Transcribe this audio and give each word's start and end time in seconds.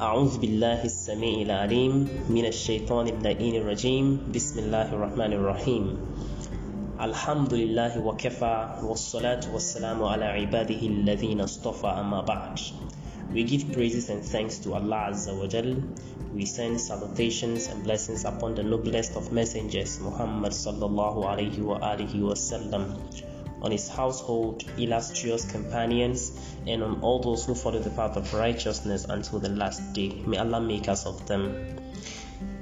أعوذ 0.00 0.38
بالله 0.38 0.84
السميع 0.84 1.36
العليم 1.48 1.94
من 2.28 2.44
الشيطان 2.46 3.06
اللعين 3.08 3.54
الرجيم 3.62 4.32
بسم 4.34 4.56
الله 4.58 4.92
الرحمن 4.92 5.32
الرحيم 5.32 5.84
الحمد 7.00 7.52
لله 7.54 7.92
وكفى 8.06 8.56
والصلاة 8.84 9.40
والسلام 9.54 9.98
على 10.04 10.24
عباده 10.24 10.80
الذين 10.80 11.40
اصطفى 11.40 11.86
أما 11.86 12.20
بعد 12.20 12.58
We 13.34 13.42
give 13.44 13.72
praises 13.72 14.08
and 14.08 14.22
thanks 14.22 14.58
to 14.64 14.74
Allah 14.74 15.10
Azza 15.10 15.34
wa 15.36 15.46
Jal. 15.50 15.76
We 16.32 16.44
send 16.46 16.80
salutations 16.80 17.66
and 17.66 17.82
blessings 17.82 18.24
upon 18.24 18.54
the 18.54 18.62
noblest 18.62 19.16
of 19.16 19.32
messengers, 19.32 19.98
Muhammad 20.00 20.52
sallallahu 20.52 21.26
alayhi 21.26 21.58
wa 21.58 21.76
alihi 21.82 22.22
wa 22.22 22.34
sallam, 22.38 22.94
on 23.61 23.71
his 23.71 23.87
household, 23.87 24.63
illustrious 24.77 25.49
companions, 25.49 26.31
and 26.67 26.83
on 26.83 27.01
all 27.01 27.19
those 27.19 27.45
who 27.45 27.55
follow 27.55 27.79
the 27.79 27.89
path 27.89 28.17
of 28.17 28.33
righteousness 28.33 29.05
until 29.05 29.39
the 29.39 29.49
last 29.49 29.93
day. 29.93 30.09
May 30.25 30.37
Allah 30.37 30.61
make 30.61 30.87
us 30.87 31.05
of 31.05 31.27
them. 31.27 31.77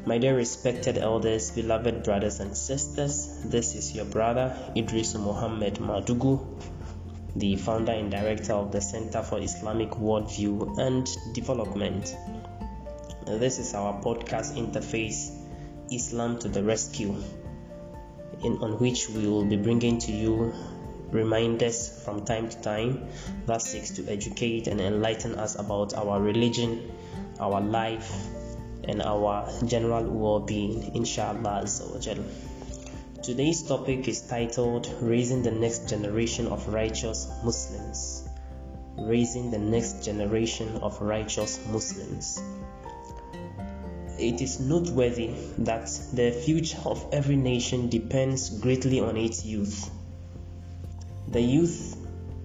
My 0.05 0.17
dear 0.17 0.35
respected 0.35 0.97
elders, 0.97 1.51
beloved 1.51 2.03
brothers 2.03 2.39
and 2.39 2.55
sisters, 2.55 3.43
this 3.45 3.75
is 3.75 3.95
your 3.95 4.05
brother 4.05 4.55
Idris 4.75 5.15
Muhammad 5.15 5.75
Madugu 5.75 6.39
the 7.35 7.55
founder 7.55 7.91
and 7.91 8.11
director 8.11 8.53
of 8.53 8.71
the 8.71 8.81
Center 8.81 9.21
for 9.21 9.39
Islamic 9.39 9.91
Worldview 9.91 10.79
and 10.79 11.07
Development. 11.33 12.16
This 13.25 13.59
is 13.59 13.73
our 13.75 14.02
podcast 14.02 14.57
interface, 14.57 15.31
Islam 15.91 16.39
to 16.39 16.49
the 16.49 16.63
Rescue, 16.63 17.16
in, 18.43 18.57
on 18.57 18.79
which 18.79 19.09
we 19.09 19.27
will 19.27 19.45
be 19.45 19.57
bringing 19.57 19.99
to 19.99 20.11
you 20.11 20.53
reminders 21.11 22.03
from 22.03 22.25
time 22.25 22.49
to 22.49 22.61
time 22.61 23.07
that 23.45 23.61
seeks 23.61 23.91
to 23.91 24.07
educate 24.07 24.67
and 24.67 24.79
enlighten 24.79 25.35
us 25.35 25.55
about 25.55 25.93
our 25.93 26.21
religion, 26.21 26.91
our 27.39 27.61
life, 27.61 28.11
and 28.83 29.01
our 29.01 29.49
general 29.66 30.03
well-being, 30.03 30.95
inshallah. 30.95 31.66
Today's 33.21 33.63
topic 33.63 34.07
is 34.07 34.21
titled 34.21 34.89
Raising 35.01 35.43
the 35.43 35.51
Next 35.51 35.89
Generation 35.89 36.47
of 36.47 36.67
Righteous 36.67 37.29
Muslims. 37.44 38.27
Raising 38.97 39.51
the 39.51 39.59
Next 39.59 40.03
Generation 40.03 40.77
of 40.81 41.01
Righteous 41.01 41.59
Muslims. 41.69 42.41
It 44.17 44.41
is 44.41 44.59
noteworthy 44.59 45.33
that 45.59 45.85
the 46.13 46.31
future 46.31 46.79
of 46.85 47.05
every 47.13 47.38
nation 47.38 47.89
depends 47.89 48.49
greatly 48.59 48.99
on 48.99 49.16
its 49.16 49.45
youth. 49.45 49.89
The 51.31 51.41
youth 51.41 51.95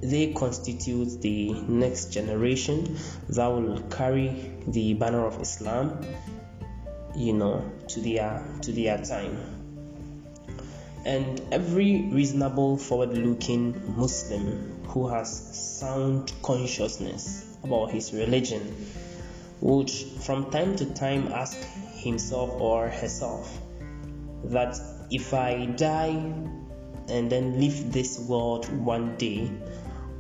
they 0.03 0.35
constitute 0.35 1.23
the 1.23 1.53
next 1.67 2.13
generation 2.13 2.99
that 3.31 3.47
will 3.47 3.81
carry 3.89 4.53
the 4.69 4.93
banner 4.95 5.25
of 5.25 5.41
Islam, 5.41 6.05
you 7.17 7.33
know, 7.33 7.65
to 7.89 8.01
their 8.01 8.45
to 8.61 8.73
their 8.73 8.99
time. 8.99 9.39
And 11.07 11.41
every 11.51 12.09
reasonable 12.13 12.77
forward 12.77 13.17
looking 13.17 13.97
Muslim 13.97 14.83
who 14.89 15.09
has 15.09 15.31
sound 15.79 16.33
consciousness 16.43 17.47
about 17.63 17.91
his 17.91 18.13
religion 18.13 18.75
would 19.61 19.91
from 19.91 20.51
time 20.51 20.77
to 20.77 20.85
time 20.93 21.29
ask 21.29 21.57
himself 21.95 22.51
or 22.61 22.91
herself 22.91 23.59
that 24.45 24.79
if 25.11 25.33
I 25.33 25.67
die 25.67 26.33
and 27.09 27.31
then 27.31 27.61
leave 27.61 27.93
this 27.93 28.19
world 28.19 28.69
one 28.85 29.17
day, 29.17 29.51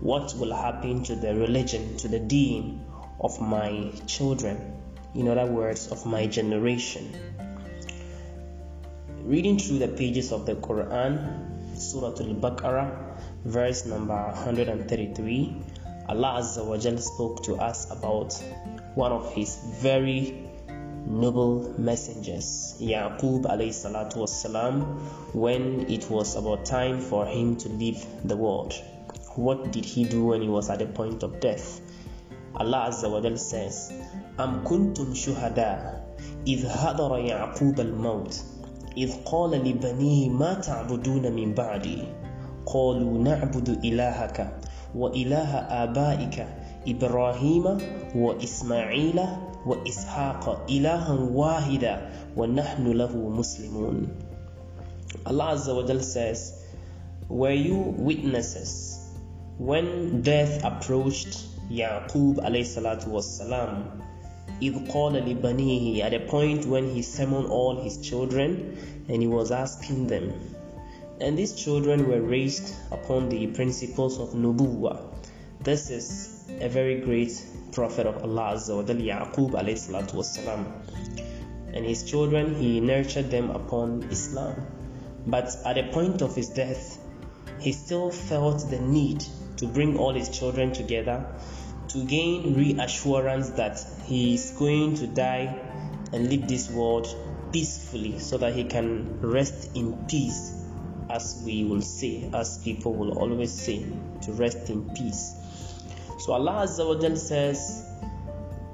what 0.00 0.34
will 0.36 0.54
happen 0.54 1.02
to 1.04 1.16
the 1.16 1.34
religion, 1.34 1.96
to 1.98 2.08
the 2.08 2.18
deen 2.18 2.84
of 3.20 3.40
my 3.40 3.90
children? 4.06 4.80
In 5.14 5.28
other 5.28 5.46
words, 5.46 5.88
of 5.88 6.04
my 6.04 6.26
generation. 6.26 7.12
Reading 9.22 9.58
through 9.58 9.78
the 9.78 9.88
pages 9.88 10.32
of 10.32 10.44
the 10.44 10.54
Quran, 10.56 11.78
Surah 11.78 12.08
Al 12.08 12.34
Baqarah, 12.34 13.18
verse 13.44 13.86
number 13.86 14.14
133, 14.14 15.56
Allah 16.08 16.40
Azza 16.40 16.64
wa 16.64 16.76
spoke 16.98 17.42
to 17.44 17.56
us 17.56 17.90
about 17.90 18.34
one 18.94 19.12
of 19.12 19.32
His 19.32 19.56
very 19.80 20.50
noble 21.07 21.73
messengers, 21.77 22.75
Yaqub 22.79 23.43
alayhi 23.45 23.73
salatu 23.73 24.17
wasalam, 24.23 24.83
when 25.33 25.89
it 25.89 26.09
was 26.09 26.35
about 26.35 26.65
time 26.65 26.99
for 26.99 27.25
him 27.25 27.55
to 27.57 27.69
leave 27.69 28.05
the 28.23 28.35
world. 28.35 28.73
What 29.35 29.71
did 29.71 29.85
he 29.85 30.03
do 30.03 30.25
when 30.25 30.41
he 30.41 30.49
was 30.49 30.69
at 30.69 30.79
the 30.79 30.85
point 30.85 31.23
of 31.23 31.39
death? 31.39 31.81
Allah 32.55 32.89
Azza 32.89 33.09
wa 33.09 33.21
Jal 33.21 33.37
says, 33.37 33.91
Am 34.37 34.63
kuntum 34.65 35.13
shuhada 35.15 36.05
إذ 36.47 36.67
حضر 36.67 37.17
يعقوب 37.17 37.79
الموت 37.79 38.43
إذ 38.97 39.13
قال 39.25 39.51
لبنيه 39.51 40.29
ما 40.29 40.53
تعبدون 40.53 41.31
من 41.31 41.53
بعدي 41.53 42.03
قالوا 42.65 43.17
نعبد 43.23 43.69
إلهك 43.85 44.59
وإله 44.95 45.51
آبائك 45.83 46.47
إبراهيم 46.87 47.65
وإسماعيل 48.15 49.19
وإسحاق 49.65 50.65
إلها 50.69 51.13
واحدا 51.13 52.09
ونحن 52.37 52.85
له 52.91 53.13
مسلمون 53.29 54.07
Allah 55.25 55.53
Azza 55.57 55.73
wa 55.75 55.83
Jal 55.83 55.99
says 56.01 56.53
Were 57.29 57.51
you 57.53 57.75
witnesses 57.97 58.99
when 59.57 60.21
death 60.21 60.63
approached 60.63 61.37
Yaqub 61.69 62.37
alayhi 62.45 62.65
salatu 62.65 63.07
was 63.07 63.25
salam 63.37 64.01
إذ 64.61 64.91
قال 64.91 65.13
لبنيه 65.13 66.03
at 66.03 66.13
a 66.13 66.19
point 66.19 66.65
when 66.65 66.89
he 66.93 67.01
summoned 67.01 67.47
all 67.47 67.81
his 67.81 67.97
children 68.01 68.77
and 69.07 69.21
he 69.21 69.27
was 69.27 69.51
asking 69.51 70.07
them 70.07 70.33
and 71.21 71.37
these 71.37 71.53
children 71.53 72.07
were 72.07 72.21
raised 72.21 72.73
upon 72.91 73.29
the 73.29 73.47
principles 73.47 74.19
of 74.19 74.29
Nubuwa. 74.29 75.01
This 75.61 75.89
is 75.89 76.32
a 76.48 76.68
very 76.68 77.00
great 77.00 77.32
prophet 77.72 78.06
of 78.06 78.22
Allah. 78.22 78.60
And 81.74 81.84
his 81.84 82.02
children, 82.04 82.54
he 82.54 82.80
nurtured 82.80 83.30
them 83.30 83.50
upon 83.50 84.04
Islam. 84.04 84.66
But 85.26 85.56
at 85.64 85.74
the 85.74 85.84
point 85.92 86.22
of 86.22 86.36
his 86.36 86.50
death, 86.50 86.98
he 87.60 87.72
still 87.72 88.10
felt 88.10 88.70
the 88.70 88.80
need 88.80 89.24
to 89.56 89.66
bring 89.66 89.96
all 89.96 90.12
his 90.12 90.28
children 90.28 90.72
together 90.72 91.26
to 91.88 92.04
gain 92.04 92.54
reassurance 92.54 93.50
that 93.50 93.84
he 94.04 94.34
is 94.34 94.50
going 94.58 94.96
to 94.96 95.06
die 95.06 95.54
and 96.12 96.28
leave 96.28 96.48
this 96.48 96.70
world 96.70 97.06
peacefully 97.52 98.18
so 98.18 98.36
that 98.38 98.54
he 98.54 98.64
can 98.64 99.20
rest 99.20 99.76
in 99.76 99.92
peace 100.08 100.60
as 101.08 101.42
we 101.44 101.64
will 101.64 101.82
say 101.82 102.28
as 102.34 102.58
people 102.64 102.94
will 102.94 103.18
always 103.18 103.52
say 103.52 103.86
to 104.22 104.32
rest 104.32 104.70
in 104.70 104.90
peace 104.90 105.34
so 106.17 106.33
Allah 106.33 106.65
Azza 106.65 106.85
wa 106.87 106.95
Jal 106.99 107.15
says 107.15 107.85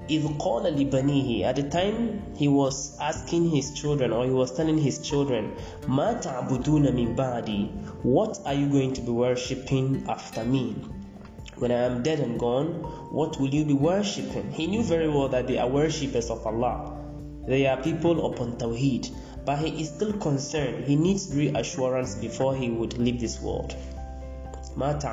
إذ 0.10 0.38
قال 0.38 0.64
لبنيه 0.76 1.46
at 1.46 1.56
the 1.56 1.64
time 1.64 2.22
he 2.36 2.48
was 2.48 2.96
asking 3.00 3.50
his 3.50 3.74
children 3.74 4.14
or 4.14 4.24
he 4.26 4.32
was 4.32 4.52
telling 4.52 4.78
his 4.78 5.00
children 5.00 5.52
ما 5.88 6.14
تعبدون 6.22 6.94
من 6.94 7.16
بعدي 7.16 7.70
what 8.04 8.40
are 8.46 8.54
you 8.54 8.68
going 8.70 8.94
to 8.94 9.02
be 9.02 9.12
worshipping 9.12 10.04
after 10.08 10.44
me 10.46 10.76
when 11.58 11.72
I 11.72 11.86
am 11.86 12.04
dead 12.04 12.20
and 12.20 12.38
gone, 12.38 12.68
what 13.14 13.40
will 13.40 13.48
you 13.48 13.64
be 13.64 13.74
worshipping? 13.74 14.52
He 14.52 14.68
knew 14.68 14.84
very 14.84 15.08
well 15.08 15.30
that 15.30 15.48
they 15.48 15.58
are 15.58 15.70
worshippers 15.70 16.30
of 16.30 16.46
Allah. 16.46 16.98
They 17.48 17.66
are 17.66 17.82
people 17.82 18.26
upon 18.26 18.58
Tawheed, 18.58 19.10
but 19.46 19.60
he 19.60 19.82
is 19.82 19.88
still 19.88 20.12
concerned. 20.14 20.84
He 20.84 20.98
needs 20.98 21.34
reassurance 21.34 22.16
before 22.16 22.56
he 22.58 22.70
would 22.70 22.98
leave 22.98 23.22
this 23.22 23.40
world. 23.40 23.74
What 24.81 25.05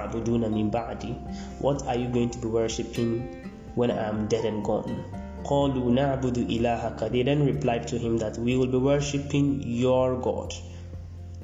are 1.88 1.96
you 1.98 2.08
going 2.08 2.30
to 2.30 2.40
be 2.40 2.48
worshipping 2.48 3.52
when 3.76 3.92
I 3.92 4.08
am 4.08 4.28
dead 4.28 4.46
and 4.46 4.64
gone? 4.64 5.04
Qalu 5.44 5.92
na'budu 5.92 6.48
ilahaka. 6.50 7.12
They 7.12 7.24
then 7.24 7.46
replied 7.46 7.86
to 7.90 7.98
him 7.98 8.18
that 8.20 8.38
we 8.38 8.56
will 8.56 8.68
be 8.68 8.78
worshipping 8.78 9.62
your 9.64 10.22
God. 10.22 10.54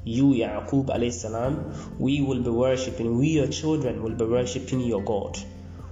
You, 0.04 0.30
Yaqub 0.30 0.86
alayhi 0.86 1.98
we 1.98 2.22
will 2.22 2.42
be 2.42 2.48
worshipping, 2.48 3.18
we 3.18 3.28
your 3.28 3.48
children 3.48 4.02
will 4.02 4.14
be 4.14 4.24
worshipping 4.24 4.80
your 4.80 5.02
God. 5.02 5.38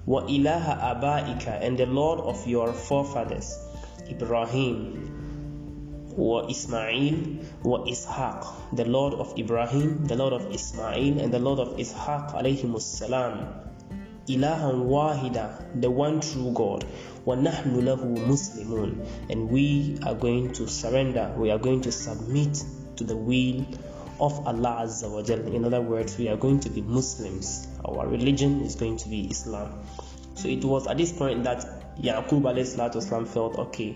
Wa 0.06 0.24
ilaha 0.26 1.60
and 1.60 1.78
the 1.78 1.86
Lord 1.86 2.20
of 2.20 2.46
your 2.46 2.72
forefathers, 2.72 3.58
Ibrahim, 4.08 5.21
wa 6.17 6.47
Ismail, 6.49 7.37
wa 7.63 7.85
Ishaq, 7.85 8.75
the 8.75 8.85
Lord 8.85 9.13
of 9.13 9.37
Ibrahim, 9.37 10.05
the 10.05 10.15
Lord 10.15 10.33
of 10.33 10.51
Ismail, 10.51 11.19
and 11.19 11.33
the 11.33 11.39
Lord 11.39 11.59
of 11.59 11.77
Ishaq 11.77 12.33
alayhi 12.33 12.81
salam. 12.81 13.53
Ilahan 14.27 14.83
wahida, 14.87 15.79
the 15.79 15.89
one 15.89 16.19
true 16.19 16.51
God. 16.53 16.85
Wa 17.23 17.35
nahnu 17.35 17.81
lahu 17.83 18.17
muslimun, 18.27 19.05
and 19.29 19.49
we 19.49 19.97
are 20.05 20.15
going 20.15 20.51
to 20.53 20.67
surrender, 20.67 21.33
we 21.37 21.51
are 21.51 21.59
going 21.59 21.81
to 21.81 21.91
submit 21.91 22.63
to 22.97 23.03
the 23.03 23.15
will 23.15 23.65
of 24.19 24.47
Allah 24.47 24.83
Azza 24.83 25.09
wa 25.09 25.19
In 25.53 25.65
other 25.65 25.81
words, 25.81 26.17
we 26.17 26.27
are 26.29 26.37
going 26.37 26.59
to 26.61 26.69
be 26.69 26.81
Muslims. 26.81 27.67
Our 27.85 28.07
religion 28.07 28.61
is 28.61 28.75
going 28.75 28.97
to 28.97 29.09
be 29.09 29.27
Islam. 29.29 29.79
So 30.33 30.47
it 30.47 30.65
was 30.65 30.87
at 30.87 30.97
this 30.97 31.11
point 31.11 31.43
that 31.43 31.65
Yaqub 32.01 32.41
والسلام, 32.41 33.27
felt 33.27 33.57
okay, 33.57 33.95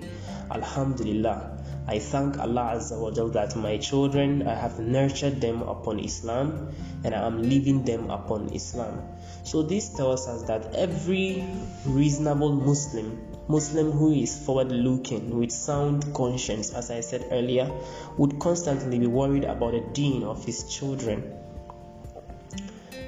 Alhamdulillah. 0.49 1.57
I 1.88 2.00
thank 2.00 2.38
Allah 2.38 2.74
Azza 2.74 2.98
wa 3.00 3.12
Jal 3.12 3.28
that 3.28 3.54
my 3.54 3.76
children, 3.76 4.46
I 4.46 4.54
have 4.54 4.80
nurtured 4.80 5.40
them 5.40 5.62
upon 5.62 6.00
Islam 6.00 6.74
and 7.04 7.14
I 7.14 7.24
am 7.24 7.42
leaving 7.42 7.84
them 7.84 8.10
upon 8.10 8.48
Islam. 8.52 9.02
So 9.44 9.62
this 9.62 9.90
tells 9.90 10.26
us 10.26 10.42
that 10.48 10.74
every 10.74 11.44
reasonable 11.84 12.52
Muslim, 12.52 13.20
Muslim 13.46 13.92
who 13.92 14.12
is 14.12 14.36
forward 14.36 14.72
looking 14.72 15.38
with 15.38 15.52
sound 15.52 16.12
conscience, 16.12 16.72
as 16.74 16.90
I 16.90 17.00
said 17.02 17.28
earlier, 17.30 17.70
would 18.18 18.40
constantly 18.40 18.98
be 18.98 19.06
worried 19.06 19.44
about 19.44 19.72
the 19.72 19.84
deen 19.92 20.24
of 20.24 20.44
his 20.44 20.64
children. 20.64 21.32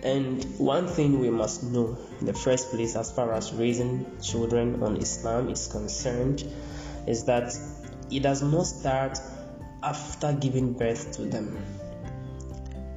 And 0.05 0.45
one 0.59 0.87
thing 0.87 1.19
we 1.19 1.31
must 1.31 1.65
know 1.65 1.99
in 2.21 2.27
the 2.27 2.33
first 2.33 2.71
place, 2.71 2.95
as 2.95 3.11
far 3.11 3.33
as 3.33 3.53
raising 3.53 4.07
children 4.23 4.81
on 4.85 4.99
Islam 4.99 5.49
is 5.51 5.67
concerned, 5.67 6.45
is 7.09 7.25
that 7.25 7.53
it 8.11 8.23
does 8.23 8.43
not 8.43 8.67
start 8.67 9.19
after 9.83 10.33
giving 10.33 10.73
birth 10.73 11.13
to 11.17 11.23
them. 11.23 11.57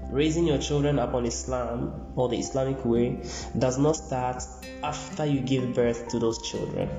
Raising 0.10 0.46
your 0.46 0.58
children 0.58 1.00
upon 1.00 1.26
Islam 1.26 2.14
or 2.16 2.28
the 2.28 2.38
Islamic 2.38 2.84
way 2.84 3.24
does 3.58 3.78
not 3.78 3.96
start 3.96 4.44
after 4.84 5.26
you 5.26 5.40
give 5.40 5.74
birth 5.74 6.10
to 6.10 6.20
those 6.20 6.42
children. 6.42 6.90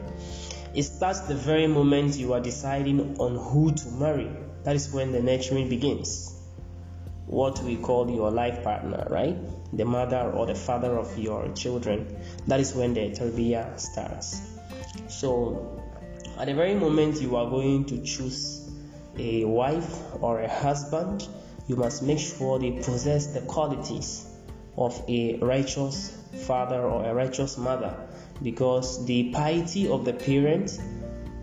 It 0.74 0.84
starts 0.84 1.20
the 1.20 1.34
very 1.34 1.66
moment 1.66 2.16
you 2.16 2.32
are 2.32 2.40
deciding 2.40 3.18
on 3.18 3.36
who 3.36 3.72
to 3.72 3.88
marry. 3.90 4.30
That 4.64 4.76
is 4.76 4.90
when 4.92 5.12
the 5.12 5.20
nurturing 5.20 5.68
begins. 5.68 6.34
What 7.26 7.62
we 7.62 7.76
call 7.76 8.10
your 8.10 8.30
life 8.30 8.62
partner, 8.62 9.06
right? 9.10 9.36
The 9.76 9.84
mother 9.84 10.30
or 10.30 10.46
the 10.46 10.54
father 10.54 10.96
of 10.96 11.18
your 11.18 11.52
children. 11.52 12.16
That 12.46 12.60
is 12.60 12.74
when 12.74 12.94
the 12.94 13.10
tarbiyah 13.10 13.78
starts. 13.78 14.40
So, 15.08 15.81
at 16.38 16.46
the 16.46 16.54
very 16.54 16.74
moment 16.74 17.20
you 17.20 17.36
are 17.36 17.48
going 17.48 17.84
to 17.86 18.02
choose 18.02 18.70
a 19.18 19.44
wife 19.44 20.00
or 20.20 20.40
a 20.40 20.48
husband, 20.48 21.28
you 21.68 21.76
must 21.76 22.02
make 22.02 22.18
sure 22.18 22.58
they 22.58 22.72
possess 22.72 23.26
the 23.28 23.40
qualities 23.42 24.26
of 24.76 25.00
a 25.08 25.36
righteous 25.38 26.16
father 26.46 26.82
or 26.82 27.04
a 27.04 27.14
righteous 27.14 27.58
mother 27.58 27.94
because 28.42 29.04
the 29.04 29.30
piety 29.32 29.88
of 29.88 30.04
the 30.04 30.12
parent 30.12 30.78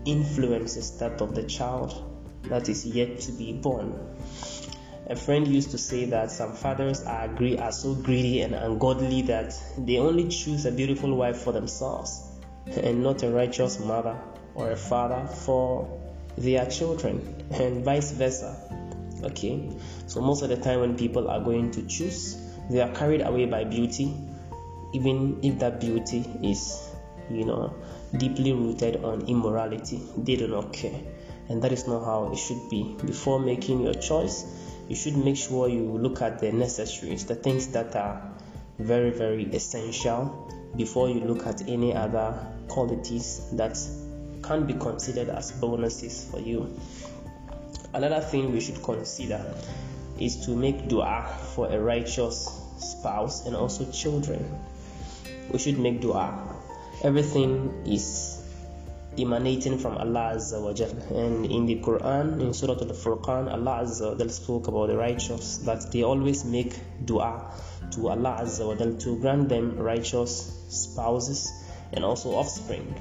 influences 0.04 0.98
that 0.98 1.20
of 1.20 1.34
the 1.34 1.44
child 1.44 2.06
that 2.44 2.68
is 2.68 2.84
yet 2.84 3.20
to 3.20 3.32
be 3.32 3.52
born. 3.52 3.94
A 5.08 5.16
friend 5.16 5.46
used 5.46 5.70
to 5.72 5.78
say 5.78 6.04
that 6.06 6.30
some 6.30 6.52
fathers 6.52 7.02
are, 7.02 7.24
agree, 7.24 7.58
are 7.58 7.72
so 7.72 7.94
greedy 7.94 8.42
and 8.42 8.54
ungodly 8.54 9.22
that 9.22 9.54
they 9.78 9.98
only 9.98 10.28
choose 10.28 10.66
a 10.66 10.72
beautiful 10.72 11.16
wife 11.16 11.38
for 11.38 11.52
themselves 11.52 12.22
and 12.66 13.02
not 13.02 13.22
a 13.22 13.30
righteous 13.30 13.80
mother 13.80 14.20
or 14.54 14.70
a 14.72 14.76
father 14.76 15.26
for 15.26 15.88
their 16.36 16.66
children, 16.66 17.44
and 17.52 17.84
vice 17.84 18.12
versa. 18.12 18.56
Okay, 19.22 19.70
so 20.06 20.20
most 20.20 20.42
of 20.42 20.48
the 20.48 20.56
time 20.56 20.80
when 20.80 20.96
people 20.96 21.28
are 21.28 21.40
going 21.40 21.70
to 21.72 21.82
choose, 21.86 22.36
they 22.70 22.80
are 22.80 22.92
carried 22.94 23.20
away 23.20 23.46
by 23.46 23.64
beauty, 23.64 24.14
even 24.94 25.38
if 25.42 25.58
that 25.58 25.80
beauty 25.80 26.24
is, 26.42 26.88
you 27.30 27.44
know, 27.44 27.74
deeply 28.16 28.52
rooted 28.52 29.04
on 29.04 29.26
immorality. 29.28 30.00
They 30.16 30.36
do 30.36 30.48
not 30.48 30.72
care, 30.72 31.00
and 31.48 31.62
that 31.62 31.72
is 31.72 31.86
not 31.86 32.04
how 32.04 32.32
it 32.32 32.36
should 32.38 32.70
be. 32.70 32.96
Before 33.04 33.38
making 33.38 33.82
your 33.82 33.94
choice, 33.94 34.46
you 34.88 34.96
should 34.96 35.16
make 35.16 35.36
sure 35.36 35.68
you 35.68 35.82
look 35.98 36.22
at 36.22 36.38
the 36.38 36.50
necessaries, 36.50 37.26
the 37.26 37.34
things 37.34 37.68
that 37.68 37.94
are 37.94 38.32
very, 38.78 39.10
very 39.10 39.44
essential 39.44 40.50
before 40.76 41.10
you 41.10 41.20
look 41.20 41.46
at 41.46 41.68
any 41.68 41.94
other 41.94 42.34
qualities 42.68 43.50
that 43.52 43.76
can 44.42 44.66
be 44.66 44.74
considered 44.74 45.28
as 45.28 45.52
bonuses 45.52 46.28
for 46.30 46.40
you. 46.40 46.78
Another 47.92 48.20
thing 48.20 48.52
we 48.52 48.60
should 48.60 48.82
consider 48.82 49.54
is 50.18 50.44
to 50.46 50.54
make 50.56 50.88
dua 50.88 51.26
for 51.54 51.66
a 51.72 51.78
righteous 51.80 52.48
spouse 52.78 53.46
and 53.46 53.56
also 53.56 53.90
children. 53.90 54.44
We 55.50 55.58
should 55.58 55.78
make 55.78 56.00
dua. 56.00 56.56
Everything 57.02 57.82
is 57.86 58.40
emanating 59.18 59.78
from 59.78 59.96
Allah 59.98 60.34
Azza 60.36 60.62
wa 60.62 60.72
Jal. 60.72 60.90
And 61.10 61.46
in 61.46 61.66
the 61.66 61.76
Quran, 61.80 62.40
in 62.40 62.54
Surah 62.54 62.74
Al-Furqan, 62.74 63.50
Allah 63.50 63.82
Azza 63.82 64.12
wa 64.12 64.14
Jal 64.14 64.28
spoke 64.28 64.68
about 64.68 64.86
the 64.88 64.96
righteous 64.96 65.58
that 65.58 65.90
they 65.90 66.02
always 66.02 66.44
make 66.44 66.78
dua 67.04 67.52
to 67.92 68.08
Allah 68.08 68.38
Azza 68.42 68.66
wa 68.66 68.74
Jal 68.76 68.94
to 68.94 69.18
grant 69.20 69.48
them 69.48 69.76
righteous 69.78 70.52
spouses 70.68 71.50
and 71.92 72.04
also 72.04 72.30
offspring. 72.30 72.94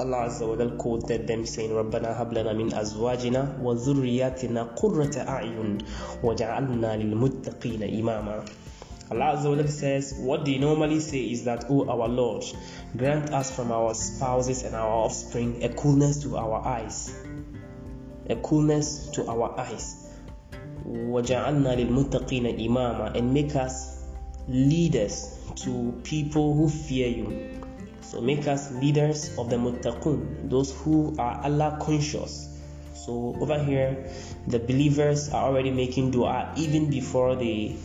Azza 0.00 0.46
wa 0.48 0.56
Jal 0.56 0.70
quoted 0.76 1.26
them 1.26 1.44
saying, 1.44 1.70
رَبَّنَا 1.70 2.16
هَبْ 2.16 2.32
لَنَا 2.32 2.52
مِنْ 2.56 2.72
أَزْوَاجِنَا 2.72 3.60
وَذُرِّيَّاتِنَا 3.62 4.62
قُرَّةَ 4.76 5.16
أَعْيُنٍ 5.28 5.78
وَجَعَلْنَا 6.22 6.96
لِلْمُتَّقِينَ 6.96 7.82
إِمَامًا 8.00 8.44
Allah 9.10 9.34
Azza 9.36 9.50
wa 9.50 9.56
Jal 9.56 9.68
says, 9.68 10.14
what 10.20 10.44
they 10.44 10.56
normally 10.58 11.00
say 11.00 11.18
is 11.18 11.44
that, 11.44 11.66
O 11.68 11.88
our 11.88 12.08
Lord, 12.08 12.44
grant 12.96 13.32
us 13.34 13.50
from 13.54 13.72
our 13.72 13.92
spouses 13.92 14.62
and 14.62 14.74
our 14.74 14.88
offspring 14.88 15.64
a 15.64 15.68
coolness 15.68 16.22
to 16.22 16.36
our 16.36 16.64
eyes. 16.64 17.12
A 18.28 18.36
coolness 18.36 19.08
to 19.14 19.26
our 19.28 19.58
eyes. 19.58 20.08
وَجَعَلْنَا 20.86 21.74
لِلْمُتَّقِينَ 21.76 22.58
إِمَامًا 22.68 23.16
And 23.16 23.34
make 23.34 23.56
us 23.56 24.04
leaders 24.48 25.36
to 25.56 26.00
people 26.04 26.54
who 26.54 26.68
fear 26.68 27.08
you. 27.08 27.49
So 28.02 28.20
make 28.20 28.46
us 28.48 28.72
leaders 28.72 29.36
of 29.38 29.50
the 29.50 29.56
muttaqun, 29.56 30.50
those 30.50 30.72
who 30.72 31.14
are 31.18 31.40
Allah 31.44 31.78
conscious. 31.80 32.48
So 32.94 33.36
over 33.40 33.62
here, 33.62 34.10
the 34.46 34.58
believers 34.58 35.30
are 35.30 35.44
already 35.44 35.70
making 35.70 36.10
dua 36.10 36.52
even 36.56 36.90
before 36.90 37.36
they 37.36 37.76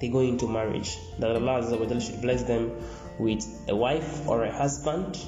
they 0.00 0.08
go 0.08 0.20
into 0.20 0.48
marriage. 0.48 0.96
That 1.18 1.36
Allah 1.36 2.00
should 2.00 2.20
bless 2.20 2.42
them 2.42 2.72
with 3.18 3.44
a 3.68 3.76
wife 3.76 4.26
or 4.28 4.44
a 4.44 4.52
husband, 4.52 5.18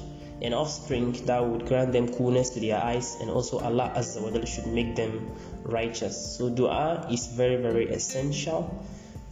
an 0.41 0.53
offspring 0.53 1.13
that 1.25 1.45
would 1.45 1.65
grant 1.67 1.93
them 1.93 2.07
coolness 2.13 2.51
to 2.51 2.59
their 2.59 2.81
eyes, 2.83 3.17
and 3.21 3.29
also 3.29 3.59
Allah 3.59 3.91
Azza 3.95 4.21
wa 4.21 4.45
should 4.45 4.67
make 4.67 4.95
them 4.95 5.31
righteous. 5.63 6.37
So 6.37 6.49
dua 6.49 7.07
is 7.11 7.27
very 7.27 7.57
very 7.57 7.89
essential 7.89 8.69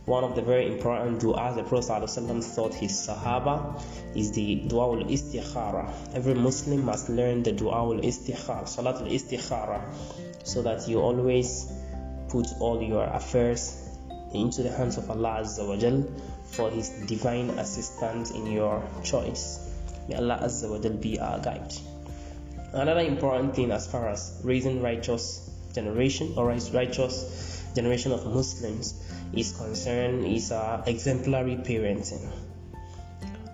one 0.05 0.23
of 0.23 0.35
the 0.35 0.41
very 0.41 0.67
important 0.67 1.19
du'as 1.19 1.55
the 1.55 1.63
Prophet 1.63 1.89
ﷺ 1.89 2.55
taught 2.55 2.73
his 2.75 2.91
Sahaba 2.91 3.81
is 4.15 4.31
the 4.33 4.55
dua 4.67 4.97
al 4.97 5.03
istikhara. 5.05 5.91
Every 6.13 6.35
Muslim 6.35 6.85
must 6.85 7.09
learn 7.09 7.41
the 7.41 7.51
dua 7.51 7.77
al 7.77 8.01
istikhara, 8.01 8.67
salat 8.67 9.01
al 9.01 9.07
istikhara, 9.07 9.81
so 10.43 10.61
that 10.61 10.87
you 10.87 11.01
always 11.01 11.71
put 12.29 12.45
all 12.59 12.83
your 12.83 13.03
affairs 13.03 13.81
into 14.31 14.61
the 14.61 14.69
hands 14.69 14.97
of 14.97 15.09
Allah 15.09 15.41
Azza 15.41 15.67
wa 15.67 15.75
Jal 15.75 16.03
for 16.51 16.69
His 16.69 16.89
divine 17.07 17.49
assistance 17.57 18.29
in 18.29 18.51
your 18.51 18.83
choice. 19.03 19.71
May 20.07 20.17
Allah 20.17 20.39
Azza 20.43 20.69
wa 20.69 20.77
Jal 20.77 20.93
be 20.93 21.19
our 21.19 21.39
guide. 21.39 21.73
Another 22.73 23.01
important 23.01 23.55
thing 23.55 23.71
as 23.71 23.87
far 23.87 24.09
as 24.09 24.39
raising 24.43 24.83
righteous 24.83 25.49
generation 25.73 26.33
or 26.37 26.47
righteous 26.47 27.63
generation 27.73 28.11
of 28.11 28.25
Muslims 28.25 28.93
is 29.35 29.51
concerned 29.51 30.25
is 30.25 30.51
uh, 30.51 30.83
exemplary 30.85 31.57
parenting. 31.57 32.31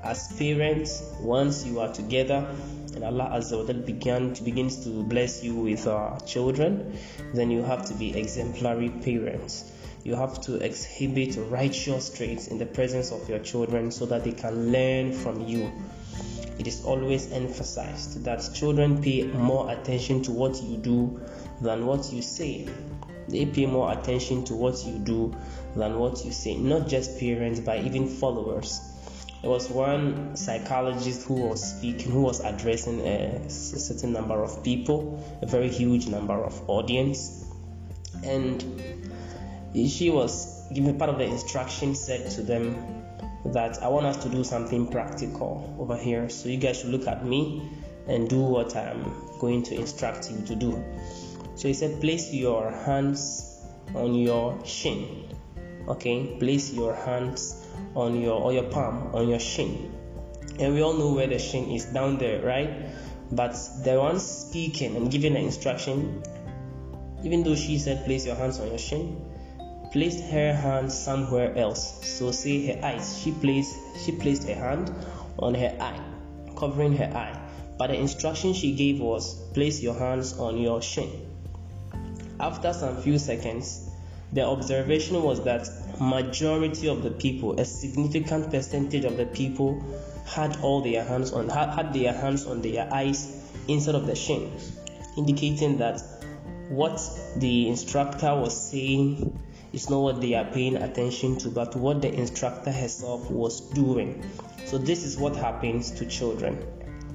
As 0.04 0.34
parents, 0.38 1.04
once 1.22 1.66
you 1.66 1.80
are 1.80 1.92
together 1.94 2.48
and 2.96 3.04
Allah 3.04 3.32
Azza 3.34 3.66
wa 3.66 3.74
began 3.74 4.34
to 4.34 4.44
begins 4.44 4.84
to 4.84 5.04
bless 5.04 5.44
you 5.44 5.56
with 5.56 5.88
uh, 5.88 6.20
children, 6.20 6.98
then 7.34 7.52
you 7.52 7.64
have 7.64 7.86
to 7.88 7.94
be 7.94 8.18
exemplary 8.18 8.90
parents. 8.90 9.72
You 10.04 10.16
have 10.16 10.42
to 10.42 10.56
exhibit 10.56 11.38
righteous 11.50 12.10
traits 12.10 12.48
in 12.48 12.58
the 12.58 12.66
presence 12.66 13.12
of 13.12 13.30
your 13.30 13.40
children 13.40 13.92
so 13.92 14.06
that 14.08 14.24
they 14.24 14.32
can 14.32 14.72
learn 14.72 15.14
from 15.14 15.48
you. 15.48 15.72
It 16.58 16.68
is 16.68 16.84
always 16.84 17.32
emphasized 17.32 18.24
that 18.26 18.48
children 18.54 19.02
pay 19.02 19.24
more 19.24 19.72
attention 19.72 20.24
to 20.24 20.32
what 20.32 20.62
you 20.62 20.78
do 20.78 21.22
than 21.62 21.86
what 21.86 22.12
you 22.12 22.22
say. 22.22 22.68
They 23.28 23.46
pay 23.46 23.66
more 23.66 23.92
attention 23.92 24.44
to 24.46 24.56
what 24.56 24.84
you 24.86 24.98
do 25.00 25.36
than 25.76 26.00
what 26.00 26.24
you 26.26 26.32
say, 26.32 26.56
not 26.58 26.88
just 26.88 27.20
parents, 27.20 27.60
but 27.60 27.84
even 27.84 28.08
followers. 28.08 28.80
There 29.42 29.50
was 29.50 29.70
one 29.70 30.36
psychologist 30.36 31.28
who 31.28 31.34
was 31.34 31.78
speaking, 31.78 32.12
who 32.12 32.22
was 32.22 32.42
addressing 32.42 33.02
a, 33.02 33.50
certain 33.50 34.14
number 34.14 34.44
of 34.44 34.64
people, 34.64 35.24
a 35.42 35.48
very 35.48 35.70
huge 35.70 36.08
number 36.08 36.36
of 36.36 36.70
audience, 36.70 37.46
and 38.24 38.64
she 39.74 40.10
was 40.10 40.70
giving 40.74 40.98
part 40.98 41.10
of 41.10 41.18
the 41.18 41.26
instruction 41.26 41.96
said 41.96 42.30
to 42.32 42.44
them 42.44 43.04
that 43.46 43.82
I 43.82 43.88
want 43.88 44.06
us 44.06 44.18
to 44.24 44.30
do 44.30 44.44
something 44.44 44.88
practical 44.88 45.76
over 45.80 45.98
here. 45.98 46.30
So 46.30 46.50
you 46.50 46.58
guys 46.58 46.80
should 46.80 46.90
look 46.90 47.08
at 47.08 47.26
me 47.26 47.68
and 48.08 48.30
do 48.30 48.40
what 48.40 48.76
I'm 48.76 49.12
going 49.40 49.64
to 49.64 49.76
instruct 49.76 50.30
you 50.30 50.46
to 50.46 50.56
do. 50.56 50.84
So 51.62 51.68
he 51.68 51.76
said, 51.76 52.02
place 52.02 52.34
your 52.34 52.72
hands 52.72 53.62
on 53.94 54.16
your 54.16 54.58
shin 54.66 55.30
okay 55.88 56.38
place 56.40 56.74
your 56.74 56.96
hands 56.96 57.68
on 57.94 58.20
your 58.20 58.42
or 58.42 58.54
your 58.54 58.64
palm 58.64 59.14
on 59.14 59.28
your 59.30 59.40
shin 59.40 59.92
And 60.58 60.74
we 60.74 60.82
all 60.82 60.94
know 60.94 61.14
where 61.14 61.28
the 61.28 61.40
shin 61.40 61.70
is 61.72 61.86
down 61.86 62.18
there, 62.18 62.42
right? 62.42 62.70
But 63.32 63.54
the 63.84 64.00
one 64.00 64.20
speaking 64.20 64.96
and 64.96 65.10
giving 65.10 65.34
the 65.34 65.40
instruction, 65.40 66.22
even 67.24 67.44
though 67.44 67.56
she 67.56 67.80
said, 67.80 68.06
Place 68.06 68.26
your 68.26 68.36
hands 68.36 68.60
on 68.60 68.68
your 68.68 68.78
shin, 68.78 69.26
placed 69.92 70.22
her 70.30 70.54
hand 70.54 70.92
somewhere 70.92 71.58
else. 71.58 72.06
So 72.06 72.32
say 72.32 72.68
her 72.68 72.86
eyes. 72.86 73.18
She 73.18 73.32
placed 73.32 73.76
she 74.06 74.12
placed 74.12 74.48
her 74.48 74.56
hand 74.56 74.94
on 75.40 75.56
her 75.56 75.76
eye, 75.80 76.00
covering 76.56 76.96
her 76.98 77.10
eye. 77.16 77.38
But 77.78 77.88
the 77.88 77.96
instruction 77.96 78.54
she 78.54 78.76
gave 78.76 79.00
was 79.00 79.36
place 79.54 79.82
your 79.82 79.98
hands 79.98 80.38
on 80.38 80.58
your 80.58 80.82
shin. 80.82 81.31
After 82.42 82.74
some 82.74 83.00
few 83.04 83.20
seconds, 83.20 83.88
the 84.34 84.42
observation 84.42 85.22
was 85.22 85.44
that 85.44 85.70
majority 86.00 86.88
of 86.88 87.04
the 87.04 87.12
people, 87.12 87.60
a 87.60 87.66
significant 87.66 88.50
percentage 88.50 89.06
of 89.06 89.16
the 89.16 89.28
people, 89.28 89.80
had 90.26 90.58
all 90.62 90.82
their 90.82 91.04
hands 91.04 91.34
on 91.34 91.50
had, 91.50 91.94
their 91.94 92.14
hands 92.14 92.48
on 92.48 92.64
their 92.64 92.92
eyes 92.92 93.32
instead 93.68 93.94
of 93.94 94.08
the 94.08 94.16
shin, 94.16 94.52
indicating 95.18 95.78
that 95.78 96.02
what 96.70 97.00
the 97.38 97.70
instructor 97.70 98.34
was 98.34 98.60
saying 98.60 99.40
is 99.72 99.92
not 99.92 100.00
what 100.00 100.20
they 100.20 100.34
are 100.34 100.46
paying 100.46 100.78
attention 100.78 101.38
to, 101.38 101.50
but 101.50 101.76
what 101.76 102.02
the 102.02 102.12
instructor 102.12 102.72
herself 102.72 103.30
was 103.30 103.62
doing. 103.62 104.24
So 104.66 104.80
this 104.80 105.04
is 105.04 105.16
what 105.16 105.36
happens 105.36 105.92
to 105.92 106.08
children. 106.08 106.58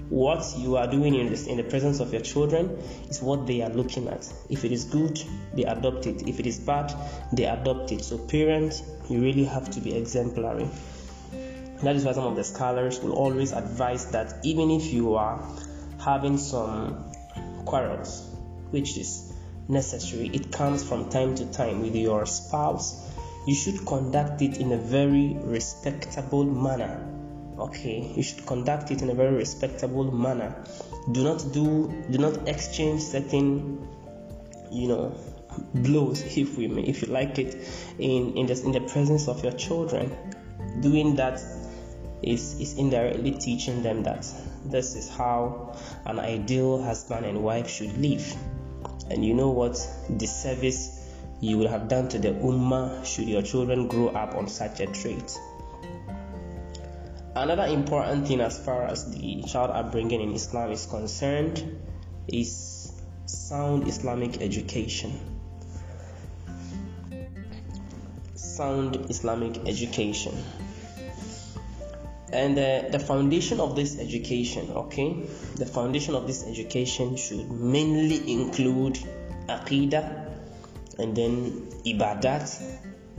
What 0.09 0.55
you 0.57 0.77
are 0.77 0.87
doing 0.87 1.15
in, 1.15 1.31
this, 1.31 1.47
in 1.47 1.57
the 1.57 1.65
presence 1.65 2.01
of 2.01 2.13
your 2.13 2.23
children 2.23 2.71
is 3.09 3.21
what 3.21 3.47
they 3.47 3.63
are 3.63 3.71
looking 3.71 4.07
at. 4.09 4.33
If 4.49 4.65
it 4.65 4.71
is 4.71 4.85
good, 4.85 5.21
they 5.55 5.65
adopt 5.65 6.07
it. 6.07 6.29
If 6.29 6.39
it 6.39 6.47
is 6.47 6.59
bad, 6.61 6.95
they 7.33 7.45
adopt 7.45 7.91
it. 7.91 8.05
So 8.05 8.19
parents, 8.19 8.83
you 9.09 9.21
really 9.21 9.45
have 9.45 9.71
to 9.71 9.81
be 9.81 9.97
exemplary. 9.97 10.69
That 11.83 11.97
is 11.97 12.05
why 12.05 12.13
some 12.13 12.25
of 12.25 12.37
the 12.37 12.45
scholars 12.45 13.01
will 13.01 13.13
always 13.13 13.53
advise 13.53 14.07
that 14.13 14.45
even 14.45 14.71
if 14.71 14.93
you 14.93 15.17
are 15.17 15.45
having 15.99 16.39
some 16.39 17.13
quarrels, 17.65 18.33
which 18.71 18.97
is 18.97 19.33
necessary, 19.69 20.31
it 20.33 20.53
comes 20.53 20.85
from 20.85 21.11
time 21.11 21.35
to 21.35 21.47
time 21.53 21.83
with 21.83 21.97
your 21.97 22.27
spouse, 22.27 23.11
you 23.47 23.55
should 23.55 23.85
conduct 23.85 24.41
it 24.41 24.59
in 24.59 24.73
a 24.73 24.77
very 24.77 25.37
respectable 25.41 26.45
manner. 26.45 27.16
Okay, 27.59 28.13
you 28.15 28.23
should 28.23 28.45
conduct 28.47 28.91
it 28.91 29.03
in 29.03 29.11
a 29.11 29.15
very 29.15 29.35
respectable 29.35 30.11
manner. 30.11 30.55
Do 31.13 31.25
not 31.25 31.53
do 31.53 31.93
do 32.11 32.19
not 32.19 32.49
exchange 32.49 33.03
certain 33.03 33.89
you 34.71 34.89
know 34.89 35.15
blows 35.75 36.23
if 36.37 36.59
we 36.59 36.69
may 36.69 36.83
if 36.83 37.03
you 37.03 37.09
like 37.09 37.39
it 37.39 37.55
in 37.99 38.37
in 38.37 38.47
the, 38.47 38.63
in 38.65 38.73
the 38.73 38.81
presence 38.81 39.29
of 39.29 39.43
your 39.43 39.53
children 39.53 40.15
doing 40.81 41.17
that 41.17 41.41
is 42.23 42.61
is 42.61 42.77
indirectly 42.77 43.31
teaching 43.33 43.83
them 43.83 44.03
that 44.03 44.27
this 44.67 44.95
is 44.97 45.09
how 45.09 45.75
an 46.05 46.19
ideal 46.19 46.83
husband 46.83 47.25
and 47.25 47.43
wife 47.43 47.71
should 47.71 47.97
live 47.99 48.37
and 49.11 49.25
you 49.25 49.35
know 49.35 49.51
what? 49.51 49.75
The 50.11 50.27
service 50.27 51.03
you 51.41 51.59
will 51.59 51.69
have 51.69 51.89
done 51.89 52.09
to 52.09 52.19
the 52.19 52.31
Ummah 52.31 53.05
should 53.05 53.29
your 53.29 53.43
children 53.43 53.89
grow 53.89 54.09
up 54.09 54.35
on 54.35 54.49
such 54.49 54.81
a 54.81 54.87
trait. 54.87 55.39
Another 57.37 57.67
important 57.67 58.27
thing 58.27 58.41
as 58.41 58.59
far 58.59 58.87
as 58.87 59.11
the 59.11 59.43
child 59.43 59.71
upbringing 59.71 60.23
in 60.23 60.33
Islam 60.33 60.73
is 60.73 60.87
concerned 60.87 61.63
is 62.27 62.91
sound 63.27 63.87
Islamic 63.87 64.41
education. 64.41 65.13
Sound 68.35 68.97
Islamic 69.11 69.59
education. 69.69 70.33
And 72.33 72.59
uh, 72.59 72.89
the 72.89 72.99
foundation 72.99 73.61
of 73.61 73.77
this 73.77 73.99
education, 73.99 74.71
okay, 74.71 75.27
the 75.57 75.67
foundation 75.67 76.15
of 76.15 76.27
this 76.27 76.47
education 76.47 77.17
should 77.17 77.51
mainly 77.51 78.33
include 78.33 78.99
aqidah 79.47 80.25
and 80.99 81.15
then 81.15 81.69
ibadat 81.85 82.49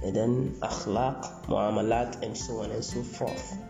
and 0.01 0.15
then 0.15 0.55
akhlaq, 0.61 1.45
muamalat, 1.45 2.23
and 2.23 2.35
so 2.35 2.61
on 2.61 2.71
and 2.71 2.83
so 2.83 3.03
forth. 3.03 3.66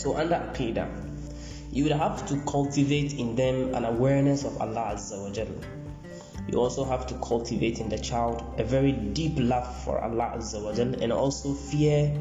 So, 0.00 0.16
under 0.16 0.36
aqidah, 0.36 0.88
you 1.72 1.82
would 1.84 1.92
have 1.92 2.26
to 2.28 2.40
cultivate 2.46 3.12
in 3.18 3.36
them 3.36 3.74
an 3.74 3.84
awareness 3.84 4.44
of 4.46 4.58
Allah 4.58 4.94
Azza 4.94 5.20
wa 5.20 5.28
Jalla. 5.28 5.62
You 6.48 6.58
also 6.58 6.84
have 6.84 7.06
to 7.08 7.14
cultivate 7.16 7.80
in 7.80 7.90
the 7.90 7.98
child 7.98 8.42
a 8.56 8.64
very 8.64 8.92
deep 8.92 9.34
love 9.36 9.68
for 9.84 10.00
Allah 10.00 10.32
Azza 10.36 10.64
wa 10.64 10.72
Jalla 10.72 11.02
and 11.02 11.12
also 11.12 11.52
fear 11.52 12.16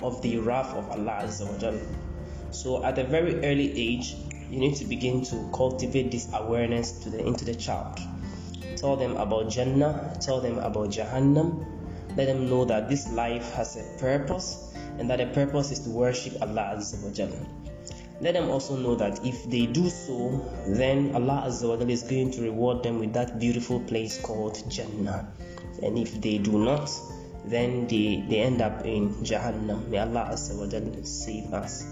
of 0.00 0.22
the 0.22 0.38
wrath 0.38 0.74
of 0.76 0.88
Allah 0.88 1.24
Azza 1.24 1.44
wa 1.44 1.78
So 2.52 2.82
at 2.82 2.98
a 2.98 3.04
very 3.04 3.34
early 3.44 3.70
age, 3.78 4.16
you 4.50 4.58
need 4.58 4.76
to 4.76 4.86
begin 4.86 5.22
to 5.24 5.50
cultivate 5.52 6.10
this 6.10 6.30
awareness 6.32 6.92
to 7.00 7.10
the, 7.10 7.20
into 7.20 7.44
the 7.44 7.54
child. 7.54 8.00
Tell 8.76 8.96
them 8.96 9.14
about 9.18 9.50
Jannah, 9.50 10.16
tell 10.22 10.40
them 10.40 10.56
about 10.56 10.88
Jahannam, 10.88 11.66
let 12.16 12.28
them 12.28 12.48
know 12.48 12.64
that 12.64 12.88
this 12.88 13.12
life 13.12 13.52
has 13.52 13.76
a 13.76 13.98
purpose 14.00 14.67
and 14.98 15.08
that 15.10 15.18
the 15.18 15.26
purpose 15.26 15.70
is 15.70 15.80
to 15.80 15.90
worship 15.90 16.40
Allah 16.42 16.74
Azza 16.76 17.02
wa 17.02 17.46
Let 18.20 18.34
them 18.34 18.50
also 18.50 18.76
know 18.76 18.96
that 18.96 19.24
if 19.24 19.48
they 19.48 19.66
do 19.66 19.88
so, 19.88 20.44
then 20.66 21.14
Allah 21.14 21.44
Azza 21.46 21.68
wa 21.68 21.84
is 21.86 22.02
going 22.02 22.32
to 22.32 22.42
reward 22.42 22.82
them 22.82 22.98
with 22.98 23.12
that 23.12 23.38
beautiful 23.38 23.80
place 23.80 24.20
called 24.20 24.62
Jannah. 24.68 25.32
And 25.82 25.96
if 25.98 26.20
they 26.20 26.38
do 26.38 26.58
not, 26.58 26.90
then 27.44 27.86
they, 27.86 28.24
they 28.28 28.40
end 28.40 28.60
up 28.60 28.84
in 28.84 29.14
Jahannam. 29.24 29.88
May 29.88 29.98
Allah 29.98 30.30
Azza 30.32 30.58
wa 30.58 30.66
Jalla 30.66 31.06
save 31.06 31.52
us. 31.54 31.86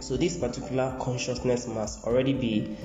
So 0.00 0.16
this 0.16 0.38
particular 0.38 0.96
consciousness 0.98 1.68
must 1.68 2.04
already 2.04 2.32
be, 2.32 2.76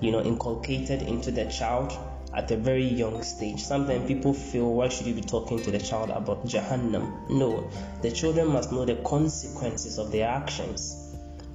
you 0.00 0.12
know, 0.12 0.22
inculcated 0.22 1.02
into 1.02 1.32
the 1.32 1.46
child 1.46 1.92
at 2.34 2.50
a 2.50 2.56
very 2.56 2.86
young 2.86 3.22
stage. 3.22 3.62
Sometimes 3.62 4.06
people 4.06 4.32
feel, 4.32 4.72
why 4.74 4.88
should 4.88 5.06
you 5.06 5.14
be 5.14 5.22
talking 5.22 5.62
to 5.62 5.70
the 5.70 5.78
child 5.78 6.10
about 6.10 6.46
Jahannam? 6.46 7.28
No, 7.30 7.70
the 8.02 8.10
children 8.10 8.48
must 8.48 8.72
know 8.72 8.84
the 8.84 8.96
consequences 8.96 9.98
of 9.98 10.12
their 10.12 10.28
actions 10.28 11.10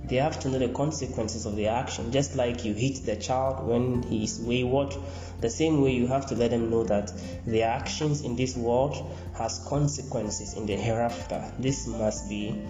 they 0.08 0.18
have 0.18 0.40
to 0.42 0.50
know 0.50 0.60
the 0.60 0.70
consequences 0.70 1.46
of 1.46 1.56
their 1.56 1.72
action. 1.72 2.12
Just 2.12 2.36
like 2.36 2.64
you 2.64 2.74
hit 2.74 3.06
the 3.06 3.16
child 3.16 3.68
when 3.68 4.04
he 4.04 4.24
is 4.24 4.40
wayward, 4.40 4.96
the 5.42 5.50
same 5.50 5.82
way 5.82 5.94
you 5.94 6.08
have 6.08 6.28
to 6.28 6.36
let 6.36 6.52
them 6.52 6.70
know 6.70 6.84
that 6.84 7.12
their 7.46 7.68
actions 7.68 8.22
in 8.22 8.36
this 8.36 8.56
world 8.56 8.96
has 9.36 9.66
consequences 9.68 10.54
in 10.54 10.66
the 10.66 10.76
hereafter. 10.76 11.52
This 11.58 11.88
must 11.88 12.30
be, 12.30 12.62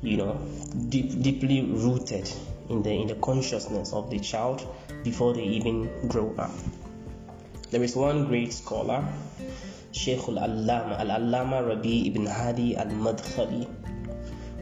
you 0.00 0.16
know, 0.16 0.40
deep, 0.88 1.20
deeply 1.20 1.62
rooted 1.62 2.30
in 2.70 2.82
the 2.82 2.90
in 2.90 3.08
the 3.08 3.16
consciousness 3.16 3.92
of 3.92 4.10
the 4.10 4.18
child 4.18 4.66
before 5.04 5.34
they 5.34 5.44
even 5.44 6.08
grow 6.08 6.34
up. 6.38 6.52
There 7.72 7.82
is 7.82 7.96
one 7.96 8.26
great 8.26 8.52
scholar, 8.52 9.02
Sheikh 9.92 10.28
al-Allama, 10.28 11.00
al-Allama 11.00 11.66
Rabi 11.66 12.06
ibn 12.06 12.26
Hadi 12.26 12.76
al-Madkhali 12.76 13.66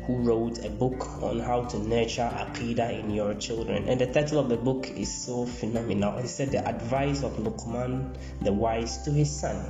who 0.06 0.18
wrote 0.18 0.64
a 0.64 0.70
book 0.70 1.20
on 1.20 1.40
how 1.40 1.64
to 1.64 1.78
nurture 1.80 2.30
Aqidah 2.32 3.00
in 3.00 3.10
your 3.10 3.34
children. 3.34 3.88
And 3.88 4.00
the 4.00 4.06
title 4.06 4.38
of 4.38 4.48
the 4.48 4.56
book 4.56 4.88
is 4.90 5.12
so 5.12 5.44
phenomenal. 5.44 6.20
He 6.22 6.28
said, 6.28 6.52
The 6.52 6.64
Advice 6.64 7.24
of 7.24 7.32
Luqman 7.32 8.14
the 8.42 8.52
Wise 8.52 9.02
to 9.02 9.10
His 9.10 9.28
Son. 9.28 9.60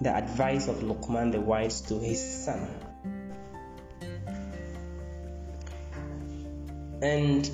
The 0.00 0.10
Advice 0.10 0.66
of 0.66 0.80
Luqman 0.80 1.30
the 1.30 1.40
Wise 1.40 1.82
to 1.82 2.00
His 2.00 2.20
Son. 2.44 2.68
And 7.00 7.48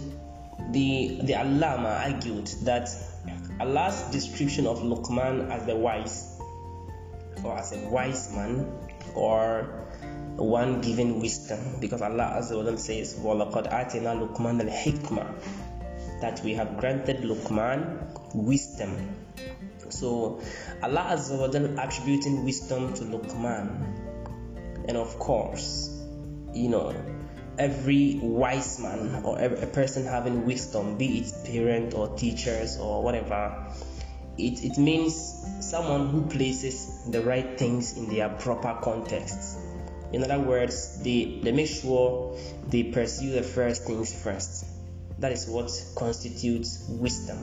the, 0.71 1.21
the 1.23 1.35
Allama 1.35 2.00
argued 2.07 2.47
that 2.64 2.88
Allah's 3.62 4.01
description 4.12 4.68
of 4.68 4.80
Luqman 4.80 5.50
as 5.51 5.66
the 5.66 5.75
wise, 5.75 6.39
or 7.44 7.58
as 7.58 7.72
a 7.74 7.89
wise 7.89 8.34
man, 8.34 8.72
or 9.16 9.88
one 10.38 10.82
given 10.82 11.20
wisdom 11.20 11.60
because 11.80 12.01
Allah 12.01 12.38
Azza 12.38 12.63
wa 12.63 12.75
says 12.75 13.16
وَلَقَدْ 13.16 13.72
آتِنَا 13.72 14.36
لُقْمَانَ 14.36 14.62
الْحِكْمَةِ 14.70 16.22
that 16.22 16.42
we 16.44 16.54
have 16.54 16.77
granted 16.77 17.18
Luqman 17.24 18.36
wisdom 18.36 19.16
so 19.89 20.39
Allah 20.84 21.18
Azza 21.18 21.38
wa 21.38 21.84
attributing 21.84 22.44
wisdom 22.46 22.94
to 22.94 23.04
Luqman 23.04 24.86
and 24.88 24.98
of 24.98 25.18
course 25.18 25.89
you 26.54 26.70
know 26.70 26.94
every 27.62 28.19
wise 28.23 28.78
man 28.81 29.23
or 29.25 29.38
every, 29.38 29.62
a 29.62 29.66
person 29.66 30.04
having 30.04 30.45
wisdom 30.47 30.97
be 30.99 31.19
it 31.19 31.33
parent 31.45 31.95
or 31.95 32.09
teachers 32.16 32.78
or 32.78 33.02
whatever 33.02 33.66
it, 34.38 34.64
it 34.64 34.78
means 34.78 35.14
someone 35.61 36.09
who 36.09 36.23
places 36.26 37.04
the 37.11 37.21
right 37.21 37.59
things 37.59 37.97
in 37.97 38.09
their 38.09 38.28
proper 38.28 38.78
context 38.83 39.59
in 40.12 40.23
other 40.23 40.38
words, 40.38 41.02
they, 41.02 41.40
they 41.42 41.52
make 41.52 41.69
sure 41.69 42.37
they 42.69 42.83
pursue 42.83 43.33
the 43.33 43.42
first 43.42 43.85
things 43.85 44.12
first. 44.23 44.66
That 45.19 45.33
is 45.33 45.49
what 45.49 45.71
constitutes 45.97 46.87
wisdom. 46.88 47.38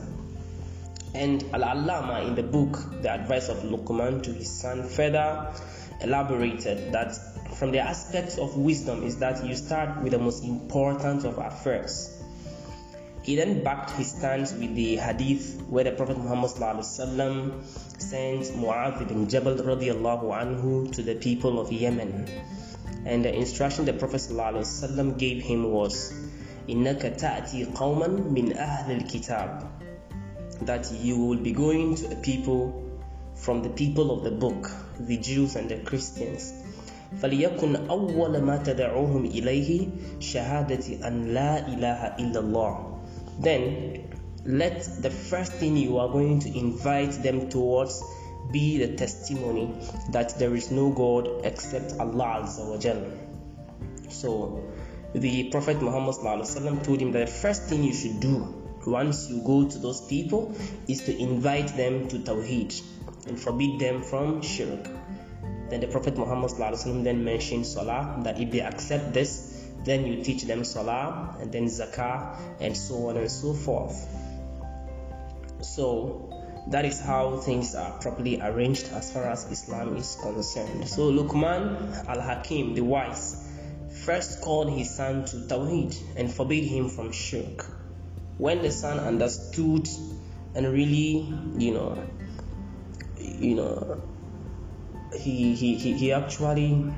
And 1.12 1.42
Al 1.52 1.62
Allama 1.62 2.28
in 2.28 2.36
the 2.36 2.44
book, 2.44 2.78
The 3.02 3.10
Advice 3.10 3.48
of 3.48 3.58
Luqman 3.64 4.22
to 4.22 4.32
his 4.32 4.48
son, 4.48 4.88
further 4.88 5.52
elaborated 6.00 6.92
that 6.92 7.16
from 7.55 7.71
the 7.71 7.79
aspects 7.79 8.37
of 8.37 8.57
wisdom 8.57 9.03
is 9.03 9.17
that 9.19 9.45
you 9.45 9.55
start 9.55 10.01
with 10.01 10.11
the 10.11 10.19
most 10.19 10.43
important 10.43 11.23
of 11.23 11.37
affairs. 11.37 12.11
He 13.23 13.35
then 13.35 13.63
backed 13.63 13.91
his 13.91 14.11
stance 14.11 14.53
with 14.53 14.75
the 14.75 14.97
hadith 14.97 15.61
where 15.67 15.83
the 15.83 15.91
Prophet 15.91 16.17
Muhammad 16.17 16.51
sent 16.85 18.45
Mu'adh 18.61 19.01
ibn 19.01 19.27
Jabal 19.27 19.55
radiallahu 19.55 20.29
anhu 20.41 20.91
to 20.93 21.01
the 21.01 21.15
people 21.15 21.59
of 21.59 21.71
Yemen. 21.71 22.27
And 23.05 23.25
the 23.25 23.33
instruction 23.33 23.85
the 23.85 23.93
Prophet 23.93 24.21
gave 25.17 25.41
him 25.41 25.71
was, 25.71 26.13
إِنَّكَ 26.67 27.17
تَأْتِي 27.19 27.73
قَوْمًا 27.73 28.31
مِنْ 28.31 28.55
أَهْلِ 28.55 29.01
الْكِتَابِ 29.01 30.65
That 30.65 30.91
you 30.91 31.17
will 31.17 31.37
be 31.37 31.51
going 31.51 31.95
to 31.95 32.11
a 32.11 32.15
people 32.17 32.83
from 33.35 33.63
the 33.63 33.69
people 33.69 34.11
of 34.11 34.23
the 34.23 34.31
book, 34.31 34.69
the 34.99 35.17
Jews 35.17 35.55
and 35.55 35.69
the 35.69 35.77
Christians. 35.77 36.53
فليكن 37.21 37.75
أول 37.75 38.41
ما 38.41 38.57
تدعوهم 38.57 39.25
إليه 39.25 39.87
شهادة 40.19 41.07
أن 41.07 41.25
لا 41.25 41.67
إله 41.67 42.15
إلا 42.19 42.39
الله 42.39 42.95
then 43.41 44.05
let 44.45 44.83
the 45.01 45.09
first 45.09 45.53
thing 45.53 45.75
you 45.75 45.97
are 45.97 46.09
going 46.09 46.39
to 46.39 46.57
invite 46.57 47.11
them 47.23 47.49
towards 47.49 48.03
be 48.51 48.77
the 48.77 48.95
testimony 48.95 49.73
that 50.11 50.37
there 50.37 50.55
is 50.55 50.71
no 50.71 50.91
God 50.91 51.27
except 51.43 51.93
Allah 51.99 52.43
Azza 52.43 52.69
wa 52.69 52.77
Jal. 52.77 53.03
So 54.09 54.63
the 55.13 55.49
Prophet 55.49 55.81
Muhammad 55.81 56.15
told 56.83 57.01
him 57.01 57.11
that 57.13 57.25
the 57.25 57.31
first 57.31 57.63
thing 57.63 57.83
you 57.83 57.93
should 57.93 58.19
do 58.19 58.53
once 58.85 59.29
you 59.29 59.41
go 59.43 59.67
to 59.67 59.79
those 59.79 60.01
people 60.01 60.55
is 60.87 61.03
to 61.05 61.17
invite 61.17 61.75
them 61.75 62.07
to 62.09 62.19
Tawheed 62.19 62.79
and 63.27 63.39
forbid 63.39 63.79
them 63.79 64.03
from 64.03 64.41
shirk. 64.41 64.87
Then 65.70 65.80
the 65.80 65.86
Prophet 65.86 66.18
Muhammad 66.18 66.50
then 67.04 67.24
mentioned 67.24 67.64
Salah 67.64 68.20
that 68.24 68.40
if 68.40 68.50
they 68.50 68.60
accept 68.60 69.14
this, 69.14 69.64
then 69.84 70.04
you 70.04 70.22
teach 70.22 70.42
them 70.42 70.64
Salah 70.64 71.36
and 71.40 71.52
then 71.52 71.66
Zakah 71.66 72.36
and 72.60 72.76
so 72.76 73.08
on 73.08 73.16
and 73.16 73.30
so 73.30 73.54
forth. 73.54 73.94
So 75.62 76.28
that 76.68 76.84
is 76.84 77.00
how 77.00 77.36
things 77.38 77.74
are 77.74 77.92
properly 78.00 78.40
arranged 78.40 78.88
as 78.92 79.12
far 79.12 79.24
as 79.24 79.50
Islam 79.50 79.96
is 79.96 80.16
concerned. 80.20 80.88
So 80.88 81.10
Luqman 81.12 82.06
al 82.08 82.20
Hakim, 82.20 82.74
the 82.74 82.82
wise, 82.82 83.46
first 84.04 84.40
called 84.40 84.70
his 84.70 84.94
son 84.94 85.24
to 85.26 85.36
Tawheed 85.36 85.96
and 86.16 86.32
forbade 86.32 86.64
him 86.64 86.88
from 86.88 87.12
shirk. 87.12 87.64
When 88.38 88.62
the 88.62 88.70
son 88.70 88.98
understood 88.98 89.88
and 90.54 90.66
really, 90.66 91.32
you 91.58 91.74
know, 91.74 92.02
you 93.18 93.54
know, 93.54 94.02
he 95.14 95.54
he, 95.54 95.76
he, 95.76 95.92
he 95.94 96.12
actually 96.12 96.92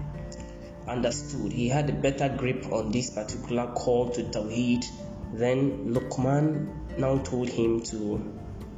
understood, 0.86 1.52
he 1.52 1.68
had 1.68 1.88
a 1.88 1.92
better 1.92 2.28
grip 2.28 2.66
on 2.72 2.90
this 2.90 3.10
particular 3.10 3.66
call 3.68 4.10
to 4.10 4.22
Tawheed, 4.24 4.84
then 5.32 5.94
Luqman 5.94 6.98
now 6.98 7.18
told 7.18 7.48
him 7.48 7.82
to 7.82 8.20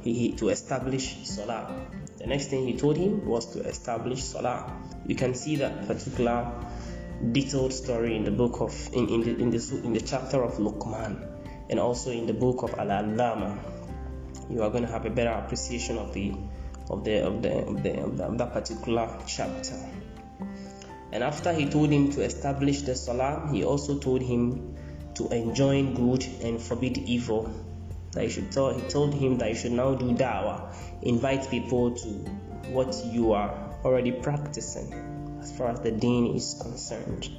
he, 0.01 0.33
to 0.33 0.49
establish 0.49 1.15
Salah. 1.23 1.87
The 2.19 2.27
next 2.27 2.47
thing 2.47 2.67
he 2.67 2.77
told 2.77 2.97
him 2.97 3.25
was 3.25 3.53
to 3.53 3.59
establish 3.61 4.23
Salah. 4.23 4.71
You 5.05 5.15
can 5.15 5.33
see 5.33 5.55
that 5.57 5.87
particular 5.87 6.51
detailed 7.31 7.73
story 7.73 8.15
in 8.15 8.23
the 8.23 8.31
book 8.31 8.61
of 8.61 8.73
in, 8.93 9.09
in 9.09 9.21
the 9.21 9.35
in 9.37 9.49
the 9.49 9.81
in 9.83 9.93
the 9.93 10.01
chapter 10.01 10.43
of 10.43 10.53
Luqman 10.53 11.17
and 11.69 11.79
also 11.79 12.11
in 12.11 12.27
the 12.27 12.33
book 12.33 12.63
of 12.63 12.73
Al-Allama. 12.75 13.57
You 14.49 14.61
are 14.61 14.69
going 14.69 14.85
to 14.85 14.91
have 14.91 15.05
a 15.05 15.09
better 15.09 15.31
appreciation 15.31 15.97
of 15.97 16.13
the 16.13 16.33
of 16.89 17.03
the 17.03 17.25
of 17.25 17.41
the 17.41 17.53
of, 17.65 17.83
the, 17.83 18.01
of, 18.01 18.17
the, 18.17 18.23
of 18.25 18.37
that 18.37 18.53
particular 18.53 19.17
chapter. 19.27 19.75
And 21.11 21.23
after 21.23 21.53
he 21.53 21.69
told 21.69 21.91
him 21.91 22.11
to 22.11 22.21
establish 22.21 22.81
the 22.81 22.95
salah, 22.95 23.49
he 23.51 23.63
also 23.63 23.97
told 23.99 24.21
him 24.21 24.75
to 25.15 25.29
enjoin 25.29 25.93
good 25.93 26.25
and 26.43 26.61
forbid 26.61 26.97
evil. 26.97 27.49
That 28.11 28.23
he 28.23 28.29
should 28.29 28.51
tell, 28.51 28.73
he 28.73 28.81
told 28.89 29.13
him 29.13 29.37
that 29.37 29.49
you 29.49 29.55
should 29.55 29.71
now 29.71 29.95
do 29.95 30.13
da'wah, 30.13 30.73
invite 31.01 31.49
people 31.49 31.91
to 31.95 32.07
what 32.71 32.95
you 33.05 33.33
are 33.33 33.77
already 33.83 34.11
practicing 34.11 35.37
as 35.41 35.55
far 35.55 35.69
as 35.69 35.79
the 35.81 35.91
deen 35.91 36.35
is 36.35 36.57
concerned. 36.61 37.29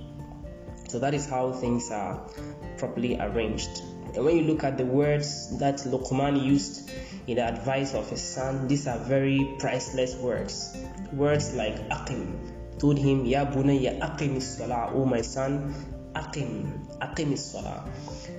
So 0.88 0.98
that 1.00 1.14
is 1.14 1.28
how 1.28 1.52
things 1.52 1.90
are 1.90 2.30
properly 2.78 3.18
arranged. 3.18 3.82
And 4.16 4.24
when 4.24 4.36
you 4.38 4.44
look 4.44 4.64
at 4.64 4.78
the 4.78 4.86
words 4.86 5.58
that 5.58 5.76
Luqman 5.76 6.42
used 6.42 6.90
in 7.26 7.36
the 7.36 7.46
advice 7.46 7.94
of 7.94 8.08
his 8.08 8.22
son, 8.22 8.66
these 8.66 8.86
are 8.86 8.98
very 8.98 9.56
priceless 9.58 10.14
words. 10.16 10.74
Words 11.12 11.54
like 11.54 11.76
aqim, 11.90 12.78
told 12.78 12.98
him, 12.98 13.26
Ya 13.26 13.44
bunayya 13.44 14.00
aqim 14.00 14.40
salah, 14.40 14.90
oh 14.94 15.04
my 15.04 15.20
son, 15.20 15.74
aqim, 16.14 16.98
aqim 16.98 17.36
salah. 17.36 17.84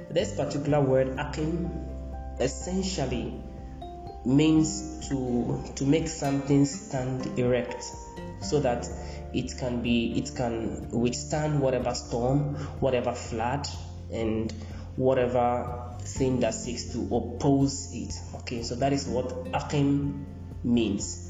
This 0.09 0.35
particular 0.35 0.81
word 0.81 1.15
aqim 1.17 1.69
essentially 2.39 3.39
means 4.25 5.07
to 5.09 5.63
to 5.75 5.85
make 5.85 6.07
something 6.07 6.65
stand 6.65 7.39
erect 7.39 7.83
so 8.41 8.59
that 8.59 8.89
it 9.33 9.55
can 9.57 9.81
be 9.81 10.17
it 10.17 10.35
can 10.35 10.89
withstand 10.89 11.59
whatever 11.61 11.93
storm, 11.93 12.55
whatever 12.79 13.13
flood 13.13 13.67
and 14.11 14.53
whatever 14.97 15.95
thing 16.01 16.39
that 16.39 16.53
seeks 16.53 16.85
to 16.93 16.99
oppose 17.15 17.93
it. 17.93 18.13
Okay, 18.41 18.63
so 18.63 18.75
that 18.75 18.91
is 18.91 19.07
what 19.07 19.29
aqim 19.53 20.25
means. 20.63 21.23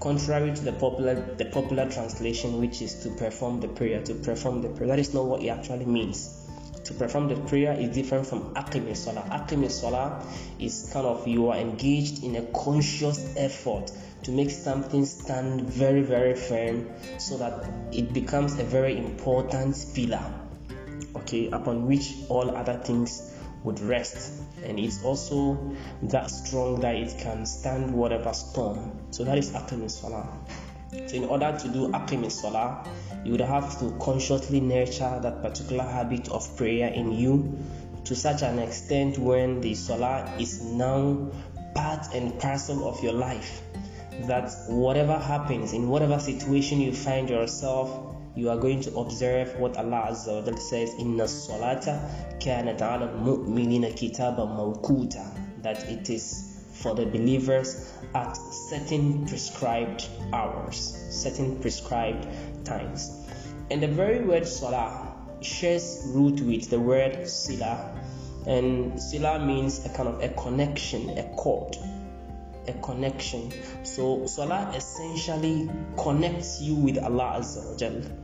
Contrary 0.00 0.54
to 0.54 0.64
the 0.64 0.72
popular 0.72 1.14
the 1.36 1.44
popular 1.44 1.88
translation 1.90 2.58
which 2.58 2.80
is 2.80 3.02
to 3.02 3.10
perform 3.10 3.60
the 3.60 3.68
prayer 3.68 4.02
to 4.02 4.14
perform 4.14 4.62
the 4.62 4.68
prayer 4.70 4.88
that 4.88 4.98
is 4.98 5.12
not 5.12 5.26
what 5.26 5.42
it 5.42 5.48
actually 5.48 5.84
means. 5.84 6.36
To 6.84 6.94
perform 6.94 7.28
the 7.28 7.36
prayer 7.36 7.74
is 7.74 7.90
different 7.90 8.26
from 8.26 8.54
aqim 8.54 8.96
salah. 8.96 9.22
Aqim 9.30 9.70
salah 9.70 10.24
is 10.58 10.90
kind 10.92 11.06
of 11.06 11.28
you 11.28 11.50
are 11.50 11.58
engaged 11.58 12.24
in 12.24 12.36
a 12.36 12.42
conscious 12.52 13.34
effort 13.36 13.92
to 14.22 14.30
make 14.30 14.50
something 14.50 15.04
stand 15.04 15.62
very 15.70 16.00
very 16.00 16.34
firm 16.34 16.88
so 17.18 17.36
that 17.36 17.68
it 17.92 18.14
becomes 18.14 18.58
a 18.58 18.64
very 18.64 18.96
important 18.96 19.76
pillar 19.94 20.22
okay 21.16 21.48
upon 21.48 21.86
which 21.86 22.14
all 22.28 22.56
other 22.56 22.74
things 22.74 23.34
would 23.64 23.80
rest. 23.80 24.42
And 24.64 24.78
it's 24.78 25.04
also 25.04 25.74
that 26.04 26.30
strong 26.30 26.80
that 26.80 26.94
it 26.94 27.18
can 27.18 27.44
stand 27.46 27.92
whatever 27.92 28.32
storm. 28.32 28.98
So 29.10 29.24
that 29.24 29.38
is 29.38 29.50
Aqim 29.50 29.90
Salah. 29.90 30.28
So 30.92 31.16
in 31.16 31.24
order 31.24 31.56
to 31.56 31.68
do 31.68 31.88
Aqim 31.88 32.30
Salah 32.30 32.84
you 33.24 33.32
would 33.32 33.40
have 33.40 33.78
to 33.80 33.90
consciously 34.00 34.60
nurture 34.60 35.20
that 35.22 35.42
particular 35.42 35.84
habit 35.84 36.28
of 36.30 36.56
prayer 36.56 36.88
in 36.88 37.12
you 37.12 37.58
to 38.04 38.16
such 38.16 38.42
an 38.42 38.58
extent 38.58 39.18
when 39.18 39.60
the 39.60 39.74
Salah 39.74 40.34
is 40.38 40.62
now 40.62 41.30
part 41.74 42.12
and 42.14 42.38
parcel 42.40 42.88
of 42.88 43.02
your 43.04 43.12
life 43.12 43.62
that 44.22 44.50
whatever 44.68 45.16
happens 45.18 45.72
in 45.72 45.88
whatever 45.88 46.18
situation 46.18 46.80
you 46.80 46.92
find 46.92 47.30
yourself 47.30 48.09
you 48.34 48.50
are 48.50 48.56
going 48.56 48.80
to 48.82 48.96
observe 48.96 49.58
what 49.58 49.76
Allah 49.76 50.08
Azza 50.10 50.46
wa 50.46 50.56
says, 50.56 50.94
Inna 50.98 51.24
salata 51.24 52.38
kanat 52.38 52.80
ala 52.80 53.08
mu'minina 53.08 53.92
kitaba 53.92 54.46
mawkuta, 54.46 55.62
that 55.62 55.88
it 55.88 56.08
is 56.10 56.62
for 56.72 56.94
the 56.94 57.06
believers 57.06 57.92
at 58.14 58.34
certain 58.34 59.26
prescribed 59.26 60.08
hours, 60.32 60.96
certain 61.10 61.60
prescribed 61.60 62.26
times. 62.64 63.10
And 63.70 63.82
the 63.82 63.88
very 63.88 64.24
word 64.24 64.46
salah 64.46 65.14
shares 65.42 66.02
root 66.08 66.40
with 66.40 66.70
the 66.70 66.80
word 66.80 67.28
sila, 67.28 68.00
and 68.46 69.00
sila 69.00 69.44
means 69.44 69.84
a 69.84 69.88
kind 69.90 70.08
of 70.08 70.22
a 70.22 70.28
connection, 70.28 71.18
a 71.18 71.24
cord, 71.36 71.76
a 72.70 72.80
connection. 72.80 73.52
So 73.82 74.26
Salah 74.26 74.72
essentially 74.74 75.68
connects 75.98 76.60
you 76.62 76.74
with 76.74 76.98
Allah 76.98 77.40
Azza 77.40 77.82
wa 77.82 78.16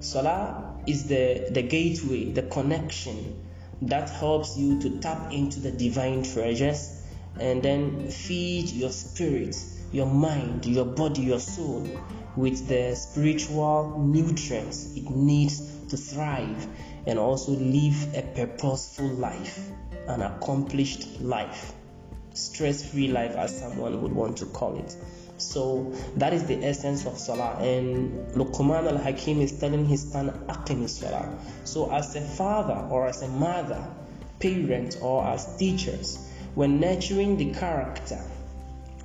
Salah 0.00 0.76
is 0.86 1.08
the, 1.08 1.48
the 1.50 1.62
gateway, 1.62 2.32
the 2.32 2.42
connection 2.42 3.44
that 3.82 4.08
helps 4.08 4.56
you 4.56 4.80
to 4.80 4.98
tap 5.00 5.32
into 5.32 5.60
the 5.60 5.70
divine 5.70 6.22
treasures 6.22 7.02
and 7.40 7.62
then 7.62 8.08
feed 8.08 8.70
your 8.70 8.90
spirit, 8.90 9.56
your 9.92 10.06
mind, 10.06 10.66
your 10.66 10.84
body, 10.84 11.22
your 11.22 11.40
soul 11.40 11.86
with 12.36 12.68
the 12.68 12.94
spiritual 12.94 13.98
nutrients 13.98 14.96
it 14.96 15.10
needs 15.10 15.60
to 15.88 15.96
thrive 15.96 16.66
and 17.06 17.18
also 17.18 17.52
live 17.52 18.14
a 18.14 18.22
purposeful 18.34 19.08
life, 19.08 19.70
an 20.06 20.22
accomplished 20.22 21.20
life 21.20 21.72
stress 22.38 22.90
free 22.90 23.08
life, 23.08 23.32
as 23.32 23.58
someone 23.58 24.00
would 24.02 24.12
want 24.12 24.38
to 24.38 24.46
call 24.46 24.78
it. 24.78 24.96
So 25.38 25.92
that 26.16 26.32
is 26.32 26.44
the 26.46 26.64
essence 26.64 27.06
of 27.06 27.18
Salah. 27.18 27.58
And 27.60 28.32
Luqman 28.34 28.90
al 28.90 28.98
Hakim 28.98 29.40
is 29.40 29.58
telling 29.58 29.86
his 29.86 30.10
son, 30.10 30.30
Aqim 30.48 30.88
Salah. 30.88 31.38
So, 31.64 31.92
as 31.92 32.16
a 32.16 32.20
father 32.20 32.88
or 32.90 33.06
as 33.06 33.22
a 33.22 33.28
mother, 33.28 33.84
parent, 34.40 34.98
or 35.00 35.24
as 35.24 35.56
teachers, 35.56 36.18
when 36.54 36.80
nurturing 36.80 37.36
the 37.36 37.52
character 37.54 38.20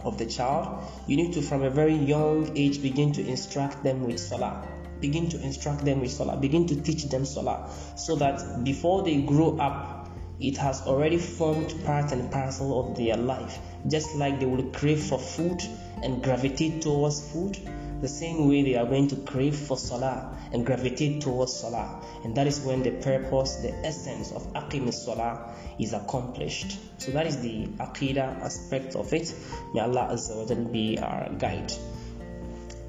of 0.03 0.17
the 0.17 0.25
child, 0.25 0.83
you 1.07 1.17
need 1.17 1.33
to, 1.33 1.41
from 1.41 1.63
a 1.63 1.69
very 1.69 1.95
young 1.95 2.57
age, 2.57 2.81
begin 2.81 3.13
to 3.13 3.25
instruct 3.25 3.83
them 3.83 4.03
with 4.03 4.19
Salah. 4.19 4.67
begin 5.03 5.27
to 5.27 5.41
instruct 5.41 5.83
them 5.83 5.99
with 5.99 6.11
Salah, 6.11 6.37
begin 6.37 6.65
to 6.67 6.81
teach 6.81 7.03
them 7.09 7.25
Salah, 7.25 7.69
so 7.97 8.15
that 8.15 8.63
before 8.63 9.03
they 9.03 9.21
grow 9.21 9.57
up, 9.57 9.92
it 10.39 10.57
has 10.57 10.81
already 10.81 11.17
formed 11.17 11.73
part 11.85 12.11
and 12.11 12.31
parcel 12.31 12.79
of 12.79 12.97
their 12.97 13.17
life. 13.17 13.59
Just 13.87 14.15
like 14.15 14.39
they 14.39 14.45
will 14.45 14.63
crave 14.71 15.01
for 15.01 15.19
food 15.19 15.61
and 16.01 16.23
gravitate 16.23 16.81
towards 16.81 17.31
food, 17.31 17.57
the 18.01 18.07
same 18.09 18.49
way 18.49 18.63
they 18.63 18.75
are 18.75 18.85
going 18.85 19.07
to 19.07 19.15
crave 19.15 19.55
for 19.55 19.77
Salah 19.77 20.37
and 20.51 20.65
gravitate 20.65 21.21
towards 21.21 21.53
Salah. 21.53 22.03
And 22.23 22.35
that 22.35 22.47
is 22.47 22.59
when 22.59 22.83
the 22.83 22.91
purpose, 22.91 23.55
the 23.57 23.73
essence 23.85 24.31
of 24.33 24.51
Aqim 24.53 24.93
Salah 24.93 25.55
is 25.79 25.93
accomplished. 25.93 26.77
So 26.97 27.11
that 27.11 27.27
is 27.27 27.41
the 27.41 27.67
Aqidah 27.79 28.41
aspect 28.41 28.95
of 28.95 29.13
it. 29.13 29.33
May 29.73 29.81
Allah 29.81 30.09
Azza 30.11 30.35
wa 30.35 30.71
be 30.71 30.99
our 30.99 31.29
guide. 31.37 31.71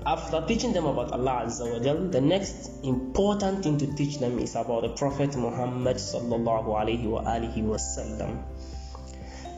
After 0.07 0.45
teaching 0.47 0.75
them 0.75 0.85
about 0.85 1.13
Allah 1.13 1.45
Azza 1.47 1.65
wa 1.73 1.79
Jal, 1.79 2.09
the 2.09 2.21
next 2.21 2.71
important 2.83 3.63
thing 3.65 3.79
to 3.79 3.87
teach 3.95 4.19
them 4.19 4.39
is 4.39 4.55
about 4.55 4.83
the 4.83 4.91
Prophet 4.91 5.35
Muhammad 5.35 5.97
sallallahu 5.97 6.77
alaihi 6.77 7.09
wa 7.09 7.23
alihi 7.23 7.63
wasallam. 7.65 8.45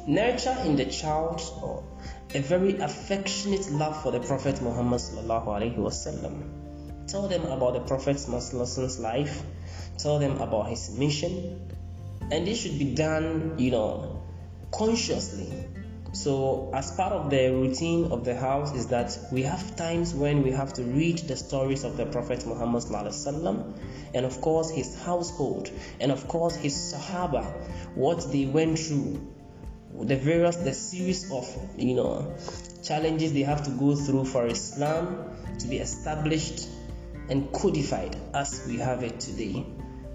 Nurture 0.06 0.56
in 0.64 0.76
the 0.76 0.84
child 0.84 1.42
a 2.32 2.40
very 2.40 2.78
affectionate 2.78 3.68
love 3.72 4.00
for 4.04 4.12
the 4.12 4.20
Prophet 4.20 4.62
Muhammad 4.62 5.00
sallallahu 5.00 5.46
alaihi 5.46 5.78
wasallam. 5.78 6.44
Tell 7.08 7.26
them 7.26 7.46
about 7.46 7.74
the 7.74 7.80
Prophet's 7.80 8.28
life. 9.00 9.42
Tell 9.98 10.20
them 10.20 10.40
about 10.40 10.68
his 10.68 10.96
mission, 10.96 11.68
and 12.30 12.46
this 12.46 12.60
should 12.60 12.78
be 12.78 12.94
done, 12.94 13.54
you 13.58 13.72
know, 13.72 14.22
consciously 14.70 15.52
so, 16.16 16.70
as 16.72 16.92
part 16.92 17.12
of 17.12 17.28
the 17.28 17.50
routine 17.50 18.10
of 18.10 18.24
the 18.24 18.34
house, 18.34 18.74
is 18.74 18.86
that 18.86 19.18
we 19.30 19.42
have 19.42 19.76
times 19.76 20.14
when 20.14 20.42
we 20.42 20.50
have 20.50 20.72
to 20.72 20.82
read 20.82 21.18
the 21.18 21.36
stories 21.36 21.84
of 21.84 21.98
the 21.98 22.06
Prophet 22.06 22.46
Muhammad 22.46 22.84
and 24.14 24.24
of 24.24 24.40
course 24.40 24.70
his 24.70 24.98
household, 25.02 25.70
and 26.00 26.10
of 26.10 26.26
course 26.26 26.56
his 26.56 26.74
Sahaba, 26.74 27.44
what 27.94 28.32
they 28.32 28.46
went 28.46 28.78
through, 28.78 29.30
the 29.92 30.16
various, 30.16 30.56
the 30.56 30.72
series 30.72 31.30
of 31.30 31.54
you 31.76 31.94
know 31.94 32.34
challenges 32.82 33.34
they 33.34 33.42
have 33.42 33.64
to 33.64 33.70
go 33.72 33.94
through 33.94 34.24
for 34.24 34.46
Islam 34.46 35.36
to 35.58 35.68
be 35.68 35.76
established 35.76 36.66
and 37.28 37.52
codified 37.52 38.16
as 38.32 38.66
we 38.66 38.78
have 38.78 39.02
it 39.02 39.20
today. 39.20 39.66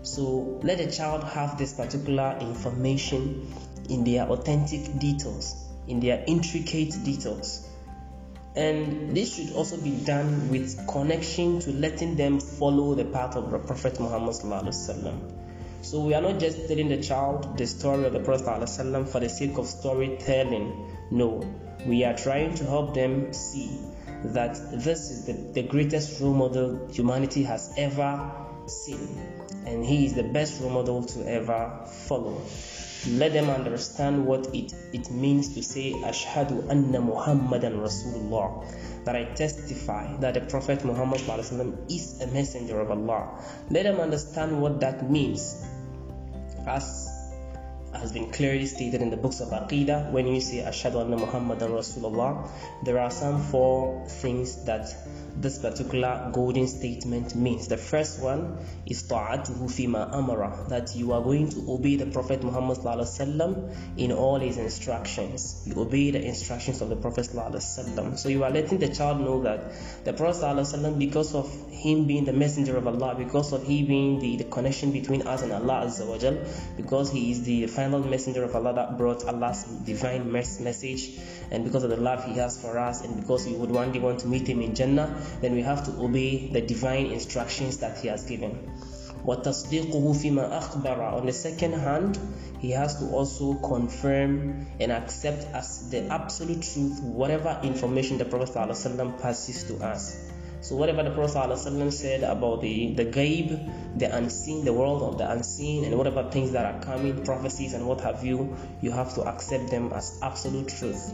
So 0.01 0.59
let 0.63 0.79
the 0.79 0.91
child 0.91 1.23
have 1.25 1.59
this 1.59 1.73
particular 1.73 2.39
information 2.41 3.53
in 3.87 4.03
their 4.03 4.23
authentic 4.23 4.97
details 4.97 5.67
in 5.87 5.99
their 5.99 6.23
intricate 6.27 7.03
details. 7.03 7.67
And 8.55 9.15
this 9.15 9.35
should 9.35 9.55
also 9.55 9.77
be 9.77 9.91
done 9.91 10.49
with 10.49 10.85
connection 10.87 11.59
to 11.61 11.71
letting 11.71 12.17
them 12.17 12.39
follow 12.39 12.95
the 12.95 13.05
path 13.05 13.35
of 13.37 13.49
the 13.49 13.59
Prophet 13.59 13.99
Muhammad. 13.99 14.35
So 15.81 16.05
we 16.05 16.13
are 16.13 16.21
not 16.21 16.39
just 16.39 16.67
telling 16.67 16.89
the 16.89 17.01
child 17.01 17.57
the 17.57 17.65
story 17.65 18.05
of 18.05 18.13
the 18.13 18.19
Prophet 18.19 18.69
for 19.09 19.19
the 19.19 19.29
sake 19.29 19.57
of 19.57 19.67
storytelling. 19.67 20.97
No, 21.11 21.43
we 21.85 22.03
are 22.03 22.15
trying 22.15 22.55
to 22.55 22.65
help 22.65 22.93
them 22.93 23.33
see 23.33 23.79
that 24.23 24.55
this 24.71 25.09
is 25.09 25.25
the, 25.25 25.33
the 25.33 25.63
greatest 25.63 26.21
role 26.21 26.33
model 26.33 26.87
humanity 26.91 27.43
has 27.43 27.73
ever 27.77 28.31
seen, 28.67 29.17
and 29.65 29.83
he 29.83 30.05
is 30.05 30.13
the 30.13 30.23
best 30.23 30.61
role 30.61 30.69
model 30.69 31.03
to 31.03 31.27
ever 31.27 31.85
follow. 31.87 32.39
Let 33.07 33.33
them 33.33 33.49
understand 33.49 34.27
what 34.27 34.53
it, 34.53 34.73
it 34.93 35.09
means 35.09 35.55
to 35.55 35.63
say 35.63 35.93
Ashhadu 35.93 36.69
anna 36.69 37.01
Muhammadan 37.01 37.79
Rasulullah. 37.79 38.65
That 39.05 39.15
I 39.15 39.23
testify 39.33 40.17
that 40.17 40.35
the 40.35 40.41
Prophet 40.41 40.85
Muhammad 40.85 41.21
is 41.89 42.21
a 42.21 42.27
messenger 42.27 42.79
of 42.79 42.91
Allah. 42.91 43.43
Let 43.71 43.83
them 43.83 43.99
understand 43.99 44.61
what 44.61 44.79
that 44.81 45.09
means. 45.09 45.65
As 46.67 47.09
has 47.93 48.11
been 48.11 48.31
clearly 48.31 48.67
stated 48.67 49.01
in 49.01 49.09
the 49.09 49.17
books 49.17 49.39
of 49.41 49.49
Aqidah, 49.49 50.11
when 50.11 50.27
you 50.27 50.39
say 50.39 50.57
Ashhadu 50.57 51.03
anna 51.03 51.17
Muhammadan 51.17 51.71
Rasulullah, 51.71 52.47
there 52.83 52.99
are 52.99 53.11
some 53.11 53.41
four 53.41 54.05
things 54.07 54.63
that 54.65 54.95
this 55.41 55.57
particular 55.59 56.29
golden 56.31 56.67
statement 56.67 57.35
means. 57.35 57.67
The 57.67 57.77
first 57.77 58.21
one 58.21 58.57
is 58.85 59.03
ta'atuhu 59.03 59.69
fima 59.69 60.13
amara, 60.13 60.65
that 60.69 60.95
you 60.95 61.13
are 61.13 61.21
going 61.21 61.49
to 61.49 61.71
obey 61.71 61.95
the 61.95 62.05
Prophet 62.05 62.43
Muhammad 62.43 62.77
in 63.97 64.11
all 64.11 64.39
his 64.39 64.57
instructions. 64.57 65.63
You 65.65 65.81
obey 65.81 66.11
the 66.11 66.23
instructions 66.23 66.81
of 66.81 66.89
the 66.89 66.95
Prophet 66.95 67.25
So 68.17 68.29
you 68.29 68.43
are 68.43 68.51
letting 68.51 68.79
the 68.79 68.89
child 68.89 69.21
know 69.21 69.41
that 69.43 69.73
the 70.05 70.13
Prophet 70.13 70.99
because 70.99 71.35
of 71.35 71.51
him 71.71 72.05
being 72.05 72.25
the 72.25 72.33
messenger 72.33 72.77
of 72.77 72.87
Allah, 72.87 73.15
because 73.15 73.53
of 73.53 73.63
him 73.63 73.87
being 73.87 74.19
the, 74.19 74.37
the 74.37 74.43
connection 74.43 74.91
between 74.91 75.23
us 75.23 75.41
and 75.41 75.51
Allah 75.51 75.91
because 76.77 77.11
he 77.11 77.31
is 77.31 77.43
the 77.43 77.67
final 77.67 77.99
messenger 77.99 78.43
of 78.43 78.55
Allah 78.55 78.73
that 78.73 78.97
brought 78.97 79.25
Allah's 79.25 79.63
divine 79.63 80.31
message, 80.31 81.17
and 81.49 81.63
because 81.63 81.83
of 81.83 81.89
the 81.89 81.97
love 81.97 82.25
he 82.25 82.33
has 82.33 82.61
for 82.61 82.77
us, 82.77 83.03
and 83.03 83.19
because 83.19 83.47
we 83.47 83.53
would 83.53 83.71
one 83.71 83.91
day 83.91 83.99
want 83.99 84.19
to 84.19 84.27
meet 84.27 84.47
him 84.47 84.61
in 84.61 84.75
Jannah, 84.75 85.21
then 85.40 85.54
we 85.54 85.62
have 85.62 85.84
to 85.84 85.92
obey 86.02 86.48
the 86.48 86.60
divine 86.60 87.06
instructions 87.06 87.78
that 87.78 87.98
he 87.98 88.08
has 88.08 88.24
given. 88.24 88.58
وتصديقه 89.26 90.12
فيما 90.12 90.58
أخبر 90.58 91.18
on 91.18 91.26
the 91.26 91.32
second 91.32 91.72
hand 91.72 92.18
he 92.60 92.70
has 92.70 92.96
to 93.00 93.10
also 93.10 93.54
confirm 93.54 94.66
and 94.80 94.92
accept 94.92 95.46
as 95.52 95.90
the 95.90 96.06
absolute 96.06 96.62
truth 96.62 97.02
whatever 97.02 97.58
information 97.62 98.18
the 98.18 98.24
Prophet 98.24 98.54
ﷺ 98.54 99.20
passes 99.20 99.64
to 99.64 99.74
us 99.84 100.30
so 100.60 100.74
whatever 100.74 101.02
the 101.02 101.10
Prophet 101.10 101.36
ﷺ 101.36 101.92
said 101.92 102.22
about 102.24 102.60
the, 102.60 102.94
the 102.94 103.04
gaib, 103.04 103.98
the 103.98 104.16
unseen, 104.16 104.64
the 104.64 104.72
world 104.72 105.02
of 105.02 105.18
the 105.18 105.30
unseen, 105.30 105.84
and 105.84 105.96
whatever 105.96 106.28
things 106.30 106.50
that 106.52 106.64
are 106.66 106.80
coming, 106.82 107.24
prophecies 107.24 107.74
and 107.74 107.86
what 107.86 108.00
have 108.00 108.24
you, 108.24 108.56
you 108.80 108.90
have 108.90 109.14
to 109.14 109.22
accept 109.22 109.70
them 109.70 109.92
as 109.92 110.18
absolute 110.22 110.68
truth. 110.68 111.12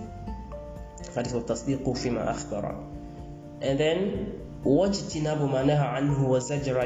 That 1.14 1.26
is 1.26 1.34
what 1.34 1.46
تصديق 1.46 1.84
فيما 1.84 2.30
أخبر. 2.30 2.95
and 3.61 3.79
then 3.79 4.41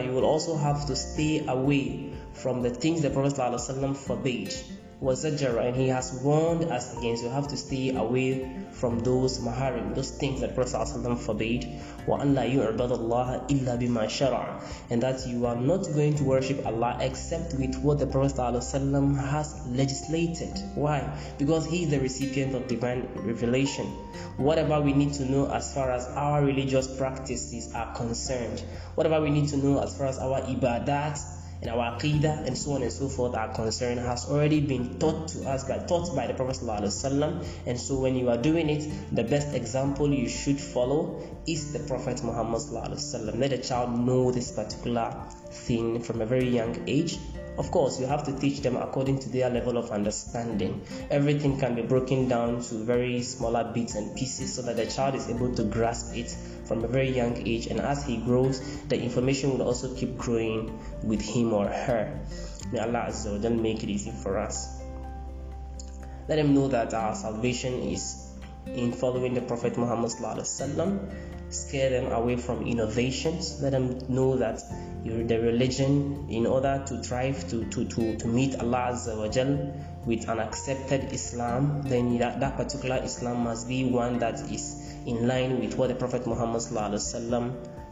you 0.03 0.11
will 0.11 0.25
also 0.25 0.55
have 0.57 0.85
to 0.87 0.95
stay 0.95 1.45
away 1.47 2.11
from 2.33 2.61
the 2.61 2.69
things 2.69 3.01
the 3.01 3.09
prophet 3.09 3.33
ﷺ 3.33 3.95
forbade 3.97 4.53
wazajara 5.02 5.66
and 5.68 5.76
he 5.76 5.88
has 5.88 6.20
warned 6.24 6.64
us 6.64 6.96
against 6.96 7.22
you 7.22 7.28
have 7.28 7.46
to 7.48 7.56
stay 7.56 7.94
away 7.94 8.48
from 8.72 8.98
those 9.00 9.38
maharim 9.40 9.94
those 9.94 10.10
things 10.10 10.40
that 10.40 10.54
Prophet 10.54 10.72
ﷺ 10.74 11.18
forbade 11.18 11.64
وَأَنْ 12.06 12.32
لَا 12.34 12.44
يُعْبَدَ 12.50 12.90
اللَّهَ 12.98 13.46
إِلَّا 13.48 13.76
بِمَا 13.78 14.06
شَرَعَ 14.06 14.62
and 14.88 15.02
that 15.02 15.26
you 15.26 15.44
are 15.44 15.56
not 15.56 15.82
going 15.94 16.14
to 16.16 16.24
worship 16.24 16.64
Allah 16.64 16.96
except 17.00 17.52
with 17.54 17.76
what 17.82 17.98
the 17.98 18.06
Prophet 18.06 18.36
ﷺ 18.38 19.18
has 19.28 19.66
legislated 19.68 20.52
why? 20.74 21.18
because 21.36 21.66
he 21.66 21.82
is 21.84 21.90
the 21.90 22.00
recipient 22.00 22.54
of 22.54 22.66
divine 22.66 23.06
revelation 23.16 23.84
whatever 24.38 24.80
we 24.80 24.94
need 24.94 25.12
to 25.12 25.26
know 25.30 25.46
as 25.50 25.74
far 25.74 25.90
as 25.92 26.06
our 26.08 26.42
religious 26.42 26.86
practices 26.96 27.70
are 27.74 27.94
concerned 27.94 28.60
whatever 28.94 29.20
we 29.20 29.28
need 29.28 29.48
to 29.48 29.58
know 29.58 29.78
as 29.82 29.96
far 29.98 30.06
as 30.06 30.18
our 30.18 30.40
ibadat 30.40 31.18
and 31.61 31.69
our 31.69 31.97
aqidah 31.97 32.47
and 32.47 32.57
so 32.57 32.73
on 32.73 32.81
and 32.81 32.91
so 32.91 33.07
forth 33.07 33.35
are 33.35 33.53
concerned 33.53 33.99
has 33.99 34.29
already 34.29 34.59
been 34.59 34.97
taught 34.99 35.27
to 35.27 35.47
us 35.47 35.63
by 35.67 35.77
taught 35.77 36.15
by 36.15 36.27
the 36.27 36.33
Prophet 36.33 36.57
ﷺ. 36.57 37.45
and 37.67 37.79
so 37.79 37.99
when 37.99 38.15
you 38.15 38.29
are 38.29 38.37
doing 38.37 38.69
it 38.69 38.91
the 39.11 39.23
best 39.23 39.53
example 39.53 40.11
you 40.11 40.27
should 40.27 40.59
follow 40.59 41.21
is 41.47 41.73
the 41.73 41.79
Prophet 41.79 42.23
Muhammad 42.23 42.61
ﷺ. 42.61 43.37
let 43.37 43.53
a 43.53 43.57
child 43.59 43.97
know 43.97 44.31
this 44.31 44.51
particular 44.51 45.13
thing 45.49 46.01
from 46.01 46.21
a 46.21 46.25
very 46.25 46.49
young 46.49 46.83
age 46.87 47.17
of 47.57 47.69
course, 47.69 47.99
you 47.99 48.07
have 48.07 48.23
to 48.25 48.39
teach 48.39 48.61
them 48.61 48.77
according 48.77 49.19
to 49.19 49.29
their 49.29 49.49
level 49.49 49.77
of 49.77 49.91
understanding. 49.91 50.81
Everything 51.09 51.59
can 51.59 51.75
be 51.75 51.81
broken 51.81 52.29
down 52.29 52.61
to 52.63 52.75
very 52.85 53.21
smaller 53.23 53.71
bits 53.73 53.95
and 53.95 54.15
pieces 54.15 54.55
so 54.55 54.61
that 54.63 54.77
the 54.77 54.85
child 54.85 55.15
is 55.15 55.29
able 55.29 55.53
to 55.55 55.65
grasp 55.65 56.15
it 56.15 56.35
from 56.71 56.85
a 56.85 56.87
very 56.87 57.09
young 57.09 57.35
age. 57.45 57.67
And 57.67 57.81
as 57.81 58.05
he 58.05 58.15
grows, 58.17 58.61
the 58.87 58.97
information 58.97 59.51
will 59.51 59.63
also 59.63 59.93
keep 59.93 60.17
growing 60.17 60.79
with 61.03 61.21
him 61.21 61.51
or 61.51 61.67
her. 61.67 62.17
May 62.71 62.79
Allah 62.79 63.07
Azza 63.09 63.43
wa 63.43 63.49
make 63.49 63.83
it 63.83 63.89
easy 63.89 64.11
for 64.11 64.39
us. 64.39 64.79
Let 66.29 66.37
them 66.37 66.53
know 66.53 66.69
that 66.69 66.93
our 66.93 67.13
salvation 67.13 67.73
is 67.73 68.29
in 68.67 68.93
following 68.93 69.33
the 69.33 69.41
Prophet 69.41 69.77
Muhammad 69.77 70.11
scare 71.49 71.89
them 71.89 72.11
away 72.13 72.37
from 72.37 72.65
innovations 72.65 73.61
let 73.61 73.71
them 73.71 73.99
know 74.07 74.37
that 74.37 74.61
the 75.03 75.37
religion 75.41 76.27
in 76.29 76.45
order 76.45 76.81
to 76.87 77.03
thrive 77.03 77.49
to, 77.49 77.65
to, 77.65 77.83
to, 77.85 78.15
to 78.17 78.27
meet 78.27 78.55
Allah 78.55 78.93
Azza 78.93 79.17
wa 79.17 79.73
with 80.05 80.29
an 80.29 80.39
accepted 80.39 81.11
Islam 81.11 81.81
then 81.83 82.19
that, 82.19 82.39
that 82.39 82.55
particular 82.55 83.01
Islam 83.03 83.43
must 83.43 83.67
be 83.67 83.83
one 83.83 84.19
that 84.19 84.39
is 84.49 84.90
in 85.06 85.26
line 85.28 85.60
with 85.60 85.76
what 85.76 85.88
the 85.88 85.94
Prophet 85.94 86.26
Muhammad 86.26 86.62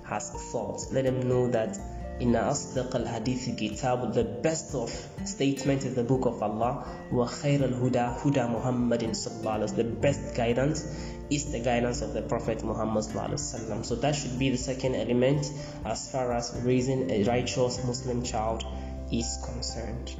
has 0.05 0.31
thought 0.53 0.81
let 0.93 1.05
them 1.05 1.29
know 1.29 1.51
that 1.51 1.79
إن 2.23 2.37
أصدق 2.37 2.97
الحديث 2.97 3.49
كتاب 3.59 4.15
the 4.15 4.23
best 4.43 4.75
of 4.75 4.91
statement 5.25 5.85
is 5.85 5.95
the 5.97 6.05
book 6.05 6.27
of 6.27 6.41
Allah 6.43 6.85
وخير 7.13 7.65
الهدى 7.65 7.99
هدى 7.99 8.43
محمد 8.43 9.13
صلى 9.17 9.41
الله 9.41 9.53
عليه 9.53 9.65
وسلم 9.65 9.77
the 9.77 10.01
best 10.01 10.35
guidance 10.37 10.87
is 11.31 11.51
the 11.51 11.59
guidance 11.59 12.03
of 12.03 12.13
the 12.15 12.23
Prophet 12.23 12.63
Muhammad 12.63 13.03
صلى 13.03 13.11
الله 13.11 13.23
عليه 13.23 13.35
وسلم 13.35 13.85
so 13.85 13.95
that 13.97 14.15
should 14.15 14.39
be 14.39 14.51
the 14.51 14.57
second 14.57 14.95
element 14.95 15.51
as 15.85 16.13
far 16.13 16.33
as 16.33 16.55
raising 16.63 17.11
a 17.11 17.25
righteous 17.25 17.85
Muslim 17.85 18.23
child 18.23 18.65
is 19.11 19.39
concerned 19.45 20.15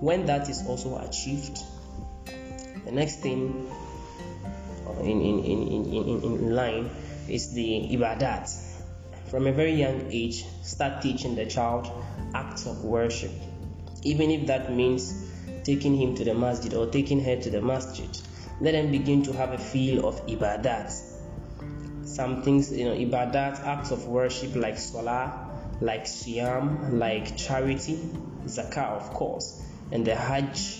when 0.00 0.26
that 0.26 0.50
is 0.50 0.62
also 0.66 0.98
achieved 0.98 1.58
the 2.84 2.92
next 2.92 3.20
thing 3.20 3.66
in, 5.01 5.21
in, 5.21 5.43
in, 5.43 5.85
in, 5.93 6.23
in 6.23 6.55
line 6.55 6.89
is 7.27 7.53
the 7.53 7.89
ibadat 7.91 8.49
from 9.33 9.47
a 9.47 9.51
very 9.51 9.73
young 9.73 10.11
age, 10.11 10.45
start 10.61 11.01
teaching 11.01 11.33
the 11.33 11.47
child 11.47 11.89
acts 12.35 12.67
of 12.67 12.85
worship, 12.85 13.31
even 14.03 14.29
if 14.29 14.45
that 14.45 14.71
means 14.71 15.27
taking 15.63 15.95
him 15.95 16.13
to 16.13 16.23
the 16.23 16.35
masjid 16.35 16.75
or 16.75 16.85
taking 16.85 17.19
her 17.19 17.35
to 17.37 17.49
the 17.49 17.59
masjid. 17.59 18.07
Let 18.61 18.73
them 18.73 18.91
begin 18.91 19.23
to 19.23 19.33
have 19.33 19.51
a 19.51 19.57
feel 19.57 20.07
of 20.07 20.27
ibadat. 20.27 20.93
Some 22.05 22.43
things, 22.43 22.71
you 22.71 22.85
know, 22.85 22.93
ibadat, 22.93 23.65
acts 23.65 23.89
of 23.89 24.05
worship 24.05 24.55
like 24.55 24.77
salah, 24.77 25.49
like 25.81 26.05
siyam, 26.05 26.99
like 26.99 27.35
charity, 27.35 27.95
zakah, 28.45 28.91
of 28.91 29.15
course, 29.15 29.63
and 29.91 30.05
the 30.05 30.15
hajj. 30.15 30.79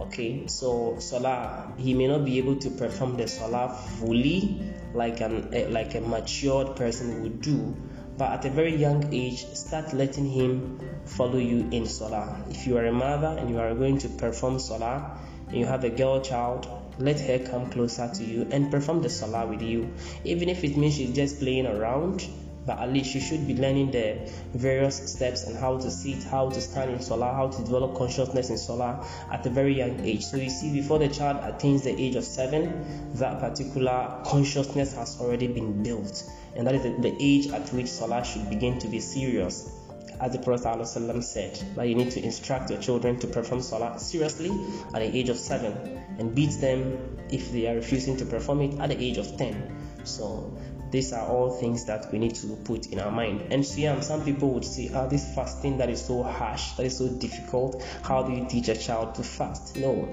Okay, 0.00 0.46
so 0.46 0.96
salah, 1.00 1.72
he 1.76 1.92
may 1.92 2.06
not 2.06 2.24
be 2.24 2.38
able 2.38 2.56
to 2.56 2.70
perform 2.70 3.16
the 3.16 3.26
salah 3.26 3.76
fully 3.98 4.60
like 4.94 5.20
an 5.20 5.48
a, 5.52 5.66
like 5.68 5.94
a 5.94 6.00
matured 6.00 6.76
person 6.76 7.22
would 7.22 7.42
do 7.42 7.76
but 8.18 8.32
at 8.32 8.44
a 8.44 8.50
very 8.50 8.74
young 8.74 9.14
age 9.14 9.46
start 9.54 9.92
letting 9.94 10.28
him 10.28 10.80
follow 11.04 11.38
you 11.38 11.68
in 11.70 11.86
salah. 11.86 12.44
If 12.50 12.66
you 12.66 12.76
are 12.76 12.86
a 12.86 12.92
mother 12.92 13.36
and 13.38 13.48
you 13.48 13.60
are 13.60 13.74
going 13.74 13.98
to 13.98 14.08
perform 14.08 14.58
salah 14.58 15.16
and 15.48 15.56
you 15.56 15.66
have 15.66 15.84
a 15.84 15.90
girl 15.90 16.20
child 16.20 16.68
let 16.98 17.20
her 17.20 17.38
come 17.38 17.70
closer 17.70 18.10
to 18.12 18.24
you 18.24 18.48
and 18.50 18.72
perform 18.72 19.02
the 19.02 19.08
salah 19.08 19.46
with 19.46 19.62
you. 19.62 19.88
Even 20.24 20.48
if 20.48 20.64
it 20.64 20.76
means 20.76 20.96
she's 20.96 21.14
just 21.14 21.38
playing 21.38 21.66
around 21.66 22.26
but 22.68 22.78
at 22.80 22.92
least 22.92 23.14
you 23.14 23.20
should 23.20 23.46
be 23.46 23.56
learning 23.56 23.90
the 23.90 24.30
various 24.52 25.10
steps 25.10 25.44
and 25.44 25.56
how 25.56 25.78
to 25.78 25.90
sit, 25.90 26.22
how 26.24 26.50
to 26.50 26.60
stand 26.60 26.90
in 26.90 27.00
Salah, 27.00 27.32
how 27.32 27.48
to 27.48 27.64
develop 27.64 27.96
consciousness 27.96 28.50
in 28.50 28.58
Salah 28.58 29.04
at 29.32 29.46
a 29.46 29.48
very 29.48 29.74
young 29.74 29.98
age. 30.00 30.22
So 30.22 30.36
you 30.36 30.50
see, 30.50 30.70
before 30.74 30.98
the 30.98 31.08
child 31.08 31.38
attains 31.42 31.84
the 31.84 31.98
age 31.98 32.14
of 32.14 32.24
seven, 32.24 33.10
that 33.14 33.40
particular 33.40 34.20
consciousness 34.26 34.94
has 34.96 35.18
already 35.18 35.46
been 35.46 35.82
built, 35.82 36.30
and 36.54 36.66
that 36.66 36.74
is 36.74 36.82
the, 36.82 37.16
age 37.18 37.48
at 37.48 37.72
which 37.72 37.88
Salah 37.88 38.22
should 38.22 38.50
begin 38.50 38.78
to 38.80 38.88
be 38.88 39.00
serious 39.00 39.74
as 40.20 40.32
the 40.32 40.38
Prophet 40.38 40.66
ﷺ 40.66 41.22
said, 41.22 41.54
that 41.76 41.88
you 41.88 41.94
need 41.94 42.10
to 42.10 42.22
instruct 42.22 42.70
your 42.70 42.80
children 42.80 43.18
to 43.20 43.28
perform 43.28 43.62
salah 43.62 43.98
seriously 43.98 44.50
at 44.92 45.00
the 45.00 45.16
age 45.16 45.28
of 45.28 45.38
seven 45.38 45.72
and 46.18 46.34
beat 46.34 46.50
them 46.60 46.98
if 47.30 47.52
they 47.52 47.68
are 47.68 47.76
refusing 47.76 48.16
to 48.16 48.26
perform 48.26 48.60
it 48.62 48.80
at 48.80 48.88
the 48.88 49.00
age 49.00 49.16
of 49.16 49.36
ten. 49.36 49.76
So 50.04 50.56
these 50.90 51.12
are 51.12 51.26
all 51.26 51.50
things 51.50 51.84
that 51.86 52.10
we 52.12 52.18
need 52.18 52.34
to 52.36 52.56
put 52.64 52.86
in 52.86 52.98
our 52.98 53.10
mind. 53.10 53.42
And 53.50 53.62
Siyam, 53.62 54.02
some 54.02 54.24
people 54.24 54.50
would 54.50 54.64
say, 54.64 54.90
ah, 54.94 55.06
this 55.06 55.34
fasting 55.34 55.78
that 55.78 55.90
is 55.90 56.04
so 56.04 56.22
harsh, 56.22 56.72
that 56.72 56.86
is 56.86 56.98
so 56.98 57.08
difficult. 57.08 57.82
How 58.02 58.22
do 58.22 58.32
you 58.32 58.46
teach 58.48 58.68
a 58.68 58.76
child 58.76 59.14
to 59.16 59.22
fast? 59.22 59.76
No, 59.76 60.08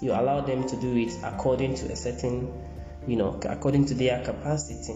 you 0.00 0.12
allow 0.12 0.40
them 0.40 0.66
to 0.68 0.76
do 0.76 0.96
it 0.96 1.12
according 1.24 1.74
to 1.76 1.92
a 1.92 1.96
certain, 1.96 2.52
you 3.06 3.16
know, 3.16 3.40
according 3.44 3.86
to 3.86 3.94
their 3.94 4.22
capacity. 4.24 4.94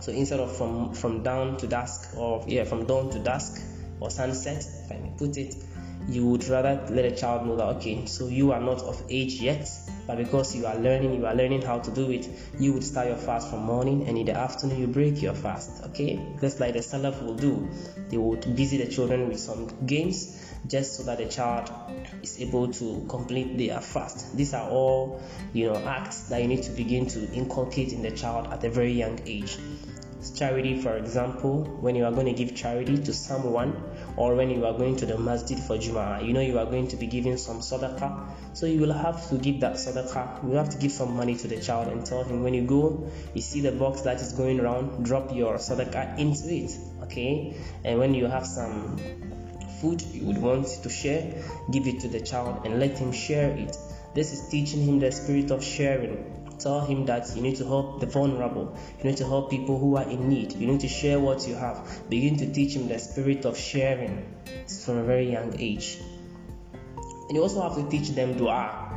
So 0.00 0.10
instead 0.10 0.40
of 0.40 0.56
from 0.56 0.94
from 0.94 1.22
dawn 1.22 1.56
to 1.58 1.66
dusk, 1.66 2.16
or 2.16 2.44
yeah, 2.48 2.64
from 2.64 2.86
dawn 2.86 3.10
to 3.10 3.18
dusk 3.20 3.62
or 4.00 4.10
sunset, 4.10 4.66
if 4.84 4.90
I 4.90 4.96
may 4.96 5.12
put 5.16 5.36
it, 5.36 5.54
you 6.08 6.26
would 6.26 6.46
rather 6.48 6.84
let 6.90 7.04
a 7.04 7.14
child 7.14 7.46
know 7.46 7.56
that 7.56 7.76
okay, 7.76 8.06
so 8.06 8.28
you 8.28 8.52
are 8.52 8.60
not 8.60 8.80
of 8.82 9.02
age 9.08 9.34
yet, 9.34 9.68
but 10.06 10.16
because 10.16 10.54
you 10.54 10.66
are 10.66 10.76
learning, 10.76 11.14
you 11.14 11.26
are 11.26 11.34
learning 11.34 11.62
how 11.62 11.78
to 11.78 11.90
do 11.90 12.10
it, 12.10 12.28
you 12.58 12.72
would 12.72 12.84
start 12.84 13.08
your 13.08 13.16
fast 13.16 13.50
from 13.50 13.60
morning 13.60 14.06
and 14.08 14.18
in 14.18 14.26
the 14.26 14.36
afternoon 14.36 14.80
you 14.80 14.86
break 14.86 15.22
your 15.22 15.34
fast. 15.34 15.84
Okay, 15.84 16.20
just 16.40 16.60
like 16.60 16.74
the 16.74 16.80
Salaf 16.80 17.22
will 17.22 17.36
do, 17.36 17.68
they 18.08 18.16
would 18.16 18.56
busy 18.56 18.78
the 18.78 18.90
children 18.90 19.28
with 19.28 19.38
some 19.38 19.68
games 19.86 20.38
just 20.66 20.96
so 20.96 21.02
that 21.04 21.18
the 21.18 21.26
child 21.26 21.70
is 22.22 22.40
able 22.40 22.72
to 22.72 23.04
complete 23.08 23.58
their 23.58 23.80
fast. 23.80 24.36
These 24.36 24.54
are 24.54 24.68
all 24.68 25.20
you 25.52 25.66
know 25.66 25.76
acts 25.76 26.28
that 26.28 26.42
you 26.42 26.48
need 26.48 26.62
to 26.64 26.70
begin 26.70 27.06
to 27.08 27.32
inculcate 27.32 27.92
in 27.92 28.02
the 28.02 28.10
child 28.10 28.48
at 28.52 28.64
a 28.64 28.70
very 28.70 28.92
young 28.92 29.20
age 29.26 29.58
charity, 30.30 30.80
for 30.80 30.96
example, 30.96 31.64
when 31.80 31.96
you 31.96 32.04
are 32.04 32.12
going 32.12 32.26
to 32.26 32.32
give 32.32 32.54
charity 32.54 32.96
to 32.96 33.12
someone 33.12 33.74
or 34.16 34.34
when 34.34 34.50
you 34.50 34.66
are 34.66 34.72
going 34.72 34.96
to 34.96 35.06
the 35.06 35.18
masjid 35.18 35.58
for 35.58 35.76
Jum'ah, 35.76 36.26
you 36.26 36.32
know 36.32 36.40
you 36.40 36.58
are 36.58 36.66
going 36.66 36.88
to 36.88 36.96
be 36.96 37.06
giving 37.06 37.36
some 37.36 37.60
sadaqah. 37.60 38.28
So 38.52 38.66
you 38.66 38.80
will 38.80 38.92
have 38.92 39.28
to 39.30 39.36
give 39.36 39.60
that 39.60 39.74
sadaqah. 39.74 40.48
You 40.48 40.56
have 40.56 40.70
to 40.70 40.78
give 40.78 40.92
some 40.92 41.16
money 41.16 41.34
to 41.36 41.48
the 41.48 41.60
child 41.60 41.88
and 41.88 42.04
tell 42.04 42.24
him 42.24 42.42
when 42.42 42.54
you 42.54 42.62
go, 42.62 43.10
you 43.34 43.40
see 43.40 43.60
the 43.60 43.72
box 43.72 44.02
that 44.02 44.20
is 44.20 44.32
going 44.32 44.60
around, 44.60 45.04
drop 45.04 45.34
your 45.34 45.54
sadaqah 45.54 46.18
into 46.18 46.54
it. 46.54 46.72
Okay? 47.04 47.56
And 47.84 47.98
when 47.98 48.14
you 48.14 48.26
have 48.26 48.46
some 48.46 48.98
food 49.80 50.02
you 50.12 50.26
would 50.26 50.38
want 50.38 50.66
to 50.66 50.88
share, 50.88 51.42
give 51.70 51.86
it 51.86 52.00
to 52.00 52.08
the 52.08 52.20
child 52.20 52.64
and 52.64 52.78
let 52.78 52.98
him 52.98 53.12
share 53.12 53.50
it. 53.50 53.76
This 54.14 54.32
is 54.32 54.48
teaching 54.48 54.84
him 54.84 55.00
the 55.00 55.10
spirit 55.10 55.50
of 55.50 55.64
sharing 55.64 56.41
Tell 56.62 56.80
him 56.80 57.06
that 57.06 57.34
you 57.34 57.42
need 57.42 57.56
to 57.56 57.66
help 57.66 57.98
the 57.98 58.06
vulnerable. 58.06 58.78
You 58.98 59.10
need 59.10 59.16
to 59.16 59.26
help 59.26 59.50
people 59.50 59.80
who 59.80 59.96
are 59.96 60.08
in 60.08 60.28
need. 60.28 60.52
You 60.52 60.68
need 60.68 60.80
to 60.80 60.88
share 60.88 61.18
what 61.18 61.48
you 61.48 61.56
have. 61.56 62.08
Begin 62.08 62.36
to 62.36 62.52
teach 62.52 62.74
him 62.76 62.86
the 62.86 63.00
spirit 63.00 63.44
of 63.44 63.58
sharing 63.58 64.24
from 64.84 64.98
a 64.98 65.02
very 65.02 65.28
young 65.28 65.58
age. 65.58 65.98
And 67.28 67.34
you 67.34 67.42
also 67.42 67.62
have 67.62 67.74
to 67.74 67.90
teach 67.90 68.10
them 68.10 68.38
dua. 68.38 68.92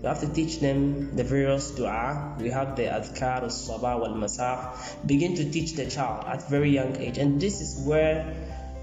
You 0.00 0.08
have 0.08 0.20
to 0.20 0.28
teach 0.28 0.60
them 0.60 1.16
the 1.16 1.24
various 1.24 1.72
dua. 1.72 2.36
We 2.38 2.50
have 2.50 2.76
the 2.76 2.84
adhkar, 2.84 3.46
sabah, 3.46 3.98
wal 3.98 4.14
masah. 4.14 4.76
Begin 5.04 5.34
to 5.36 5.50
teach 5.50 5.72
the 5.72 5.90
child 5.90 6.24
at 6.28 6.48
very 6.48 6.70
young 6.70 6.96
age. 6.96 7.18
And 7.18 7.40
this 7.40 7.60
is 7.60 7.84
where, 7.84 8.32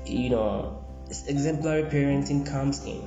you 0.05 0.29
know, 0.29 0.84
exemplary 1.27 1.84
parenting 1.84 2.45
comes 2.45 2.84
in. 2.84 3.01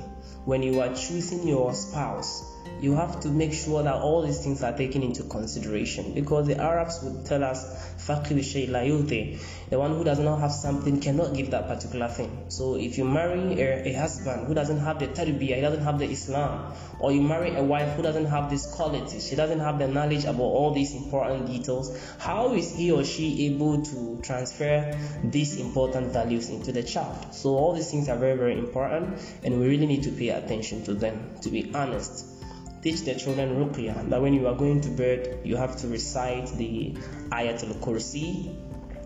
When 0.45 0.63
you 0.63 0.81
are 0.81 0.93
choosing 0.95 1.47
your 1.47 1.73
spouse, 1.73 2.52
you 2.81 2.95
have 2.95 3.21
to 3.21 3.29
make 3.29 3.53
sure 3.53 3.83
that 3.83 3.93
all 3.93 4.21
these 4.21 4.43
things 4.43 4.61
are 4.63 4.75
taken 4.75 5.03
into 5.03 5.23
consideration 5.23 6.13
because 6.13 6.47
the 6.47 6.57
Arabs 6.57 6.99
would 7.03 7.25
tell 7.25 7.43
us 7.43 7.93
the 8.05 9.79
one 9.79 9.95
who 9.95 10.03
does 10.03 10.19
not 10.19 10.39
have 10.41 10.51
something 10.51 10.99
cannot 10.99 11.33
give 11.33 11.51
that 11.51 11.67
particular 11.67 12.09
thing. 12.09 12.45
So 12.49 12.75
if 12.75 12.97
you 12.97 13.05
marry 13.05 13.61
a, 13.61 13.87
a 13.87 13.93
husband 13.93 14.47
who 14.47 14.53
doesn't 14.53 14.79
have 14.79 14.99
the 14.99 15.07
tarbiyah, 15.07 15.55
he 15.55 15.61
doesn't 15.61 15.83
have 15.83 15.99
the 15.99 16.09
Islam, 16.09 16.73
or 16.99 17.13
you 17.13 17.21
marry 17.21 17.55
a 17.55 17.63
wife 17.63 17.95
who 17.95 18.03
doesn't 18.03 18.25
have 18.25 18.49
these 18.49 18.65
qualities, 18.65 19.27
she 19.29 19.35
doesn't 19.35 19.59
have 19.59 19.79
the 19.79 19.87
knowledge 19.87 20.25
about 20.25 20.41
all 20.41 20.73
these 20.73 20.93
important 20.93 21.47
details, 21.47 21.97
how 22.19 22.53
is 22.53 22.75
he 22.75 22.91
or 22.91 23.05
she 23.05 23.47
able 23.47 23.81
to 23.83 24.19
transfer 24.21 24.99
these 25.23 25.59
important 25.59 26.11
values 26.11 26.49
into 26.49 26.73
the 26.73 26.83
child? 26.83 27.33
So 27.33 27.51
all 27.51 27.73
these 27.73 27.89
things 27.89 28.09
are 28.09 28.17
very, 28.17 28.37
very 28.37 28.57
important 28.57 29.19
and 29.43 29.59
we 29.59 29.67
really 29.67 29.85
need 29.87 30.03
to 30.03 30.11
pay 30.11 30.29
attention 30.29 30.83
to 30.83 30.93
them, 30.93 31.29
to 31.41 31.49
be 31.49 31.71
honest 31.73 32.32
teach 32.83 33.01
the 33.01 33.15
children 33.15 33.55
ruqya 33.55 34.09
that 34.09 34.21
when 34.21 34.33
you 34.33 34.47
are 34.47 34.55
going 34.55 34.81
to 34.81 34.89
bed 34.89 35.39
you 35.43 35.55
have 35.55 35.75
to 35.77 35.87
recite 35.87 36.47
the 36.57 36.95
ayatul 37.31 37.73
kursi 37.79 38.27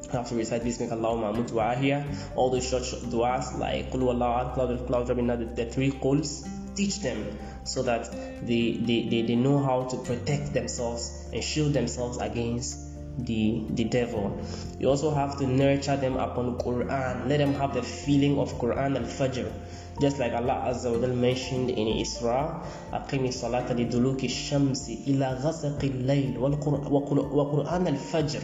you 0.07 0.13
have 0.13 0.29
to 0.29 0.35
recite 0.35 0.63
Bismillah 0.63 0.95
Allahumma 0.95 1.35
Mut 1.35 1.51
wa 1.51 1.73
Ahya, 1.73 2.05
all 2.37 2.49
the 2.49 2.61
short, 2.61 2.83
du'as 2.83 3.59
like 3.59 3.91
Qul 3.91 4.03
Wallahu 4.07 5.55
the 5.55 5.65
three 5.65 5.91
quls, 5.91 6.47
teach 6.75 7.01
them 7.01 7.37
so 7.65 7.83
that 7.83 8.09
they, 8.45 8.71
they, 8.71 9.07
they, 9.09 9.23
they 9.23 9.35
know 9.35 9.59
how 9.59 9.83
to 9.83 9.97
protect 9.97 10.53
themselves 10.53 11.27
and 11.33 11.43
shield 11.43 11.73
themselves 11.73 12.17
against 12.19 12.87
the 13.17 13.65
the 13.71 13.83
devil. 13.83 14.39
You 14.79 14.89
also 14.89 15.13
have 15.13 15.39
to 15.39 15.47
nurture 15.47 15.97
them 15.97 16.17
upon 16.17 16.57
Quran. 16.59 17.27
Let 17.27 17.37
them 17.39 17.53
have 17.55 17.73
the 17.73 17.81
feeling 17.81 18.37
of 18.39 18.53
Quran 18.59 18.95
al-Fajr. 18.95 19.51
Just 20.00 20.18
like 20.18 20.32
Allah 20.32 20.72
Azza 20.72 20.90
wa 20.90 21.06
mentioned 21.06 21.70
in 21.70 21.87
Isra, 21.87 22.62
أقم 22.92 23.24
الصلاة 23.24 23.72
لدلوك 23.72 24.24
الشمس 24.24 24.88
إلى 25.06 25.32
غسق 25.44 25.85
الليل 25.85 26.38
وقرآن 26.38 27.87
الفجر 27.87 28.40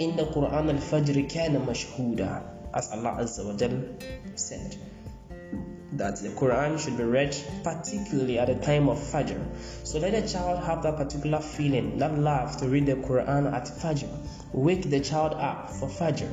إن 0.00 0.12
قرآن 0.20 0.70
الفجر 0.70 1.20
كان 1.20 1.60
مشهودا 1.66 2.42
as 2.74 2.92
Allah 2.92 3.16
Azza 3.20 3.44
wa 3.44 3.56
said 4.34 4.76
that 5.92 6.16
the 6.16 6.28
Quran 6.28 6.78
should 6.78 6.96
be 6.96 7.04
read 7.04 7.36
particularly 7.64 8.38
at 8.38 8.48
the 8.48 8.54
time 8.54 8.88
of 8.88 8.98
Fajr. 8.98 9.40
So 9.84 9.98
let 9.98 10.14
a 10.14 10.26
child 10.28 10.62
have 10.64 10.82
that 10.82 10.96
particular 10.96 11.40
feeling, 11.40 11.98
that 11.98 12.16
love 12.18 12.58
to 12.58 12.68
read 12.68 12.86
the 12.86 12.96
Quran 12.96 13.52
at 13.52 13.64
Fajr. 13.66 14.08
Wake 14.52 14.88
the 14.90 15.00
child 15.00 15.34
up 15.34 15.70
for 15.70 15.88
Fajr. 15.88 16.28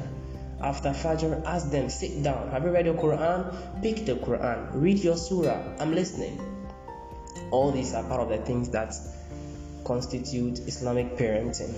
after 0.62 0.90
Fajr, 0.90 1.42
ask 1.46 1.70
them, 1.70 1.88
sit 1.88 2.23
down. 2.23 2.51
Have 2.51 2.64
you 2.64 2.70
read 2.70 2.87
the 2.87 2.92
Quran? 2.92 3.55
Pick 3.83 4.05
the 4.05 4.16
Quran. 4.16 4.68
Read 4.75 4.99
your 4.99 5.16
surah. 5.16 5.62
I'm 5.79 5.94
listening. 5.94 6.38
All 7.51 7.73
these 7.73 7.94
are 7.94 8.03
part 8.05 8.20
of 8.20 8.29
the 8.29 8.38
things 8.44 8.68
that 8.70 8.94
constitute 9.85 10.59
Islamic 10.61 11.16
parenting. 11.16 11.75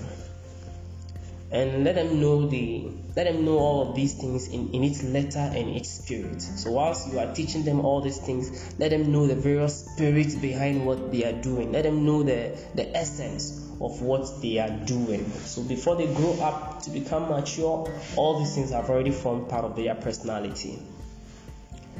And 1.53 1.83
let 1.83 1.93
them 1.93 2.19
know 2.19 2.47
the 2.47 2.89
let 3.15 3.25
them 3.25 3.45
know 3.45 3.59
all 3.59 3.87
of 3.87 3.95
these 3.95 4.15
things 4.15 4.47
in, 4.47 4.71
in 4.71 4.83
its 4.83 5.03
letter 5.03 5.37
and 5.37 5.69
its 5.69 5.87
spirit. 5.89 6.41
So 6.41 6.71
whilst 6.71 7.13
you 7.13 7.19
are 7.19 7.31
teaching 7.31 7.63
them 7.63 7.85
all 7.85 8.01
these 8.01 8.17
things, 8.17 8.73
let 8.79 8.89
them 8.89 9.11
know 9.11 9.27
the 9.27 9.35
various 9.35 9.85
spirits 9.85 10.33
behind 10.33 10.83
what 10.83 11.11
they 11.11 11.23
are 11.25 11.39
doing. 11.41 11.71
Let 11.71 11.83
them 11.83 12.05
know 12.07 12.23
the, 12.23 12.57
the 12.73 12.97
essence 12.97 13.69
of 13.79 14.01
what 14.01 14.41
they 14.41 14.57
are 14.57 14.71
doing. 14.85 15.29
So 15.29 15.61
before 15.61 15.95
they 15.95 16.07
grow 16.15 16.33
up 16.41 16.81
to 16.83 16.89
become 16.89 17.29
mature, 17.29 17.87
all 18.15 18.39
these 18.39 18.55
things 18.55 18.71
have 18.71 18.89
already 18.89 19.11
formed 19.11 19.47
part 19.47 19.63
of 19.63 19.75
their 19.75 19.93
personality. 19.93 20.79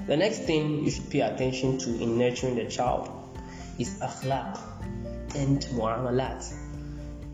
The 0.07 0.17
next 0.17 0.39
thing 0.39 0.83
you 0.83 0.89
should 0.89 1.11
pay 1.11 1.21
attention 1.21 1.77
to 1.77 2.01
in 2.01 2.17
nurturing 2.17 2.55
the 2.55 2.65
child 2.65 3.07
is 3.77 3.99
akhlaq 3.99 4.59
and 5.35 5.61
mu'amalat. 5.75 6.51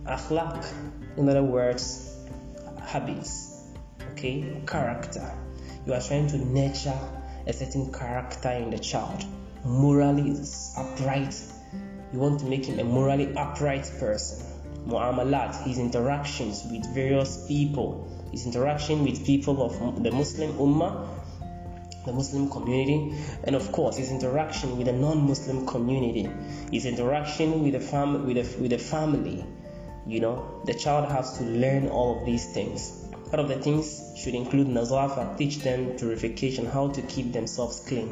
Akhlaq, 0.05 0.65
in 1.17 1.29
other 1.29 1.43
words, 1.43 2.08
habits, 2.79 3.63
okay, 4.11 4.61
character. 4.67 5.37
You 5.85 5.93
are 5.93 6.01
trying 6.01 6.27
to 6.27 6.37
nurture 6.37 6.97
a 7.47 7.53
certain 7.53 7.91
character 7.91 8.51
in 8.51 8.69
the 8.69 8.79
child, 8.79 9.23
morally 9.63 10.35
upright. 10.77 11.35
You 12.11 12.19
want 12.19 12.39
to 12.41 12.45
make 12.45 12.65
him 12.65 12.79
a 12.79 12.83
morally 12.83 13.33
upright 13.35 13.91
person. 13.99 14.45
Mu'amalat, 14.87 15.63
his 15.67 15.77
interactions 15.77 16.63
with 16.71 16.85
various 16.93 17.45
people, 17.47 18.07
his 18.31 18.45
interaction 18.45 19.03
with 19.03 19.25
people 19.25 19.61
of 19.63 20.03
the 20.03 20.11
Muslim 20.11 20.53
Ummah, 20.53 21.07
the 22.05 22.13
Muslim 22.13 22.49
community, 22.49 23.13
and 23.43 23.55
of 23.55 23.71
course 23.71 23.97
his 23.97 24.11
interaction 24.11 24.77
with 24.77 24.87
the 24.87 24.93
non-Muslim 24.93 25.65
community, 25.67 26.29
his 26.71 26.85
interaction 26.85 27.63
with 27.63 27.73
the 27.73 27.79
fam- 27.79 28.25
with 28.25 28.35
the, 28.37 28.61
with 28.61 28.71
the 28.71 28.77
family, 28.77 29.45
you 30.09 30.19
know, 30.19 30.61
the 30.65 30.73
child 30.73 31.09
has 31.11 31.37
to 31.37 31.43
learn 31.43 31.87
all 31.87 32.19
of 32.19 32.25
these 32.25 32.51
things. 32.51 33.05
Part 33.29 33.39
of 33.39 33.47
the 33.47 33.57
things 33.57 34.13
should 34.17 34.33
include 34.33 34.67
nazafa, 34.67 35.37
teach 35.37 35.59
them 35.59 35.95
purification, 35.97 36.65
how 36.65 36.87
to 36.89 37.01
keep 37.03 37.31
themselves 37.31 37.85
clean. 37.87 38.09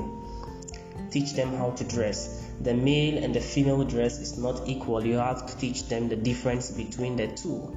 Teach 1.10 1.33
them 1.33 1.55
how 1.55 1.71
to 1.71 1.83
dress. 1.83 2.45
The 2.62 2.75
male 2.75 3.23
and 3.23 3.33
the 3.33 3.41
female 3.41 3.83
dress 3.83 4.19
is 4.19 4.38
not 4.38 4.67
equal. 4.67 5.03
You 5.03 5.15
have 5.15 5.47
to 5.47 5.57
teach 5.57 5.88
them 5.88 6.07
the 6.07 6.15
difference 6.15 6.69
between 6.69 7.15
the 7.15 7.27
two. 7.27 7.75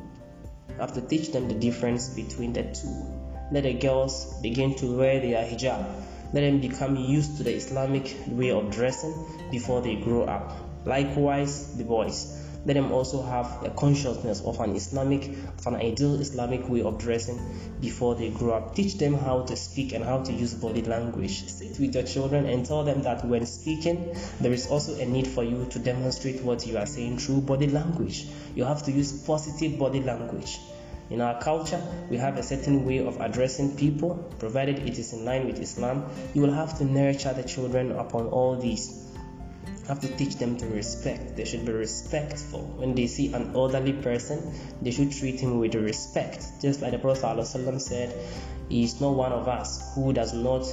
You 0.68 0.74
have 0.78 0.92
to 0.94 1.00
teach 1.00 1.32
them 1.32 1.48
the 1.48 1.54
difference 1.54 2.10
between 2.10 2.52
the 2.52 2.64
two. 2.64 3.06
Let 3.52 3.62
the 3.62 3.72
girls 3.72 4.34
begin 4.42 4.74
to 4.76 4.98
wear 4.98 5.20
their 5.20 5.44
hijab. 5.44 5.84
Let 6.34 6.42
them 6.42 6.60
become 6.60 6.96
used 6.96 7.38
to 7.38 7.42
the 7.42 7.54
Islamic 7.54 8.14
way 8.28 8.50
of 8.50 8.70
dressing 8.70 9.14
before 9.50 9.80
they 9.80 9.96
grow 9.96 10.24
up. 10.24 10.52
Likewise, 10.84 11.76
the 11.76 11.84
boys 11.84 12.36
let 12.66 12.74
them 12.74 12.92
also 12.92 13.22
have 13.22 13.64
a 13.64 13.70
consciousness 13.70 14.42
of 14.42 14.60
an 14.60 14.76
Islamic, 14.76 15.30
of 15.58 15.66
an 15.66 15.76
ideal 15.76 16.20
Islamic 16.20 16.68
way 16.68 16.82
of 16.82 16.98
dressing 16.98 17.40
before 17.80 18.14
they 18.14 18.28
grow 18.30 18.52
up. 18.52 18.74
Teach 18.74 18.98
them 18.98 19.14
how 19.14 19.42
to 19.42 19.56
speak 19.56 19.92
and 19.92 20.04
how 20.04 20.22
to 20.22 20.32
use 20.32 20.52
body 20.52 20.82
language. 20.82 21.48
Sit 21.48 21.78
with 21.80 21.94
your 21.94 22.04
children 22.04 22.44
and 22.44 22.66
tell 22.66 22.84
them 22.84 23.02
that 23.02 23.24
when 23.24 23.46
speaking, 23.46 24.14
there 24.40 24.52
is 24.52 24.66
also 24.66 24.98
a 25.00 25.06
need 25.06 25.26
for 25.26 25.42
you 25.42 25.66
to 25.70 25.78
demonstrate 25.78 26.42
what 26.42 26.66
you 26.66 26.76
are 26.76 26.86
saying 26.86 27.18
through 27.18 27.40
body 27.40 27.66
language. 27.66 28.26
You 28.54 28.64
have 28.64 28.82
to 28.84 28.92
use 28.92 29.12
positive 29.12 29.78
body 29.78 30.02
language. 30.02 30.58
In 31.08 31.20
our 31.20 31.40
culture, 31.40 31.82
we 32.08 32.18
have 32.18 32.36
a 32.36 32.42
certain 32.42 32.84
way 32.84 32.98
of 32.98 33.20
addressing 33.20 33.76
people, 33.76 34.32
provided 34.38 34.78
it 34.80 34.98
is 34.98 35.12
in 35.12 35.24
line 35.24 35.46
with 35.46 35.58
Islam. 35.58 36.04
You 36.34 36.42
will 36.42 36.52
have 36.52 36.78
to 36.78 36.84
nurture 36.84 37.32
the 37.32 37.42
children 37.42 37.92
upon 37.92 38.26
all 38.28 38.56
these 38.56 39.09
have 39.90 40.00
to 40.00 40.08
teach 40.16 40.36
them 40.36 40.56
to 40.56 40.66
respect. 40.66 41.36
They 41.36 41.44
should 41.44 41.66
be 41.66 41.72
respectful. 41.72 42.62
When 42.76 42.94
they 42.94 43.08
see 43.08 43.32
an 43.32 43.56
elderly 43.56 43.92
person, 43.92 44.54
they 44.80 44.92
should 44.92 45.10
treat 45.10 45.40
him 45.40 45.58
with 45.58 45.74
respect. 45.74 46.46
Just 46.62 46.80
like 46.80 46.92
the 46.92 46.98
Prophet 47.00 47.24
ﷺ 47.24 47.80
said, 47.80 48.14
He 48.68 48.84
is 48.84 49.00
not 49.00 49.16
one 49.16 49.32
of 49.32 49.48
us 49.48 49.92
who 49.96 50.12
does 50.12 50.32
not 50.32 50.64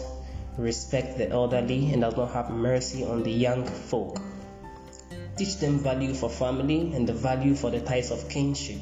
respect 0.56 1.18
the 1.18 1.30
elderly 1.32 1.92
and 1.92 2.04
does 2.04 2.16
not 2.16 2.32
have 2.32 2.52
mercy 2.52 3.06
on 3.06 3.24
the 3.24 3.32
young 3.32 3.66
folk. 3.66 4.22
Teach 5.36 5.58
them 5.58 5.80
value 5.80 6.14
for 6.14 6.30
family 6.30 6.94
and 6.94 7.10
the 7.10 7.14
value 7.14 7.56
for 7.56 7.72
the 7.72 7.82
ties 7.82 8.12
of 8.12 8.30
kinship. 8.30 8.82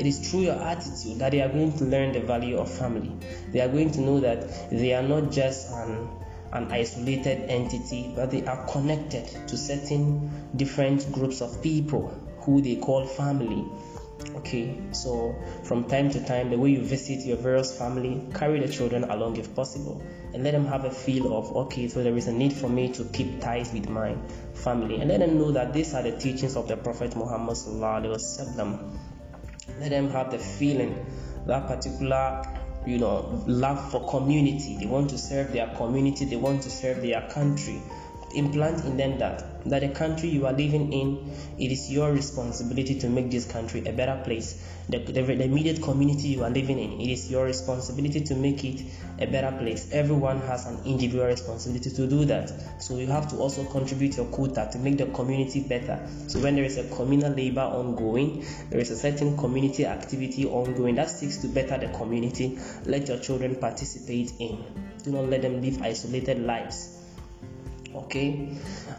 It 0.00 0.06
is 0.06 0.28
through 0.28 0.40
your 0.40 0.56
attitude 0.56 1.20
that 1.20 1.30
they 1.30 1.42
are 1.42 1.48
going 1.48 1.78
to 1.78 1.84
learn 1.84 2.12
the 2.12 2.20
value 2.20 2.58
of 2.58 2.68
family. 2.68 3.12
They 3.52 3.60
are 3.60 3.68
going 3.68 3.92
to 3.92 4.00
know 4.00 4.18
that 4.18 4.68
they 4.70 4.94
are 4.94 5.02
not 5.02 5.30
just 5.30 5.70
an 5.70 6.08
an 6.52 6.70
isolated 6.70 7.50
entity, 7.50 8.12
but 8.14 8.30
they 8.30 8.44
are 8.46 8.66
connected 8.66 9.26
to 9.48 9.56
certain 9.56 10.30
different 10.56 11.10
groups 11.12 11.40
of 11.40 11.62
people 11.62 12.08
who 12.40 12.60
they 12.60 12.76
call 12.76 13.06
family. 13.06 13.64
Okay, 14.36 14.78
so 14.92 15.34
from 15.64 15.84
time 15.84 16.10
to 16.10 16.24
time, 16.24 16.50
the 16.50 16.58
way 16.58 16.70
you 16.70 16.82
visit 16.82 17.26
your 17.26 17.36
various 17.36 17.76
family, 17.76 18.22
carry 18.34 18.60
the 18.60 18.68
children 18.68 19.04
along 19.04 19.36
if 19.36 19.54
possible, 19.54 20.02
and 20.32 20.42
let 20.42 20.52
them 20.52 20.66
have 20.66 20.84
a 20.84 20.90
feel 20.90 21.36
of 21.36 21.54
okay, 21.56 21.88
so 21.88 22.02
there 22.02 22.16
is 22.16 22.26
a 22.26 22.32
need 22.32 22.52
for 22.52 22.68
me 22.68 22.92
to 22.92 23.04
keep 23.04 23.40
ties 23.40 23.72
with 23.72 23.88
my 23.88 24.16
family, 24.54 25.00
and 25.00 25.10
let 25.10 25.20
them 25.20 25.38
know 25.38 25.52
that 25.52 25.72
these 25.72 25.94
are 25.94 26.02
the 26.02 26.16
teachings 26.18 26.56
of 26.56 26.68
the 26.68 26.76
Prophet 26.76 27.16
Muhammad 27.16 27.56
Let 29.80 29.90
them 29.90 30.10
have 30.10 30.30
the 30.30 30.38
feeling 30.38 31.04
that 31.46 31.66
particular 31.66 32.55
you 32.86 32.98
know, 32.98 33.42
love 33.46 33.90
for 33.90 34.08
community. 34.08 34.76
They 34.76 34.86
want 34.86 35.10
to 35.10 35.18
serve 35.18 35.52
their 35.52 35.66
community, 35.76 36.24
they 36.24 36.36
want 36.36 36.62
to 36.62 36.70
serve 36.70 37.02
their 37.02 37.28
country. 37.28 37.82
Implant 38.36 38.84
in 38.84 38.96
them 38.96 39.18
that 39.18 39.56
that 39.70 39.80
the 39.80 39.88
country 39.88 40.28
you 40.28 40.46
are 40.46 40.52
living 40.52 40.92
in, 40.92 41.30
it 41.58 41.72
is 41.72 41.90
your 41.90 42.12
responsibility 42.12 42.98
to 43.00 43.08
make 43.08 43.30
this 43.30 43.50
country 43.50 43.84
a 43.86 43.92
better 43.92 44.20
place. 44.24 44.62
The, 44.88 44.98
the, 44.98 45.22
the 45.22 45.44
immediate 45.44 45.82
community 45.82 46.28
you 46.28 46.44
are 46.44 46.50
living 46.50 46.78
in, 46.78 47.00
it 47.00 47.10
is 47.10 47.30
your 47.30 47.44
responsibility 47.44 48.20
to 48.20 48.34
make 48.34 48.64
it 48.64 48.82
a 49.18 49.26
better 49.26 49.56
place. 49.56 49.90
Everyone 49.92 50.40
has 50.42 50.66
an 50.66 50.78
individual 50.84 51.26
responsibility 51.26 51.90
to 51.90 52.06
do 52.06 52.24
that. 52.26 52.52
So 52.80 52.98
you 52.98 53.06
have 53.08 53.28
to 53.30 53.36
also 53.38 53.64
contribute 53.64 54.16
your 54.16 54.26
quota 54.26 54.68
to 54.72 54.78
make 54.78 54.98
the 54.98 55.06
community 55.06 55.60
better. 55.60 56.06
So 56.28 56.40
when 56.40 56.54
there 56.54 56.64
is 56.64 56.78
a 56.78 56.84
communal 56.94 57.32
labor 57.32 57.62
ongoing, 57.62 58.44
there 58.70 58.80
is 58.80 58.90
a 58.90 58.96
certain 58.96 59.36
community 59.36 59.86
activity 59.86 60.46
ongoing 60.46 60.94
that 60.96 61.10
seeks 61.10 61.38
to 61.38 61.48
better 61.48 61.78
the 61.78 61.88
community. 61.96 62.58
Let 62.84 63.08
your 63.08 63.18
children 63.18 63.56
participate 63.56 64.32
in. 64.38 64.62
Do 65.02 65.10
not 65.10 65.28
let 65.28 65.42
them 65.42 65.62
live 65.62 65.82
isolated 65.82 66.40
lives 66.40 66.95
okay? 68.04 68.48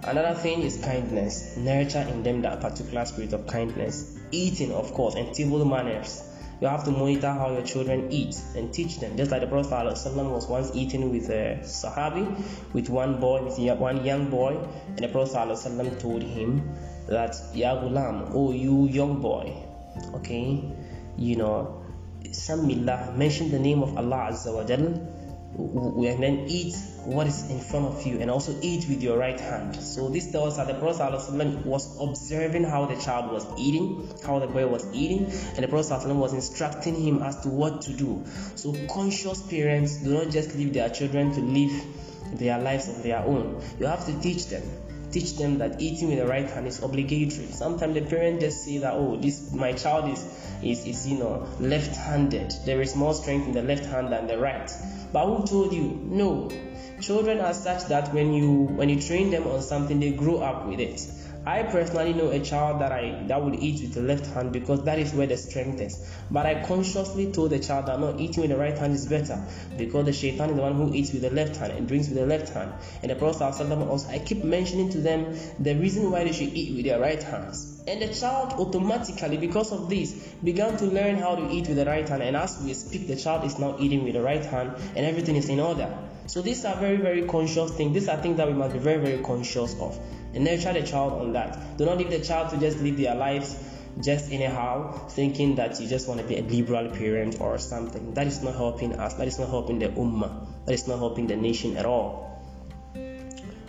Another 0.04 0.34
thing 0.34 0.62
is 0.62 0.78
kindness. 0.84 1.58
Nurture 1.58 2.06
in 2.10 2.24
them 2.24 2.42
that 2.42 2.62
particular 2.62 3.06
spirit 3.06 3.34
of 3.34 3.48
kindness. 3.48 4.18
Eating 4.32 4.72
of 4.72 4.94
course 4.94 5.16
and 5.16 5.34
table 5.34 5.64
manners. 5.66 6.24
You 6.60 6.68
have 6.68 6.84
to 6.86 6.92
monitor 6.92 7.32
how 7.32 7.52
your 7.52 7.62
children 7.62 8.12
eat 8.12 8.36
and 8.56 8.74
teach 8.74 9.00
them. 9.00 9.16
Just 9.16 9.30
like 9.30 9.42
the 9.42 9.48
prophet 9.48 9.70
ﷺ 9.72 10.32
was 10.32 10.48
once 10.48 10.72
eating 10.74 11.12
with 11.12 11.30
a 11.30 11.60
sahabi 11.62 12.26
with 12.74 12.90
one 12.90 13.20
boy 13.20 13.44
with 13.44 13.60
one 13.80 14.04
young 14.04 14.30
boy 14.32 14.58
and 14.88 14.98
the 14.98 15.08
prophet 15.08 15.36
ﷺ 15.36 16.00
told 16.00 16.24
him 16.24 16.68
that 17.08 17.36
ya 17.54 17.76
gulam 17.80 18.32
oh 18.34 18.52
you 18.52 18.88
young 18.88 19.22
boy 19.22 19.54
okay 20.16 20.64
you 21.18 21.36
know 21.36 21.84
samillah 22.32 23.16
mention 23.16 23.50
the 23.50 23.60
name 23.60 23.82
of 23.82 23.96
allah 23.98 24.28
azza 24.32 24.52
wa 24.54 24.64
jalla 24.64 24.92
and 25.58 26.24
then 26.24 26.46
eat 26.48 26.76
what 27.04 27.26
is 27.26 27.50
in 27.50 27.60
front 27.60 27.86
of 27.86 28.06
you 28.06 28.20
and 28.20 28.30
also 28.30 28.56
eat 28.62 28.88
with 28.88 29.02
your 29.02 29.18
right 29.18 29.40
hand. 29.40 29.76
So 29.76 30.10
this 30.10 30.32
tells 30.32 30.58
us 30.58 30.68
that 30.68 30.74
the 30.74 30.80
Prophet 30.80 31.66
was 31.66 31.98
observing 32.00 32.64
how 32.64 32.86
the 32.86 32.96
child 32.96 33.32
was 33.32 33.46
eating, 33.58 34.10
how 34.26 34.40
the 34.40 34.48
boy 34.48 34.68
was 34.68 34.86
eating, 34.94 35.26
and 35.26 35.58
the 35.64 35.68
Prophet 35.68 36.08
was 36.14 36.34
instructing 36.34 36.96
him 36.96 37.24
as 37.24 37.42
to 37.42 37.50
what 37.50 37.82
to 37.84 37.94
do. 37.94 38.24
So 38.56 38.76
conscious 38.88 39.42
parents 39.42 39.98
do 39.98 40.14
not 40.14 40.30
just 40.30 40.56
leave 40.56 40.74
their 40.74 40.90
children 40.90 41.32
to 41.34 41.42
live 41.42 41.86
their 42.34 42.60
lives 42.60 42.90
on 42.90 43.02
their 43.02 43.20
own. 43.20 43.62
You 43.80 43.86
have 43.88 44.06
to 44.06 44.20
teach 44.22 44.48
them 44.48 44.64
teach 45.12 45.38
them 45.38 45.58
that 45.60 45.82
eating 45.82 46.10
with 46.10 46.20
the 46.20 46.28
right 46.28 46.50
hand 46.50 46.68
is 46.68 46.82
obligatory. 46.84 47.48
Sometimes 47.48 47.94
the 47.94 48.02
parents 48.02 48.44
just 48.44 48.66
say 48.66 48.78
that, 48.80 48.94
oh, 48.94 49.18
this 49.18 49.54
my 49.54 49.74
child 49.74 50.12
is 50.12 50.26
is, 50.64 50.86
is 50.86 51.08
you 51.08 51.18
know 51.18 51.48
left-handed. 51.60 52.54
There 52.66 52.82
is 52.82 52.96
more 52.96 53.14
strength 53.14 53.48
in 53.48 53.54
the 53.54 53.64
left 53.64 53.86
hand 53.86 54.12
than 54.12 54.28
the 54.28 54.38
right. 54.38 54.70
But 55.14 55.26
who 55.26 55.48
told 55.48 55.74
you? 55.74 56.00
No. 56.04 56.52
Children 57.02 57.40
are 57.40 57.54
such 57.54 57.86
that 57.86 58.14
when 58.14 58.34
you 58.34 58.52
when 58.52 58.90
you 58.90 59.00
train 59.00 59.30
them 59.30 59.48
on 59.48 59.62
something, 59.62 60.00
they 60.00 60.12
grow 60.12 60.38
up 60.38 60.68
with 60.68 60.80
it. 60.80 61.02
I 61.48 61.64
personally 61.64 62.12
know 62.12 62.30
a 62.30 62.42
child 62.42 62.82
that 62.82 62.92
I 62.92 63.24
that 63.28 63.42
would 63.42 63.56
eat 63.56 63.80
with 63.80 63.94
the 63.94 64.02
left 64.02 64.26
hand 64.26 64.52
because 64.52 64.84
that 64.84 65.00
is 65.00 65.14
where 65.14 65.28
the 65.28 65.38
strength 65.38 65.80
is. 65.80 66.06
But 66.30 66.46
I 66.46 66.62
consciously 66.62 67.32
told 67.32 67.52
the 67.52 67.60
child 67.60 67.86
that 67.86 68.02
no, 68.02 68.20
eating 68.20 68.42
with 68.42 68.52
the 68.52 68.58
right 68.58 68.78
hand 68.78 68.94
is 68.94 69.06
better 69.06 69.42
because 69.78 70.04
the 70.04 70.12
shaitan 70.12 70.50
is 70.50 70.58
the 70.58 70.62
one 70.62 70.74
who 70.74 70.94
eats 70.94 71.14
with 71.14 71.22
the 71.22 71.30
left 71.30 71.56
hand 71.56 71.72
and 71.72 71.88
drinks 71.88 72.10
with 72.10 72.18
the 72.18 72.26
left 72.26 72.50
hand. 72.50 72.74
And 73.02 73.10
the 73.12 73.16
Prophet 73.16 73.44
also, 73.44 74.10
I 74.10 74.20
keep 74.20 74.44
mentioning 74.44 74.90
to 74.90 74.98
them 74.98 75.38
the 75.58 75.74
reason 75.76 76.12
why 76.12 76.26
they 76.26 76.34
should 76.34 76.52
eat 76.52 76.76
with 76.76 76.84
their 76.84 77.00
right 77.00 77.24
hands. 77.24 77.82
And 77.88 78.02
the 78.02 78.14
child 78.14 78.60
automatically, 78.60 79.38
because 79.38 79.72
of 79.72 79.90
this, 79.90 80.12
began 80.44 80.76
to 80.76 80.86
learn 80.86 81.16
how 81.16 81.36
to 81.36 81.50
eat 81.50 81.70
with 81.70 81.78
the 81.78 81.86
right 81.86 82.10
hand. 82.10 82.24
And 82.24 82.36
as 82.36 82.62
we 82.62 82.74
speak, 82.74 83.08
the 83.08 83.16
child 83.16 83.46
is 83.46 83.58
now 83.58 83.78
eating 83.80 84.04
with 84.04 84.16
the 84.16 84.22
right 84.22 84.44
hand 84.44 84.74
and 84.98 85.06
everything 85.06 85.38
is 85.38 85.48
in 85.48 85.62
order. 85.62 85.98
So 86.26 86.42
these 86.42 86.66
are 86.66 86.76
very, 86.76 86.98
very 86.98 87.26
conscious 87.26 87.72
things. 87.72 87.94
These 87.94 88.10
are 88.10 88.18
things 88.18 88.36
that 88.36 88.48
we 88.48 88.54
must 88.54 88.74
be 88.74 88.80
very, 88.80 89.02
very 89.02 89.24
conscious 89.24 89.80
of 89.80 89.98
and 90.38 90.46
nurture 90.46 90.72
the 90.72 90.84
child 90.84 91.14
on 91.14 91.34
that. 91.34 91.78
Do 91.78 91.86
not 91.86 91.98
leave 91.98 92.12
the 92.12 92.20
child 92.20 92.52
to 92.52 92.58
just 92.58 92.80
live 92.80 92.96
their 92.96 93.16
lives 93.16 93.58
just 94.04 94.32
anyhow, 94.32 94.92
thinking 95.10 95.56
that 95.56 95.80
you 95.80 95.88
just 95.88 96.08
want 96.08 96.22
to 96.22 96.28
be 96.28 96.38
a 96.38 96.44
liberal 96.44 96.90
parent 96.92 97.42
or 97.42 97.58
something. 97.58 98.14
That 98.14 98.28
is 98.28 98.44
not 98.44 98.54
helping 98.54 98.94
us. 98.94 99.16
That 99.16 99.28
is 99.28 99.40
not 99.40 99.50
helping 99.50 99.80
the 99.80 99.88
ummah. 99.88 100.46
That 100.68 100.74
is 100.74 100.88
not 100.88 101.00
helping 101.00 101.26
the 101.26 101.36
nation 101.36 101.76
at 101.76 101.88
all. 101.88 102.40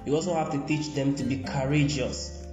You 0.05 0.15
also 0.15 0.35
have 0.35 0.51
to 0.51 0.67
teach 0.67 0.93
them 0.95 1.15
to 1.15 1.25
be 1.25 1.39
courageous. 1.39 2.47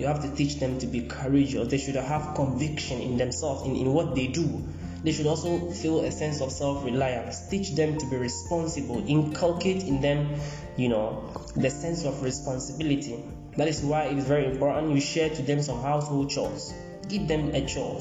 You 0.00 0.06
have 0.08 0.22
to 0.22 0.34
teach 0.34 0.56
them 0.56 0.80
to 0.80 0.88
be 0.88 1.02
courageous. 1.02 1.68
They 1.68 1.78
should 1.78 1.94
have 1.94 2.34
conviction 2.34 3.00
in 3.00 3.18
themselves, 3.18 3.62
in, 3.62 3.76
in 3.76 3.92
what 3.92 4.16
they 4.16 4.26
do. 4.26 4.66
They 5.04 5.12
should 5.12 5.26
also 5.26 5.70
feel 5.70 6.00
a 6.00 6.10
sense 6.10 6.40
of 6.40 6.50
self 6.50 6.82
reliance. 6.82 7.46
Teach 7.48 7.74
them 7.74 7.98
to 7.98 8.06
be 8.06 8.16
responsible. 8.16 9.04
Inculcate 9.06 9.84
in 9.84 10.00
them, 10.00 10.40
you 10.76 10.88
know, 10.88 11.30
the 11.54 11.68
sense 11.68 12.04
of 12.04 12.22
responsibility. 12.22 13.22
That 13.58 13.68
is 13.68 13.82
why 13.82 14.04
it 14.04 14.16
is 14.16 14.24
very 14.24 14.46
important 14.46 14.94
you 14.94 15.00
share 15.00 15.28
to 15.28 15.42
them 15.42 15.62
some 15.62 15.82
household 15.82 16.30
chores. 16.30 16.72
Give 17.08 17.28
them 17.28 17.54
a 17.54 17.66
chore. 17.66 18.00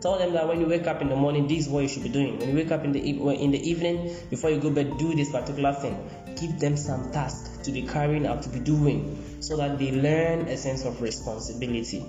Tell 0.00 0.18
them 0.18 0.32
that 0.32 0.48
when 0.48 0.60
you 0.60 0.66
wake 0.66 0.86
up 0.86 1.02
in 1.02 1.08
the 1.08 1.16
morning, 1.16 1.46
this 1.46 1.66
is 1.66 1.68
what 1.68 1.82
you 1.82 1.88
should 1.88 2.02
be 2.02 2.08
doing. 2.08 2.38
When 2.38 2.48
you 2.48 2.56
wake 2.56 2.72
up 2.72 2.84
in 2.84 2.92
the 2.92 3.00
in 3.00 3.50
the 3.52 3.70
evening, 3.70 4.16
before 4.28 4.50
you 4.50 4.58
go 4.58 4.70
bed, 4.70 4.98
do 4.98 5.14
this 5.14 5.30
particular 5.30 5.72
thing. 5.74 5.96
Give 6.40 6.58
them 6.58 6.76
some 6.76 7.12
task 7.12 7.62
to 7.64 7.70
be 7.70 7.82
carrying 7.82 8.26
out, 8.26 8.42
to 8.42 8.48
be 8.48 8.58
doing, 8.58 9.38
so 9.40 9.56
that 9.58 9.78
they 9.78 9.92
learn 9.92 10.48
a 10.48 10.56
sense 10.56 10.84
of 10.84 11.00
responsibility. 11.00 12.04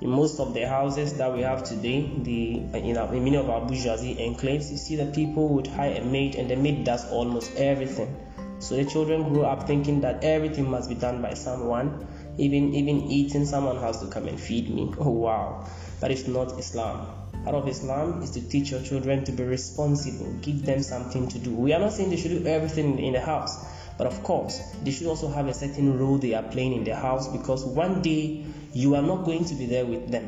In 0.00 0.10
most 0.10 0.40
of 0.40 0.52
the 0.52 0.68
houses 0.68 1.14
that 1.14 1.32
we 1.32 1.40
have 1.42 1.64
today, 1.64 2.10
the 2.22 2.56
in, 2.78 2.96
our, 2.96 3.14
in 3.14 3.24
many 3.24 3.36
of 3.36 3.48
our 3.48 3.60
bourgeoisie 3.60 4.16
enclaves, 4.16 4.70
you 4.70 4.76
see 4.76 4.96
that 4.96 5.14
people 5.14 5.48
would 5.48 5.66
hire 5.66 6.00
a 6.00 6.04
maid, 6.04 6.34
and 6.34 6.50
the 6.50 6.56
maid 6.56 6.84
does 6.84 7.10
almost 7.10 7.54
everything. 7.56 8.14
So 8.58 8.76
the 8.76 8.84
children 8.84 9.32
grow 9.32 9.42
up 9.42 9.66
thinking 9.66 10.00
that 10.02 10.24
everything 10.24 10.70
must 10.70 10.88
be 10.88 10.94
done 10.94 11.22
by 11.22 11.34
someone 11.34 12.06
even 12.38 12.74
even 12.74 13.10
eating, 13.10 13.46
someone 13.46 13.78
has 13.78 14.00
to 14.00 14.06
come 14.08 14.28
and 14.28 14.38
feed 14.38 14.68
me. 14.68 14.92
Oh 14.98 15.10
wow, 15.10 15.66
that 16.00 16.10
is 16.10 16.28
not 16.28 16.58
Islam. 16.58 17.08
Part 17.44 17.54
of 17.54 17.68
Islam 17.68 18.22
is 18.22 18.30
to 18.32 18.46
teach 18.46 18.70
your 18.70 18.82
children 18.82 19.24
to 19.24 19.32
be 19.32 19.44
responsible, 19.44 20.32
give 20.42 20.64
them 20.64 20.82
something 20.82 21.28
to 21.28 21.38
do. 21.38 21.54
We 21.54 21.72
are 21.72 21.78
not 21.80 21.92
saying 21.92 22.10
they 22.10 22.16
should 22.16 22.42
do 22.42 22.46
everything 22.46 22.98
in 22.98 23.12
the 23.12 23.20
house, 23.20 23.64
but 23.98 24.06
of 24.06 24.22
course, 24.22 24.74
they 24.82 24.90
should 24.90 25.06
also 25.06 25.28
have 25.28 25.48
a 25.48 25.54
certain 25.54 25.98
role 25.98 26.18
they 26.18 26.34
are 26.34 26.42
playing 26.42 26.72
in 26.74 26.84
the 26.84 26.94
house 26.94 27.28
because 27.28 27.64
one 27.64 28.02
day 28.02 28.44
you 28.72 28.94
are 28.94 29.02
not 29.02 29.24
going 29.24 29.44
to 29.46 29.54
be 29.54 29.66
there 29.66 29.86
with 29.86 30.10
them. 30.10 30.24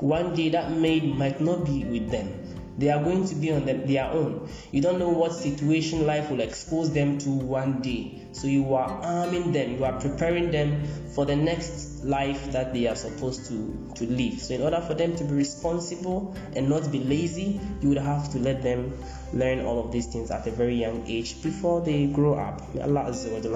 One 0.00 0.34
day 0.34 0.48
that 0.50 0.72
maid 0.72 1.04
might 1.16 1.40
not 1.40 1.64
be 1.64 1.84
with 1.84 2.10
them. 2.10 2.41
They 2.78 2.90
are 2.90 3.02
going 3.02 3.26
to 3.28 3.34
be 3.34 3.52
on 3.52 3.66
their 3.66 4.06
own. 4.06 4.48
You 4.70 4.80
don't 4.80 4.98
know 4.98 5.10
what 5.10 5.32
situation 5.32 6.06
life 6.06 6.30
will 6.30 6.40
expose 6.40 6.92
them 6.92 7.18
to 7.18 7.30
one 7.30 7.82
day. 7.82 8.22
So 8.32 8.46
you 8.46 8.74
are 8.74 8.88
arming 8.88 9.52
them, 9.52 9.76
you 9.76 9.84
are 9.84 10.00
preparing 10.00 10.50
them 10.50 10.84
for 11.14 11.26
the 11.26 11.36
next 11.36 12.04
life 12.04 12.50
that 12.52 12.72
they 12.72 12.86
are 12.86 12.96
supposed 12.96 13.46
to, 13.48 13.94
to 13.96 14.06
live. 14.06 14.40
So, 14.40 14.54
in 14.54 14.62
order 14.62 14.80
for 14.80 14.94
them 14.94 15.14
to 15.16 15.24
be 15.24 15.34
responsible 15.34 16.34
and 16.56 16.68
not 16.68 16.90
be 16.90 17.00
lazy, 17.00 17.60
you 17.80 17.90
would 17.90 17.98
have 17.98 18.32
to 18.32 18.38
let 18.38 18.62
them 18.62 18.98
learn 19.32 19.64
all 19.64 19.84
of 19.84 19.92
these 19.92 20.06
things 20.06 20.30
at 20.30 20.46
a 20.46 20.50
very 20.50 20.74
young 20.74 21.06
age 21.06 21.42
before 21.42 21.80
they 21.82 22.06
grow 22.06 22.34
up. 22.34 22.74
May 22.74 22.82
Allah 22.82 23.12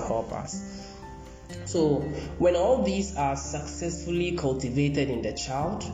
help 0.07 0.33
us. 0.33 0.87
So, 1.64 2.01
when 2.39 2.57
all 2.57 2.83
these 2.83 3.17
are 3.17 3.37
successfully 3.37 4.37
cultivated 4.37 5.11
in 5.11 5.23
the 5.23 5.33
child, 5.33 5.85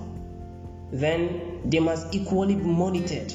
then 0.93 1.63
they 1.65 1.81
must 1.81 2.15
equally 2.15 2.55
be 2.55 2.63
monitored. 2.63 3.33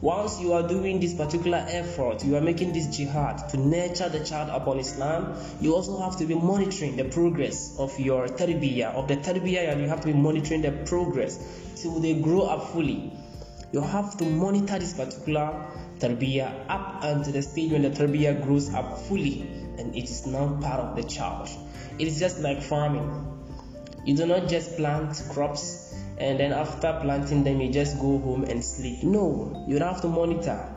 Once 0.00 0.40
you 0.40 0.52
are 0.52 0.68
doing 0.68 1.00
this 1.00 1.14
particular 1.14 1.64
effort, 1.70 2.24
you 2.24 2.36
are 2.36 2.40
making 2.40 2.72
this 2.72 2.96
jihad 2.96 3.48
to 3.48 3.56
nurture 3.56 4.08
the 4.08 4.24
child 4.24 4.48
upon 4.50 4.78
Islam, 4.78 5.34
you 5.60 5.74
also 5.74 5.98
have 6.00 6.16
to 6.16 6.24
be 6.24 6.36
monitoring 6.36 6.94
the 6.94 7.04
progress 7.04 7.76
of 7.80 7.98
your 7.98 8.28
tarbiyah, 8.28 8.94
of 8.94 9.08
the 9.08 9.16
tarbiyah, 9.16 9.72
and 9.72 9.80
you 9.80 9.88
have 9.88 10.00
to 10.00 10.06
be 10.06 10.12
monitoring 10.12 10.62
the 10.62 10.70
progress 10.86 11.40
till 11.74 11.98
they 11.98 12.14
grow 12.20 12.42
up 12.42 12.68
fully. 12.68 13.12
You 13.72 13.80
have 13.80 14.16
to 14.18 14.24
monitor 14.24 14.78
this 14.78 14.94
particular 14.94 15.66
tarbiyah 15.98 16.66
up 16.68 17.02
until 17.02 17.32
the 17.32 17.42
stage 17.42 17.72
when 17.72 17.82
the 17.82 17.90
tarbiyah 17.90 18.44
grows 18.44 18.72
up 18.72 19.00
fully 19.00 19.42
and 19.78 19.96
it 19.96 20.04
is 20.04 20.26
now 20.26 20.58
part 20.60 20.80
of 20.80 20.96
the 20.96 21.02
child. 21.02 21.48
It 21.98 22.06
is 22.06 22.20
just 22.20 22.38
like 22.38 22.62
farming. 22.62 23.26
You 24.04 24.16
do 24.16 24.26
not 24.26 24.48
just 24.48 24.76
plant 24.76 25.20
crops 25.30 25.88
and 26.20 26.40
then 26.40 26.52
after 26.52 26.98
planting 27.00 27.44
them 27.44 27.60
you 27.60 27.72
just 27.72 27.98
go 27.98 28.18
home 28.18 28.44
and 28.44 28.64
sleep. 28.64 29.02
No 29.02 29.64
you 29.68 29.78
have 29.78 30.00
to 30.02 30.08
monitor. 30.08 30.74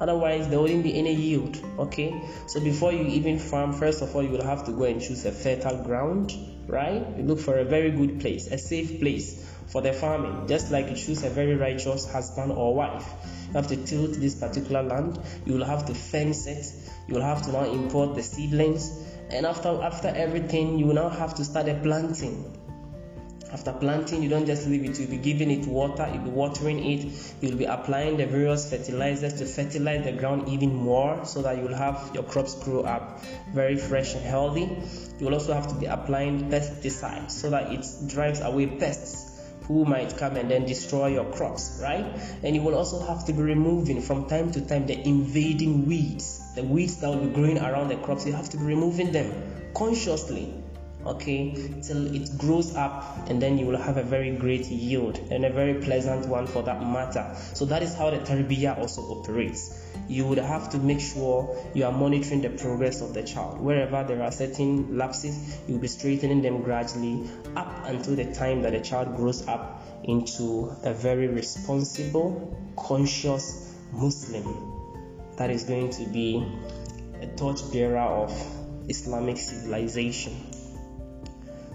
Otherwise 0.00 0.48
there 0.48 0.60
wouldn't 0.60 0.84
be 0.84 0.98
any 0.98 1.14
yield 1.14 1.60
okay? 1.78 2.22
So 2.46 2.60
before 2.60 2.92
you 2.92 3.02
even 3.02 3.38
farm 3.38 3.72
first 3.72 4.02
of 4.02 4.14
all 4.14 4.22
you 4.22 4.30
will 4.30 4.44
have 4.44 4.64
to 4.66 4.72
go 4.72 4.84
and 4.84 5.00
choose 5.00 5.24
a 5.24 5.32
fertile 5.32 5.82
ground 5.82 6.32
right? 6.66 7.04
You 7.16 7.24
look 7.24 7.40
for 7.40 7.58
a 7.58 7.64
very 7.64 7.90
good 7.90 8.20
place 8.20 8.46
a 8.46 8.58
safe 8.58 9.00
place 9.00 9.44
for 9.66 9.82
the 9.82 9.92
farming. 9.92 10.46
Just 10.48 10.70
like 10.70 10.88
you 10.88 10.96
choose 10.96 11.22
a 11.24 11.30
very 11.30 11.56
righteous 11.56 12.10
husband 12.10 12.52
or 12.52 12.74
wife 12.74 13.06
you 13.48 13.54
have 13.54 13.68
to 13.68 13.76
tilt 13.76 14.12
this 14.12 14.34
particular 14.34 14.82
land. 14.82 15.18
You 15.46 15.54
will 15.54 15.64
have 15.64 15.86
to 15.86 15.94
fence 15.94 16.46
it. 16.46 16.66
You 17.06 17.14
will 17.14 17.22
have 17.22 17.42
to 17.42 17.52
now 17.52 17.64
import 17.64 18.14
the 18.14 18.22
seedlings. 18.22 18.90
And 19.30 19.46
after 19.46 19.68
after 19.82 20.08
everything 20.08 20.78
you 20.78 20.86
will 20.86 20.94
now 20.94 21.08
have 21.08 21.34
to 21.36 21.44
start 21.44 21.68
a 21.68 21.74
planting 21.74 22.57
after 23.52 23.72
planting, 23.72 24.22
you 24.22 24.28
don't 24.28 24.46
just 24.46 24.66
leave 24.66 24.84
it, 24.84 24.98
you'll 24.98 25.10
be 25.10 25.16
giving 25.16 25.50
it 25.50 25.66
water, 25.66 26.08
you'll 26.12 26.24
be 26.24 26.30
watering 26.30 26.84
it, 26.84 27.34
you'll 27.40 27.56
be 27.56 27.64
applying 27.64 28.16
the 28.16 28.26
various 28.26 28.70
fertilizers 28.70 29.34
to 29.34 29.46
fertilize 29.46 30.04
the 30.04 30.12
ground 30.12 30.48
even 30.48 30.74
more 30.74 31.24
so 31.24 31.42
that 31.42 31.56
you'll 31.56 31.74
have 31.74 32.10
your 32.14 32.24
crops 32.24 32.54
grow 32.62 32.82
up 32.82 33.22
very 33.52 33.76
fresh 33.76 34.14
and 34.14 34.24
healthy. 34.24 34.70
You'll 35.18 35.34
also 35.34 35.54
have 35.54 35.68
to 35.68 35.74
be 35.74 35.86
applying 35.86 36.50
pesticides 36.50 37.30
so 37.30 37.50
that 37.50 37.72
it 37.72 37.86
drives 38.06 38.40
away 38.40 38.66
pests 38.66 39.28
who 39.62 39.84
might 39.84 40.16
come 40.16 40.36
and 40.36 40.50
then 40.50 40.64
destroy 40.64 41.08
your 41.08 41.30
crops, 41.32 41.78
right? 41.82 42.04
And 42.42 42.56
you 42.56 42.62
will 42.62 42.74
also 42.74 43.00
have 43.06 43.26
to 43.26 43.32
be 43.32 43.42
removing 43.42 44.00
from 44.00 44.26
time 44.26 44.50
to 44.52 44.66
time 44.66 44.86
the 44.86 44.98
invading 44.98 45.86
weeds, 45.86 46.54
the 46.54 46.64
weeds 46.64 46.96
that 47.00 47.10
will 47.10 47.26
be 47.26 47.34
growing 47.34 47.58
around 47.58 47.88
the 47.88 47.96
crops. 47.96 48.26
You 48.26 48.32
have 48.32 48.48
to 48.50 48.56
be 48.56 48.64
removing 48.64 49.12
them 49.12 49.30
consciously 49.74 50.54
okay 51.06 51.54
till 51.82 52.14
it 52.14 52.36
grows 52.36 52.74
up 52.74 53.28
and 53.28 53.40
then 53.40 53.56
you 53.58 53.66
will 53.66 53.76
have 53.76 53.96
a 53.96 54.02
very 54.02 54.36
great 54.36 54.66
yield 54.66 55.18
and 55.30 55.44
a 55.44 55.50
very 55.50 55.74
pleasant 55.74 56.26
one 56.26 56.46
for 56.46 56.62
that 56.62 56.82
matter. 56.82 57.34
So 57.54 57.64
that 57.66 57.82
is 57.82 57.94
how 57.94 58.10
the 58.10 58.18
tarbiyah 58.18 58.78
also 58.78 59.02
operates. 59.02 59.84
You 60.08 60.26
would 60.26 60.38
have 60.38 60.70
to 60.70 60.78
make 60.78 61.00
sure 61.00 61.56
you 61.74 61.84
are 61.84 61.92
monitoring 61.92 62.42
the 62.42 62.50
progress 62.50 63.00
of 63.00 63.14
the 63.14 63.22
child. 63.22 63.60
Wherever 63.60 64.04
there 64.04 64.22
are 64.22 64.32
certain 64.32 64.96
lapses 64.96 65.58
you'll 65.68 65.78
be 65.78 65.88
straightening 65.88 66.42
them 66.42 66.62
gradually 66.62 67.28
up 67.56 67.86
until 67.86 68.16
the 68.16 68.32
time 68.34 68.62
that 68.62 68.72
the 68.72 68.80
child 68.80 69.16
grows 69.16 69.46
up 69.46 69.82
into 70.04 70.74
a 70.84 70.92
very 70.92 71.28
responsible 71.28 72.56
conscious 72.76 73.74
muslim. 73.92 74.74
That 75.36 75.50
is 75.50 75.64
going 75.64 75.90
to 75.90 76.06
be 76.06 76.44
a 77.20 77.26
torchbearer 77.26 77.98
of 77.98 78.54
islamic 78.88 79.36
civilization 79.36 80.32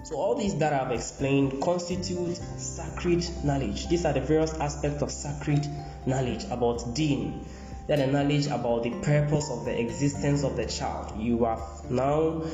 so 0.04 0.16
all 0.16 0.34
these 0.34 0.56
that 0.58 0.72
I've 0.74 0.92
explained 0.92 1.62
constitute 1.62 2.36
sacred 2.58 3.26
knowledge. 3.42 3.88
These 3.88 4.04
are 4.04 4.12
the 4.12 4.20
various 4.20 4.52
aspects 4.54 5.02
of 5.02 5.10
sacred 5.10 5.66
knowledge 6.04 6.44
about 6.50 6.94
deen. 6.94 7.46
Then 7.86 7.98
the 7.98 8.06
knowledge 8.06 8.46
about 8.46 8.82
the 8.82 8.90
purpose 9.00 9.50
of 9.50 9.64
the 9.64 9.78
existence 9.78 10.42
of 10.42 10.56
the 10.56 10.66
child. 10.66 11.18
You 11.18 11.44
have 11.44 11.90
now 11.90 12.44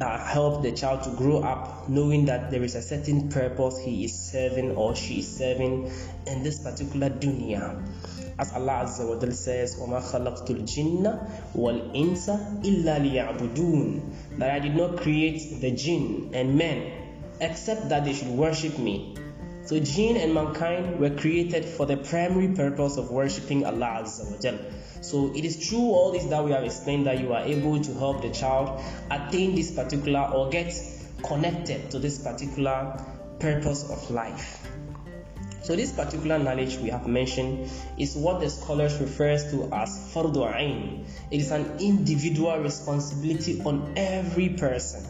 uh, 0.00 0.18
helped 0.18 0.62
the 0.62 0.72
child 0.72 1.04
to 1.04 1.10
grow 1.10 1.40
up 1.40 1.88
knowing 1.88 2.24
that 2.26 2.50
there 2.50 2.62
is 2.62 2.74
a 2.74 2.82
certain 2.82 3.28
purpose 3.28 3.78
he 3.78 4.04
is 4.04 4.18
serving 4.18 4.72
or 4.72 4.96
she 4.96 5.20
is 5.20 5.36
serving 5.36 5.90
in 6.26 6.42
this 6.42 6.58
particular 6.58 7.10
dunya. 7.10 7.82
As 8.37 8.53
Allah 8.53 8.85
Azza 8.85 9.05
wa 9.07 9.19
says, 9.31 9.75
وَمَا 9.75 10.01
خَلَقْتُ 10.01 10.47
الْجِنَّ 10.47 11.53
وَالْإِنسَ 11.55 12.63
إِلَّا 12.63 12.99
لِيَعْبُدُونَ 12.99 14.37
That 14.37 14.51
I 14.51 14.59
did 14.59 14.75
not 14.75 14.97
create 14.97 15.59
the 15.61 15.71
jinn 15.71 16.31
and 16.33 16.57
men 16.57 16.91
except 17.41 17.89
that 17.89 18.05
they 18.05 18.13
should 18.13 18.27
worship 18.29 18.77
me. 18.77 19.15
So 19.65 19.79
jinn 19.79 20.17
and 20.17 20.33
mankind 20.33 20.99
were 20.99 21.11
created 21.11 21.63
for 21.63 21.85
the 21.85 21.97
primary 21.97 22.55
purpose 22.55 22.97
of 22.97 23.11
worshipping 23.11 23.65
Allah 23.65 24.01
Azza 24.03 24.31
wa 24.31 24.37
Jal. 24.37 24.57
So 25.01 25.31
it 25.35 25.45
is 25.45 25.69
true 25.69 25.91
all 25.91 26.11
this 26.11 26.25
that 26.25 26.43
we 26.43 26.51
have 26.51 26.63
explained 26.63 27.05
that 27.07 27.19
you 27.19 27.33
are 27.33 27.43
able 27.43 27.79
to 27.79 27.93
help 27.93 28.21
the 28.21 28.31
child 28.31 28.81
attain 29.11 29.55
this 29.55 29.71
particular 29.71 30.21
or 30.33 30.49
get 30.49 30.73
connected 31.23 31.91
to 31.91 31.99
this 31.99 32.17
particular 32.17 32.99
purpose 33.39 33.89
of 33.89 34.09
life. 34.09 34.67
So 35.64 35.74
this 35.74 35.92
particular 35.92 36.38
knowledge 36.38 36.76
we 36.76 36.90
have 36.90 37.06
mentioned 37.06 37.70
is 37.96 38.14
what 38.16 38.40
the 38.40 38.50
scholars 38.50 39.00
refers 39.00 39.50
to 39.50 39.72
as 39.72 40.12
fardu 40.12 40.44
ain. 40.54 41.06
It 41.30 41.40
is 41.40 41.52
an 41.52 41.78
individual 41.80 42.58
responsibility 42.58 43.62
on 43.62 43.94
every 43.96 44.50
person. 44.50 45.06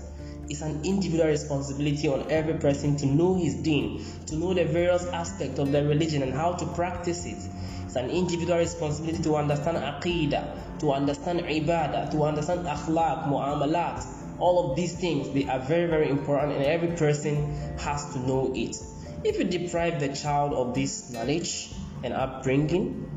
It's 0.48 0.62
an 0.62 0.84
individual 0.84 1.26
responsibility 1.26 2.06
on 2.06 2.30
every 2.30 2.54
person 2.54 2.96
to 2.98 3.06
know 3.06 3.34
his 3.34 3.56
deen, 3.56 4.04
to 4.26 4.36
know 4.36 4.54
the 4.54 4.64
various 4.64 5.04
aspects 5.06 5.58
of 5.58 5.72
the 5.72 5.84
religion 5.84 6.22
and 6.22 6.32
how 6.32 6.52
to 6.52 6.66
practice 6.66 7.26
it. 7.26 7.50
It's 7.86 7.96
an 7.96 8.10
individual 8.10 8.58
responsibility 8.58 9.24
to 9.24 9.34
understand 9.34 9.78
aqidah, 9.78 10.78
to 10.78 10.92
understand 10.92 11.40
ibadah, 11.40 12.12
to 12.12 12.22
understand 12.22 12.60
akhlaq, 12.60 13.26
mu'amalat. 13.26 14.06
All 14.38 14.70
of 14.70 14.76
these 14.76 14.94
things, 14.94 15.30
they 15.30 15.48
are 15.48 15.58
very, 15.58 15.88
very 15.90 16.08
important 16.10 16.52
and 16.52 16.64
every 16.64 16.96
person 16.96 17.52
has 17.78 18.12
to 18.12 18.20
know 18.20 18.52
it. 18.54 18.76
If 19.24 19.38
you 19.38 19.44
deprive 19.44 20.00
the 20.00 20.08
child 20.08 20.52
of 20.52 20.74
this 20.74 21.10
knowledge 21.10 21.72
and 22.02 22.12
upbringing, 22.12 23.10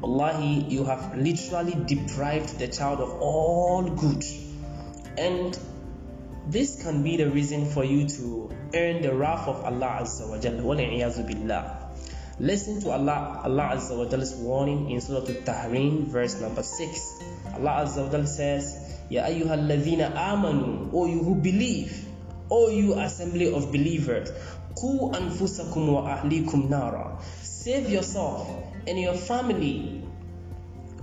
Wallahi, 0.00 0.66
you 0.68 0.84
have 0.84 1.16
literally 1.16 1.76
deprived 1.86 2.58
the 2.58 2.66
child 2.66 3.00
of 3.00 3.10
all 3.20 3.88
good. 3.88 4.24
And 5.16 5.56
this 6.48 6.82
can 6.82 7.04
be 7.04 7.16
the 7.16 7.30
reason 7.30 7.70
for 7.70 7.84
you 7.84 8.08
to 8.08 8.50
earn 8.74 9.02
the 9.02 9.14
wrath 9.14 9.46
of 9.46 9.64
Allah 9.64 10.00
Azza 10.02 10.28
wa 10.28 10.38
Jalla. 10.38 11.78
Listen 12.40 12.80
to 12.80 12.90
Allah, 12.90 13.42
Allah 13.44 13.76
Azza 13.76 13.96
wa 13.96 14.06
Jalla's 14.06 14.34
warning 14.34 14.90
in 14.90 15.00
Surah 15.00 15.20
Al-Tahrim, 15.20 16.06
verse 16.08 16.40
number 16.40 16.64
6. 16.64 17.22
Allah 17.54 17.86
Azza 17.86 18.04
wa 18.04 18.10
Jalla 18.10 18.26
says, 18.26 18.98
Ya 19.08 19.22
ayyuhalladhina 19.22 20.12
amanu, 20.16 20.90
O 20.92 21.06
you 21.06 21.22
who 21.22 21.36
believe, 21.36 22.08
O 22.50 22.70
you 22.70 22.94
assembly 22.94 23.54
of 23.54 23.70
believers, 23.70 24.32
Ku 24.74 25.10
anfusakum 25.12 25.92
wa 25.92 26.16
ahlikum 26.16 26.68
nara. 26.68 27.18
Save 27.42 27.90
yourself 27.90 28.48
and 28.86 28.98
your 28.98 29.14
family, 29.14 30.02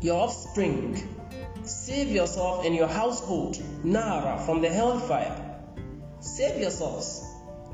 your 0.01 0.23
offspring. 0.23 0.97
Save 1.63 2.09
yourself 2.09 2.65
and 2.65 2.75
your 2.75 2.87
household, 2.87 3.61
nara, 3.83 4.41
from 4.45 4.61
the 4.61 4.69
hellfire. 4.69 5.35
Save 6.19 6.59
yourselves 6.59 7.23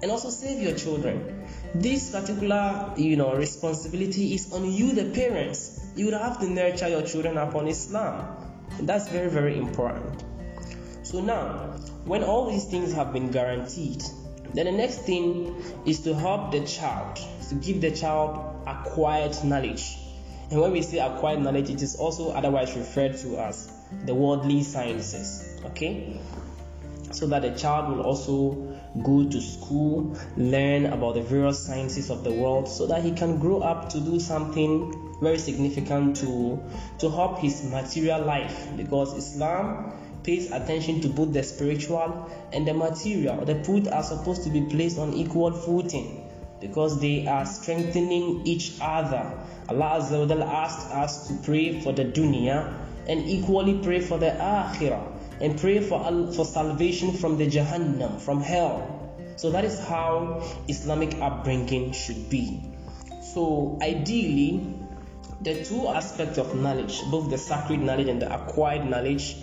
and 0.02 0.12
also 0.12 0.30
save 0.30 0.62
your 0.62 0.76
children. 0.76 1.48
This 1.74 2.12
particular, 2.12 2.94
you 2.98 3.16
know, 3.16 3.34
responsibility 3.34 4.34
is 4.34 4.52
on 4.54 4.72
you, 4.72 4.94
the 4.94 5.06
parents. 5.06 5.80
You 5.96 6.06
would 6.06 6.14
have 6.14 6.40
to 6.42 6.50
nurture 6.50 6.90
your 6.90 7.02
children 7.02 7.38
upon 7.38 7.68
Islam. 7.68 8.36
And 8.78 8.88
that's 8.90 9.08
very, 9.10 9.30
very 9.30 9.58
important. 9.58 10.24
So 11.04 11.22
now, 11.22 11.78
when 12.06 12.24
all 12.24 12.52
these 12.52 12.66
things 12.66 12.94
have 12.94 13.14
been 13.14 13.32
guaranteed, 13.32 14.04
then 14.58 14.66
the 14.66 14.72
next 14.72 15.00
thing 15.00 15.56
is 15.86 16.00
to 16.02 16.14
help 16.14 16.52
the 16.52 16.66
child, 16.66 17.20
to 17.50 17.56
give 17.56 17.82
the 17.82 17.92
child 17.92 18.64
acquired 18.66 19.36
knowledge. 19.44 19.98
And 20.52 20.62
when 20.62 20.72
we 20.72 20.82
say 20.82 21.00
acquired 21.00 21.42
knowledge, 21.42 21.70
it 21.70 21.82
is 21.82 21.96
also 21.96 22.32
otherwise 22.32 22.76
referred 22.76 23.18
to 23.18 23.38
as 23.38 23.72
the 24.06 24.14
worldly 24.14 24.64
sciences. 24.64 25.60
Okay? 25.66 26.20
So 27.12 27.28
that 27.28 27.42
the 27.42 27.52
child 27.52 27.96
will 27.96 28.04
also 28.04 28.76
go 29.04 29.28
to 29.28 29.42
school, 29.42 30.18
learn 30.38 30.86
about 30.86 31.16
the 31.16 31.22
various 31.22 31.66
sciences 31.66 32.10
of 32.10 32.24
the 32.24 32.32
world, 32.32 32.68
so 32.68 32.88
that 32.88 33.04
he 33.04 33.12
can 33.12 33.40
grow 33.40 33.60
up 33.60 33.90
to 33.90 34.00
do 34.00 34.20
something 34.20 35.18
very 35.22 35.38
significant 35.38 36.18
to, 36.18 36.62
to 37.00 37.10
help 37.10 37.40
his 37.40 37.64
material 37.64 38.22
life. 38.22 38.68
Because 38.78 39.14
Islam 39.18 39.94
pays 40.26 40.52
attention 40.52 41.02
to 41.02 41.10
both 41.10 41.32
the 41.34 41.44
spiritual 41.44 42.30
and 42.52 42.68
the 42.68 42.74
material. 42.74 43.46
The 43.46 43.64
food 43.64 43.88
are 43.88 44.04
supposed 44.04 44.44
to 44.44 44.50
be 44.50 44.62
placed 44.62 44.98
on 44.98 45.14
equal 45.14 45.52
footing 45.52 46.30
because 46.60 47.00
they 47.00 47.28
are 47.28 47.46
strengthening 47.46 48.46
each 48.46 48.74
other. 48.82 49.32
Allah 49.70 50.00
Azza 50.02 50.42
asked 50.42 50.92
us 50.92 51.28
to 51.28 51.36
pray 51.44 51.80
for 51.82 51.94
the 51.94 52.06
dunya 52.06 52.74
and 53.08 53.26
equally 53.30 53.80
pray 53.84 54.00
for 54.00 54.18
the 54.18 54.32
akhirah 54.32 55.12
and 55.42 55.60
pray 55.60 55.80
for, 55.80 56.32
for 56.34 56.46
salvation 56.46 57.14
from 57.14 57.38
the 57.38 57.48
jahannam, 57.48 58.20
from 58.20 58.42
hell. 58.42 58.92
So 59.36 59.52
that 59.52 59.66
is 59.66 59.80
how 59.80 60.44
Islamic 60.68 61.16
upbringing 61.22 61.92
should 61.92 62.30
be. 62.30 62.64
So 63.34 63.78
ideally, 63.82 64.76
the 65.42 65.64
two 65.66 65.88
aspects 65.90 66.38
of 66.38 66.56
knowledge, 66.56 67.02
both 67.12 67.30
the 67.30 67.38
sacred 67.38 67.82
knowledge 67.82 68.08
and 68.08 68.22
the 68.22 68.34
acquired 68.34 68.90
knowledge, 68.90 69.36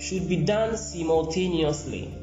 should 0.00 0.28
be 0.28 0.36
done 0.36 0.76
simultaneously. 0.76 2.14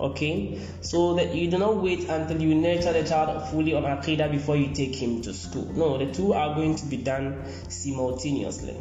Okay, 0.00 0.60
so 0.80 1.14
that 1.14 1.34
you 1.34 1.50
do 1.50 1.58
not 1.58 1.82
wait 1.82 2.08
until 2.08 2.40
you 2.40 2.54
nurture 2.54 2.92
the 2.92 3.02
child 3.02 3.48
fully 3.50 3.74
on 3.74 3.82
Aqidah 3.82 4.30
before 4.30 4.56
you 4.56 4.72
take 4.72 4.94
him 4.94 5.22
to 5.22 5.34
school. 5.34 5.64
No, 5.72 5.98
the 5.98 6.12
two 6.12 6.32
are 6.34 6.54
going 6.54 6.76
to 6.76 6.86
be 6.86 6.96
done 6.96 7.42
simultaneously. 7.68 8.76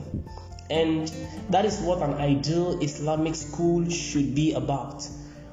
And 0.69 1.11
that 1.49 1.65
is 1.65 1.79
what 1.79 2.03
an 2.03 2.15
ideal 2.15 2.79
Islamic 2.81 3.33
school 3.33 3.89
should 3.89 4.35
be 4.35 4.53
about. 4.53 5.07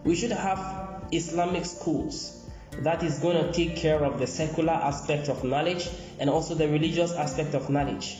We 0.04 0.16
should 0.16 0.32
have 0.32 1.06
Islamic 1.12 1.64
schools 1.64 2.44
that 2.82 3.02
is 3.02 3.20
going 3.20 3.36
to 3.36 3.52
take 3.52 3.76
care 3.76 4.04
of 4.04 4.18
the 4.18 4.26
secular 4.26 4.72
aspect 4.72 5.28
of 5.28 5.44
knowledge 5.44 5.88
and 6.18 6.28
also 6.28 6.54
the 6.54 6.68
religious 6.68 7.12
aspect 7.12 7.54
of 7.54 7.70
knowledge. 7.70 8.18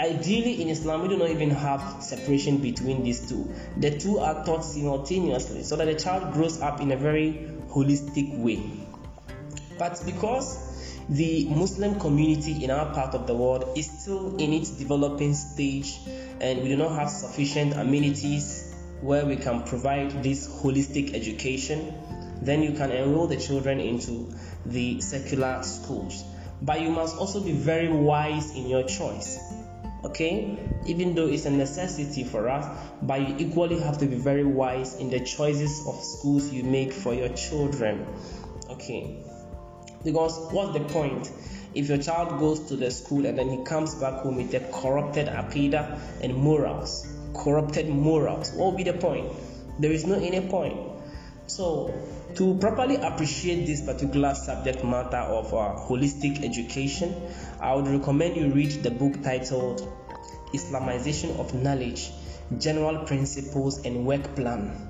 Ideally, 0.00 0.62
in 0.62 0.68
Islam, 0.68 1.02
we 1.02 1.08
do 1.08 1.18
not 1.18 1.28
even 1.30 1.50
have 1.50 2.02
separation 2.02 2.58
between 2.58 3.04
these 3.04 3.28
two. 3.28 3.52
The 3.76 3.98
two 3.98 4.18
are 4.18 4.44
taught 4.44 4.64
simultaneously 4.64 5.62
so 5.62 5.76
that 5.76 5.84
the 5.84 5.94
child 5.94 6.32
grows 6.32 6.60
up 6.60 6.80
in 6.80 6.92
a 6.92 6.96
very 6.96 7.50
holistic 7.68 8.38
way. 8.38 8.62
But 9.78 10.02
because 10.06 11.04
the 11.08 11.44
Muslim 11.46 12.00
community 12.00 12.64
in 12.64 12.70
our 12.70 12.92
part 12.94 13.14
of 13.14 13.26
the 13.26 13.34
world 13.34 13.76
is 13.76 13.90
still 13.90 14.36
in 14.36 14.52
its 14.52 14.70
developing 14.70 15.34
stage 15.34 15.98
and 16.40 16.62
we 16.62 16.68
do 16.68 16.76
not 16.76 16.92
have 16.92 17.10
sufficient 17.10 17.74
amenities 17.74 18.74
where 19.02 19.26
we 19.26 19.36
can 19.36 19.62
provide 19.64 20.22
this 20.22 20.48
holistic 20.48 21.14
education, 21.14 21.92
then 22.40 22.62
you 22.62 22.72
can 22.72 22.90
enroll 22.90 23.26
the 23.26 23.36
children 23.36 23.78
into 23.78 24.32
the 24.64 25.00
secular 25.00 25.62
schools. 25.62 26.24
But 26.62 26.80
you 26.80 26.90
must 26.90 27.16
also 27.16 27.40
be 27.40 27.52
very 27.52 27.92
wise 27.92 28.54
in 28.56 28.68
your 28.68 28.84
choice 28.84 29.38
okay? 30.04 30.58
Even 30.86 31.14
though 31.14 31.26
it's 31.26 31.46
a 31.46 31.50
necessity 31.50 32.24
for 32.24 32.48
us 32.48 32.66
but 33.02 33.20
you 33.20 33.36
equally 33.38 33.80
have 33.80 33.98
to 33.98 34.06
be 34.06 34.16
very 34.16 34.44
wise 34.44 34.96
in 34.96 35.10
the 35.10 35.20
choices 35.20 35.86
of 35.86 36.02
schools 36.02 36.52
you 36.52 36.62
make 36.64 36.92
for 36.92 37.14
your 37.14 37.28
children 37.30 38.06
okay? 38.70 39.24
Because 40.04 40.52
what's 40.52 40.76
the 40.76 40.84
point? 40.84 41.30
If 41.74 41.88
your 41.88 41.98
child 41.98 42.38
goes 42.38 42.68
to 42.68 42.76
the 42.76 42.90
school 42.90 43.24
and 43.24 43.38
then 43.38 43.48
he 43.48 43.64
comes 43.64 43.94
back 43.94 44.20
home 44.20 44.36
with 44.36 44.52
a 44.54 44.60
corrupted 44.60 45.28
aqidah 45.28 46.22
and 46.22 46.34
morals 46.34 47.06
corrupted 47.34 47.88
morals 47.88 48.52
what 48.52 48.66
will 48.66 48.76
be 48.76 48.84
the 48.84 48.92
point? 48.92 49.32
There 49.78 49.90
is 49.90 50.06
no 50.06 50.14
any 50.14 50.46
point. 50.48 50.78
So 51.46 51.94
to 52.34 52.54
properly 52.58 52.96
appreciate 52.96 53.66
this 53.66 53.82
particular 53.84 54.34
subject 54.34 54.84
matter 54.84 55.18
of 55.18 55.52
uh, 55.52 55.76
holistic 55.76 56.42
education, 56.42 57.14
I 57.60 57.74
would 57.74 57.86
recommend 57.88 58.36
you 58.36 58.50
read 58.50 58.70
the 58.82 58.90
book 58.90 59.22
titled 59.22 59.80
Islamization 60.54 61.38
of 61.38 61.54
Knowledge 61.54 62.10
General 62.58 63.04
Principles 63.04 63.84
and 63.84 64.06
Work 64.06 64.34
Plan. 64.34 64.88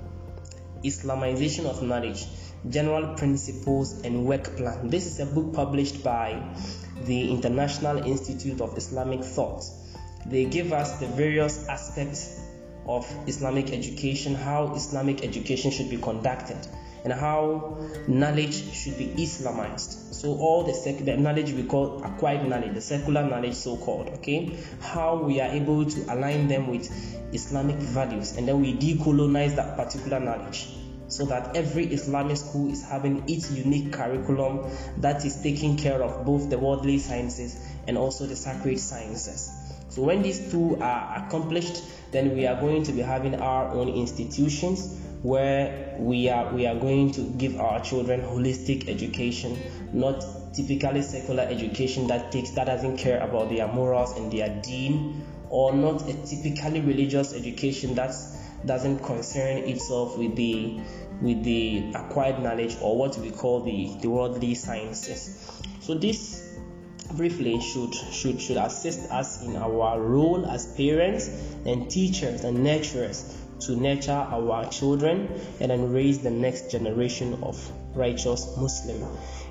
Islamization 0.83 1.65
of 1.65 1.81
Knowledge 1.83 2.25
General 2.69 3.15
Principles 3.15 4.01
and 4.01 4.25
Work 4.25 4.55
Plan. 4.55 4.89
This 4.89 5.05
is 5.05 5.19
a 5.19 5.25
book 5.25 5.53
published 5.53 6.03
by 6.03 6.41
the 7.05 7.29
International 7.31 7.97
Institute 7.97 8.61
of 8.61 8.77
Islamic 8.77 9.23
Thought. 9.23 9.63
They 10.25 10.45
give 10.45 10.71
us 10.71 10.99
the 10.99 11.07
various 11.07 11.67
aspects 11.67 12.39
of 12.85 13.05
Islamic 13.27 13.71
education, 13.71 14.35
how 14.35 14.73
Islamic 14.75 15.23
education 15.23 15.71
should 15.71 15.89
be 15.89 15.97
conducted 15.97 16.57
and 17.03 17.11
how 17.11 17.77
knowledge 18.07 18.73
should 18.73 18.97
be 18.97 19.07
Islamized. 19.07 20.13
So 20.13 20.29
all 20.37 20.63
the, 20.63 20.73
sec- 20.73 21.03
the 21.03 21.17
knowledge 21.17 21.51
we 21.51 21.63
call 21.63 22.03
acquired 22.03 22.47
knowledge, 22.47 22.73
the 22.73 22.81
secular 22.81 23.27
knowledge 23.27 23.55
so-called, 23.55 24.09
okay, 24.15 24.57
how 24.79 25.17
we 25.17 25.41
are 25.41 25.49
able 25.49 25.85
to 25.85 26.13
align 26.13 26.47
them 26.47 26.67
with 26.67 26.89
Islamic 27.33 27.77
values, 27.77 28.37
and 28.37 28.47
then 28.47 28.61
we 28.61 28.73
decolonize 28.73 29.55
that 29.55 29.75
particular 29.75 30.19
knowledge 30.19 30.69
so 31.09 31.25
that 31.25 31.55
every 31.55 31.85
Islamic 31.87 32.37
school 32.37 32.71
is 32.71 32.81
having 32.83 33.23
its 33.29 33.51
unique 33.51 33.91
curriculum 33.93 34.67
that 34.97 35.23
is 35.25 35.41
taking 35.43 35.77
care 35.77 36.01
of 36.01 36.25
both 36.25 36.49
the 36.49 36.57
worldly 36.57 36.97
sciences 36.97 37.55
and 37.87 37.97
also 37.97 38.25
the 38.25 38.35
sacred 38.35 38.79
sciences. 38.79 39.51
So 39.89 40.01
when 40.01 40.23
these 40.23 40.51
two 40.51 40.77
are 40.81 41.23
accomplished, 41.23 41.83
then 42.11 42.35
we 42.35 42.47
are 42.47 42.59
going 42.59 42.83
to 42.83 42.91
be 42.91 43.01
having 43.01 43.35
our 43.35 43.67
own 43.69 43.89
institutions 43.89 44.99
where 45.23 45.95
we 45.99 46.29
are 46.29 46.53
we 46.53 46.67
are 46.67 46.75
going 46.75 47.09
to 47.09 47.21
give 47.37 47.59
our 47.59 47.81
children 47.81 48.21
holistic 48.21 48.89
education, 48.89 49.57
not 49.93 50.23
typically 50.53 51.01
secular 51.01 51.43
education 51.43 52.07
that 52.07 52.31
takes 52.31 52.51
that 52.51 52.65
doesn't 52.65 52.97
care 52.97 53.19
about 53.21 53.49
their 53.49 53.67
morals 53.67 54.17
and 54.17 54.31
their 54.31 54.49
deen, 54.61 55.25
or 55.49 55.73
not 55.73 56.07
a 56.09 56.13
typically 56.25 56.81
religious 56.81 57.33
education 57.33 57.95
that 57.95 58.13
doesn't 58.65 58.99
concern 58.99 59.59
itself 59.59 60.17
with 60.17 60.35
the 60.35 60.79
with 61.21 61.41
the 61.43 61.85
acquired 61.95 62.43
knowledge 62.43 62.75
or 62.81 62.97
what 62.97 63.17
we 63.19 63.31
call 63.31 63.61
the, 63.61 63.95
the 64.01 64.09
worldly 64.09 64.55
sciences. 64.55 65.61
So 65.79 65.93
this 65.93 66.57
briefly 67.13 67.61
should 67.61 67.93
should 67.93 68.41
should 68.41 68.57
assist 68.57 69.09
us 69.09 69.41
in 69.41 69.55
our 69.55 70.01
role 70.01 70.45
as 70.45 70.65
parents 70.75 71.29
and 71.65 71.89
teachers 71.89 72.43
and 72.43 72.57
nurturers 72.57 73.37
to 73.62 73.76
nurture 73.76 74.12
our 74.12 74.68
children 74.70 75.28
and 75.60 75.70
then 75.70 75.92
raise 75.92 76.20
the 76.20 76.30
next 76.30 76.70
generation 76.70 77.38
of 77.42 77.56
righteous 77.94 78.56
Muslim. 78.56 79.02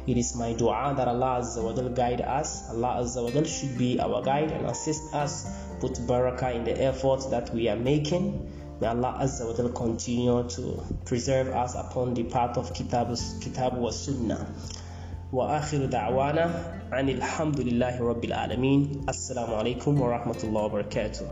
It 0.08 0.18
is 0.18 0.36
my 0.36 0.54
dua 0.54 0.93
that 0.95 1.08
Allah 1.08 1.41
Azza 1.41 1.62
wa 1.62 1.74
guide 1.89 2.22
us. 2.22 2.70
Allah 2.70 3.02
Azza 3.02 3.24
wa 3.24 3.43
should 3.43 3.78
be 3.78 4.00
our 4.00 4.24
guide 4.24 4.52
and 4.52 4.66
assist 4.66 5.14
us, 5.14 5.45
put 5.82 5.93
barakah 5.93 6.56
in 6.56 6.64
the 6.64 6.82
efforts 6.82 7.26
that 7.28 7.54
we 7.54 7.68
are 7.68 7.76
making. 7.76 8.52
May 8.80 8.88
Allah 8.88 9.20
Azza 9.22 9.45
wa 9.45 9.70
continue 9.70 10.48
to 10.48 10.84
preserve 11.06 11.50
us 11.50 11.76
upon 11.76 12.14
the 12.14 12.24
path 12.24 12.58
of 12.58 12.74
Kitab, 12.74 13.16
Kitab 13.41 13.78
wa 13.78 13.89
Sunnah. 13.89 14.48
وآخر 15.34 15.86
دعوانا 15.86 16.45
عن 16.91 17.10
الحمد 17.10 17.60
لله 17.60 18.02
رب 18.02 18.24
العالمين 18.26 19.02
السلام 19.10 19.54
عليكم 19.54 20.02
ورحمة 20.02 20.39
الله 20.43 20.62
وبركاته 20.62 21.26